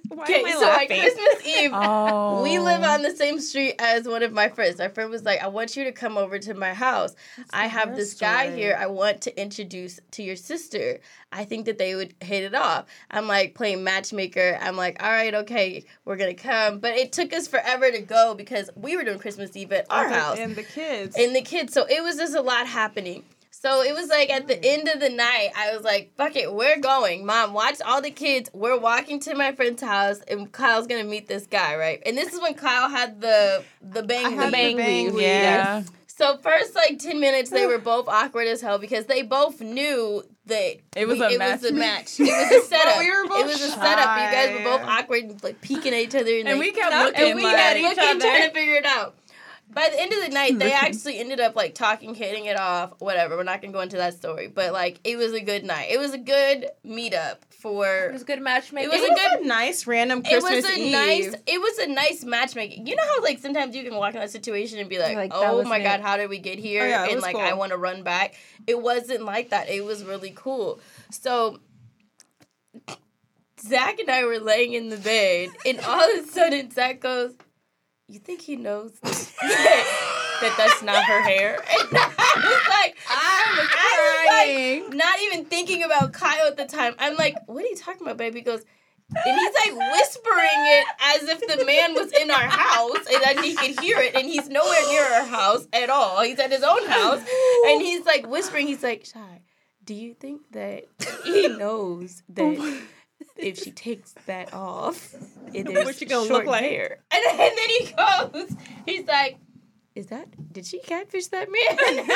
[0.10, 1.00] Why "Okay, am I so on laughing?
[1.02, 2.44] Christmas Eve." Oh.
[2.44, 2.92] We live oh.
[2.94, 4.80] on the same street as one of my friends.
[4.80, 7.16] My friend was like, I want you to come over to my house.
[7.52, 8.60] I have her this guy story.
[8.62, 11.00] here I want to introduce to your sister.
[11.32, 12.86] I think that they would hit it off.
[13.12, 14.58] I'm like playing matchmaker.
[14.62, 16.80] I'm like, all right, okay, we're going to come.
[16.80, 20.08] But it took us forever to go because we were doing Christmas Eve at our
[20.08, 21.16] Okay, house and the kids.
[21.18, 21.74] and the kids.
[21.74, 23.24] So it was just a lot happening.
[23.62, 26.54] So it was like at the end of the night, I was like, fuck it,
[26.54, 27.26] we're going.
[27.26, 28.50] Mom, watch all the kids.
[28.54, 32.02] We're walking to my friend's house and Kyle's gonna meet this guy, right?
[32.06, 35.14] And this is when Kyle had the the bang I had bang the bang weave,
[35.16, 35.24] weave.
[35.24, 35.84] Yeah.
[36.08, 40.24] So first like ten minutes they were both awkward as hell because they both knew
[40.46, 41.62] that It was we- a it match.
[41.62, 42.20] was a match.
[42.20, 43.00] It was a setup.
[43.00, 44.18] we were both it was a setup.
[44.18, 45.00] You guys were both shy.
[45.00, 47.56] awkward, like peeking at each other and, And like, we kept looking and we like-
[47.58, 48.20] had each looking other.
[48.22, 49.16] trying to figure it out.
[49.72, 52.94] By the end of the night, they actually ended up like talking, hitting it off,
[53.00, 53.38] whatever.
[53.38, 55.90] We're not gonna go into that story, but like it was a good night.
[55.92, 57.86] It was a good meetup for.
[58.08, 58.90] It was a good matchmaking.
[58.90, 60.92] It was it a was good- a nice random It was a Eve.
[60.92, 61.36] nice.
[61.46, 62.88] It was a nice matchmaking.
[62.88, 65.32] You know how like sometimes you can walk in that situation and be like, Like,
[65.36, 67.44] "Oh wasn't my god, how did we get oh, here?" Oh, yeah, and like cool.
[67.44, 68.34] I want to run back.
[68.66, 69.70] It wasn't like that.
[69.70, 70.80] It was really cool.
[71.12, 71.60] So
[73.62, 77.34] Zach and I were laying in the bed, and all of a sudden Zach goes,
[78.10, 83.68] "You think he knows that that's not her hair?" And I was like, I was
[83.72, 84.84] I crying.
[84.86, 86.96] like, not even thinking about Kyle at the time.
[87.00, 88.64] I'm like, "What are you talking about, baby?" He goes.
[89.12, 93.44] And he's like whispering it as if the man was in our house and that
[93.44, 94.14] he could hear it.
[94.14, 96.22] And he's nowhere near our house at all.
[96.22, 97.20] He's at his own house.
[97.66, 99.42] And he's like whispering, he's like, Shy,
[99.84, 100.84] do you think that
[101.26, 102.82] he knows oh that
[103.40, 105.14] if she takes that off,
[105.56, 106.64] and there's What she gonna short look like?
[106.64, 107.00] hair?
[107.12, 108.56] And, and then he goes,
[108.86, 109.38] he's like,
[109.96, 111.78] is that, did she catfish that man?
[112.00, 112.12] and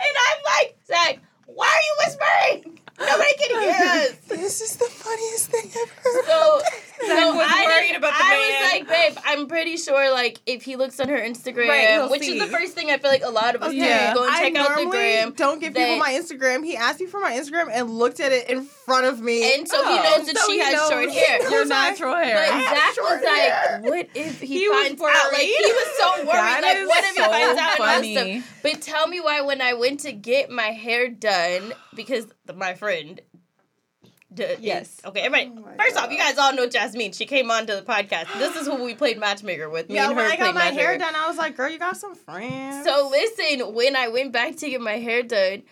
[0.00, 2.80] I'm like, Zach, why are you whispering?
[2.98, 4.16] Nobody can hear us.
[4.28, 6.26] This is the funniest thing I've.
[6.26, 6.60] So,
[7.06, 8.62] so was I, worried didn't- about the I man.
[8.62, 12.22] was like, babe, I'm pretty sure, like, if he looks on her Instagram, Right, which
[12.22, 12.38] see.
[12.38, 14.12] is the first thing I feel like a lot of us Yeah.
[14.12, 15.32] do, go and I check out the normally gram.
[15.32, 16.64] don't give that- people my Instagram.
[16.64, 19.54] He asked me for my Instagram and looked at it in front of me.
[19.54, 20.88] And so he Oh, knows that so she has knows.
[20.90, 21.40] short hair.
[21.50, 22.46] Your was like, natural But hair.
[22.46, 23.80] Zach was hair.
[23.82, 25.32] like, what if he, He finds out?
[25.32, 26.26] Like, he was so worried.
[26.30, 28.16] That like, what if he so finds out funny.
[28.16, 28.58] and stuff?
[28.62, 33.20] But tell me why when I went to get my hair done, because my friend.
[34.40, 35.00] D- Yes.
[35.04, 35.52] Okay, everybody.
[35.56, 37.12] Oh my first off, you guys all know Jasmine.
[37.12, 38.26] She came on to the podcast.
[38.38, 39.88] This is who we played matchmaker with.
[39.88, 41.78] Me yeah, and when I got played my hair done, I was like, girl, you
[41.78, 42.84] got some friends.
[42.84, 45.62] So listen, when I went back to get my hair done,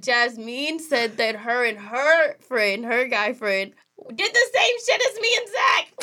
[0.00, 3.72] Jasmine said that her and her friend, her guy friend,
[4.14, 5.94] did the same shit as me and Zach.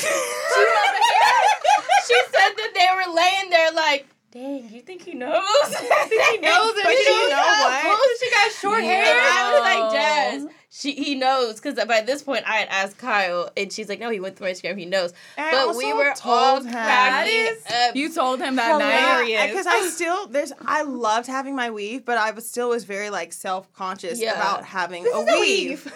[2.06, 5.42] she said that they were laying there like, dang, you think he knows?
[5.78, 8.18] he knows But you know what?
[8.20, 9.04] She got short hair.
[9.04, 10.46] And I was like, Jazz,
[10.76, 11.60] she, he knows.
[11.60, 14.48] Because by this point, I had asked Kyle, and she's like, no, he went through
[14.48, 14.76] my Instagram.
[14.76, 15.12] He knows.
[15.36, 16.14] And I but we also were all
[16.56, 17.56] told him- cracking
[17.88, 17.94] up.
[17.94, 19.48] You told him that night.
[19.50, 23.10] Because I still there's I loved having my weave, but I was still was very
[23.10, 24.34] like self conscious Yeah.
[24.34, 25.92] about having a weave.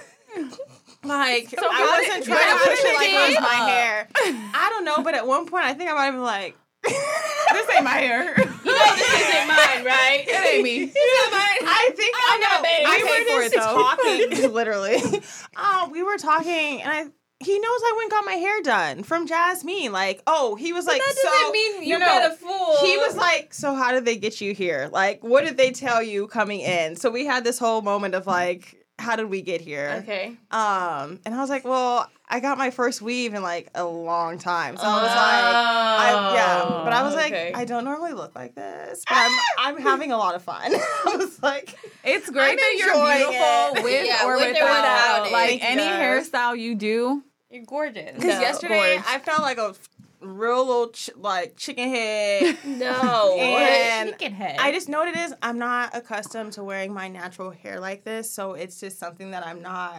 [1.04, 4.08] Like how I wasn't but trying to push it it like it was my hair.
[4.54, 7.70] I don't know, but at one point I think I might have been like, this
[7.74, 8.34] ain't my hair.
[8.38, 10.24] you know this isn't mine, right?
[10.26, 10.92] it ain't me.
[10.94, 12.62] I think I not know.
[12.62, 12.84] baby.
[12.84, 14.42] We I paid were for it, just though.
[14.42, 15.22] talking, literally.
[15.56, 17.06] Um, we were talking, and I.
[17.40, 19.92] He knows I went and got my hair done from Jasmine.
[19.92, 21.28] Like, oh, he was like, that so.
[21.28, 22.06] doesn't mean you no, no.
[22.06, 22.76] got a fool.
[22.80, 24.90] He was like, so how did they get you here?
[24.92, 26.96] Like, what did they tell you coming in?
[26.96, 30.00] So we had this whole moment of like, how did we get here?
[30.02, 30.36] Okay.
[30.50, 34.38] Um, and I was like, well, I got my first weave in like a long
[34.38, 34.76] time.
[34.76, 38.54] So I was like, I, yeah, but I was like, I don't normally look like
[38.54, 39.38] this, but I'm,
[39.76, 40.72] I'm having a lot of fun.
[41.06, 43.84] I was like, It's great I'm that you're beautiful it.
[43.84, 45.22] with Yeah, or with without.
[45.24, 45.32] without.
[45.32, 46.28] Like any guys.
[46.30, 47.22] hairstyle you do.
[47.50, 48.12] You're gorgeous.
[48.12, 49.06] because No, yesterday gorge.
[49.08, 49.74] I felt like a
[50.20, 52.58] real little ch- like chicken head.
[52.64, 53.36] No.
[53.38, 54.56] And Chicken head.
[54.60, 55.34] I just know what it is.
[55.42, 59.46] I'm not accustomed to wearing my natural hair like this, so it's just something that
[59.46, 59.94] I'm not.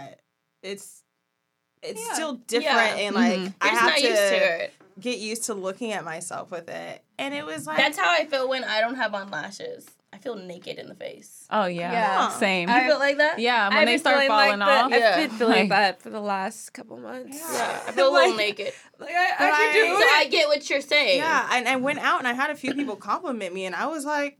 [0.63, 1.03] It's
[1.81, 2.13] it's Yeah.
[2.13, 3.05] still different, Yeah.
[3.05, 3.53] and like Mhm.
[3.61, 4.73] I have not to, used to it.
[4.99, 8.25] get used to looking at myself with it, and it was like That's how I
[8.25, 9.87] feel when I don't have on lashes.
[10.11, 11.45] I feel naked in the face.
[11.51, 12.29] Oh yeah, Yeah.
[12.29, 12.67] same.
[12.67, 13.37] You feel like that?
[13.39, 14.89] yeah, when I've they been start falling like off.
[14.91, 14.99] That.
[14.99, 15.09] Yeah.
[15.23, 17.37] I've been feeling Like- that for the last couple months.
[17.39, 17.81] Yeah.
[17.87, 18.73] I feel a little Like- naked.
[18.99, 20.11] Like I, But I could do So it.
[20.17, 21.19] I get what you're saying.
[21.19, 21.47] yeah.
[21.53, 24.03] And I went out and I had a few people compliment me, and I was
[24.03, 24.39] like,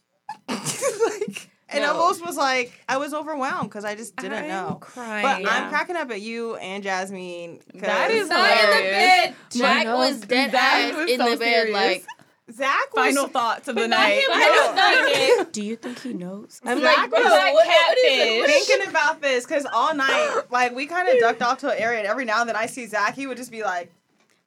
[0.48, 1.94] like, and No.
[1.94, 4.78] almost was like I was overwhelmed because I just didn't I'm know.
[4.80, 5.22] Crying.
[5.22, 5.48] But Yeah.
[5.50, 7.60] I'm cracking up at you and Jasmine.
[7.72, 9.34] 'cause That is Not in the bed.
[9.50, 9.96] Jack know.
[9.98, 11.72] was dead Zach ass was in so the bed, serious.
[11.74, 12.04] like.
[12.52, 14.18] Zach was Final thoughts of the night.
[14.18, 14.30] him.
[14.30, 15.50] I don't know.
[15.50, 16.60] Do you think he knows?
[16.64, 18.40] I'm Zach like, was what, what is?
[18.40, 21.70] What is thinking about this because all night, like we kind of ducked off to
[21.70, 23.90] an area, and every now and then I see Zach, he would just be like,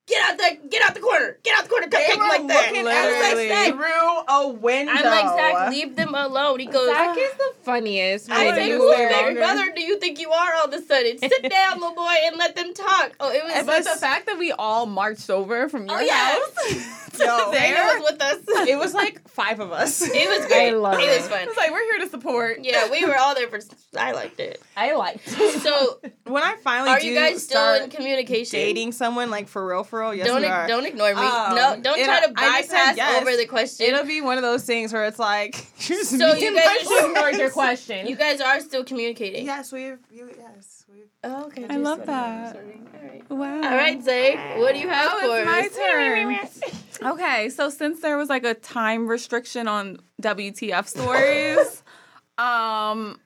[0.08, 1.38] Get out the get out the corner.
[1.44, 1.88] Get out the corner.
[1.88, 2.68] Come they take were me like that.
[2.72, 3.48] looking I was like, Literally.
[3.50, 3.74] Zach.
[3.74, 4.92] through a window.
[4.96, 6.60] I'm like, Zach, leave them alone.
[6.60, 8.32] He goes, Zach is the funniest.
[8.32, 9.34] I when said, you whose big longer.
[9.40, 11.18] brother do you think you are all of a sudden?
[11.18, 13.12] Sit down, little boy, and let them talk.
[13.20, 16.74] Oh, it was But the fact that we all marched over from your Oh, house
[17.20, 18.38] Yo, to Dana there, was with us.
[18.70, 20.02] It was like five of us.
[20.02, 20.68] It was great.
[20.70, 21.30] I love it was it.
[21.30, 21.48] fun.
[21.48, 22.60] it's like we're here to support.
[22.62, 23.60] Yeah, we were all there for.
[23.98, 24.62] I liked it.
[24.76, 25.22] I liked.
[25.28, 25.62] It.
[25.62, 28.60] So, when I finally are do you guys still in communication?
[28.60, 30.68] dating someone like for real, for real, yes don't we are.
[30.68, 31.22] don't ignore me.
[31.22, 33.22] Um, no, don't try to I just said bypass yes.
[33.22, 33.88] over the question.
[33.88, 37.06] It'll be one of those things where it's like, just So me you and guys
[37.06, 38.07] ignored your question.
[38.07, 39.45] you guys are still communicating.
[39.45, 39.98] Yes, we've.
[40.11, 41.03] You, yes, we've.
[41.24, 41.65] Oh, okay.
[41.69, 42.53] I love Just- that.
[42.53, 42.82] sorry.
[42.94, 43.30] All right.
[43.30, 43.56] Wow.
[43.56, 44.60] All right, Zay.
[44.60, 46.60] What do you have Oh, for it's my us?
[46.99, 47.11] turn.
[47.14, 51.84] Okay, so since there was like a time restriction on WTF stories,
[52.38, 53.19] um,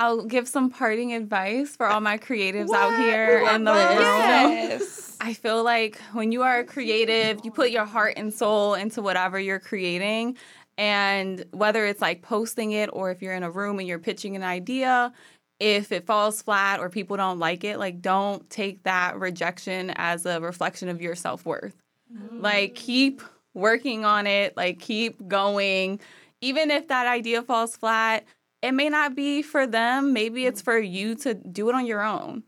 [0.00, 3.80] I'll give some parting advice for all my creatives out here in the room.
[3.80, 5.14] Yes.
[5.20, 9.02] I feel like when you are a creative, you put your heart and soul into
[9.02, 10.38] whatever you're creating.
[10.78, 14.36] And whether it's like posting it or if you're in a room and you're pitching
[14.36, 15.12] an idea,
[15.58, 20.24] if it falls flat or people don't like it, like don't take that rejection as
[20.24, 21.76] a reflection of your self worth.
[22.10, 22.40] Mm.
[22.40, 23.20] Like keep
[23.52, 26.00] working on it, like keep going.
[26.40, 28.24] Even if that idea falls flat,
[28.62, 30.12] it may not be for them.
[30.12, 32.42] Maybe it's for you to do it on your own.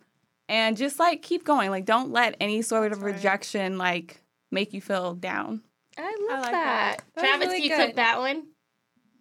[0.49, 1.71] And just like keep going.
[1.71, 3.15] Like don't let any sort of right.
[3.15, 4.21] rejection like
[4.51, 5.63] make you feel down.
[5.97, 6.99] I love like that.
[6.99, 7.05] that.
[7.15, 7.87] That Travis, really you good.
[7.87, 8.47] took that one.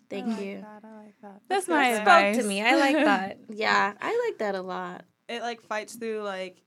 [0.09, 0.65] Thank you.
[0.65, 1.41] I like that.
[1.47, 1.71] That's good.
[1.75, 2.35] my It advice.
[2.35, 2.61] Spoke to me.
[2.61, 3.37] I like that.
[3.49, 5.05] Yeah, I like that a lot.
[5.29, 6.61] It like fights through like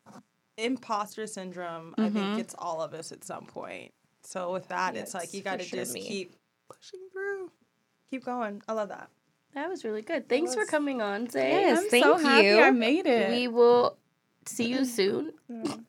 [0.56, 1.94] imposter syndrome.
[1.98, 2.12] I Mhm.
[2.12, 3.92] think it's all of us at some point.
[4.22, 6.00] So with that, it's Yes, like you got to sure just me.
[6.06, 6.36] keep
[6.70, 7.50] pushing through,
[8.10, 8.62] keep going.
[8.66, 9.10] I love that.
[9.54, 10.28] That was really good.
[10.28, 11.50] Thanks for coming on, Zay.
[11.50, 11.78] Yes.
[11.78, 12.60] I'm thank so happy you.
[12.60, 13.30] I made it.
[13.30, 13.96] We will
[14.46, 15.32] see you soon.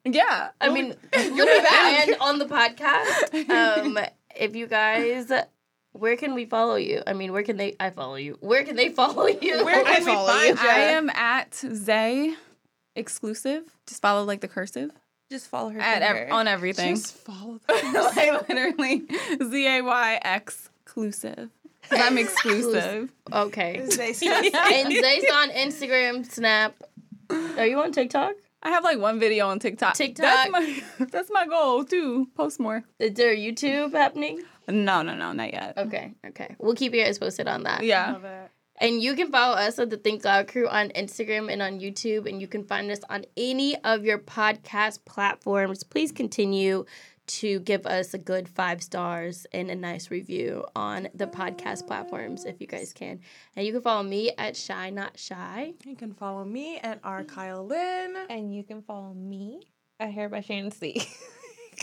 [0.06, 0.50] yeah.
[0.62, 3.50] I mean, literally, and on the podcast.
[3.50, 3.98] Um,
[4.36, 5.32] if you guys,
[5.94, 7.02] where can we follow you?
[7.08, 7.76] I mean, where can they?
[7.80, 8.38] I follow you.
[8.42, 9.66] Where can they follow you?
[9.66, 10.64] Where can we follow find you?
[10.64, 10.70] you?
[10.70, 12.36] I am at Zay
[12.96, 13.64] exclusive.
[13.88, 14.92] Just follow like the cursive
[15.32, 15.80] Just follow her.
[15.80, 16.96] at ev- on everything.
[16.96, 17.60] Just follow.
[17.70, 19.04] like literally
[19.44, 21.50] Z A Y exclusive.
[21.90, 23.10] 'Cause I'm exclusive.
[23.32, 23.86] okay.
[23.98, 24.08] They
[24.54, 26.76] And Zay's on Instagram, Snap.
[27.58, 28.34] Are you on TikTok?
[28.64, 29.94] I have like one video on TikTok.
[29.94, 30.26] TikTok.
[30.26, 32.28] That's my that's my goal too.
[32.36, 32.84] Post more.
[33.00, 34.42] Is there YouTube happening?
[34.68, 35.78] No, no, no, not yet.
[35.78, 36.56] Okay, okay.
[36.58, 37.84] We'll keep you guys posted on that.
[37.84, 38.14] Yeah.
[38.14, 38.50] Love it.
[38.82, 42.28] And you can follow us at the Think Loud Crew on Instagram and on YouTube,
[42.28, 45.84] and you can find us on any of your podcast platforms.
[45.84, 46.84] Please continue
[47.28, 52.46] to give us a good five stars and a nice review on the podcast platforms
[52.46, 53.20] if you guys can.
[53.56, 55.74] And you can follow me at Shy Not Shy.
[55.84, 58.16] You can follow me at R Kyle Lynn.
[58.30, 59.62] And you can follow me
[60.00, 61.02] at Hair by Shanan C.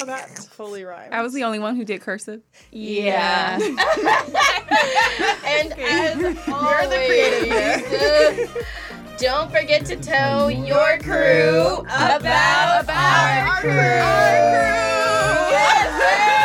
[0.00, 1.10] Oh, that fully rhymes.
[1.12, 2.40] I was the only one who did cursive.
[2.70, 3.56] Yeah.
[5.44, 8.48] and as always,
[9.18, 13.70] don't forget to tell your crew about, our crew.
[13.70, 15.11] Yes,
[15.72, 16.41] prazer!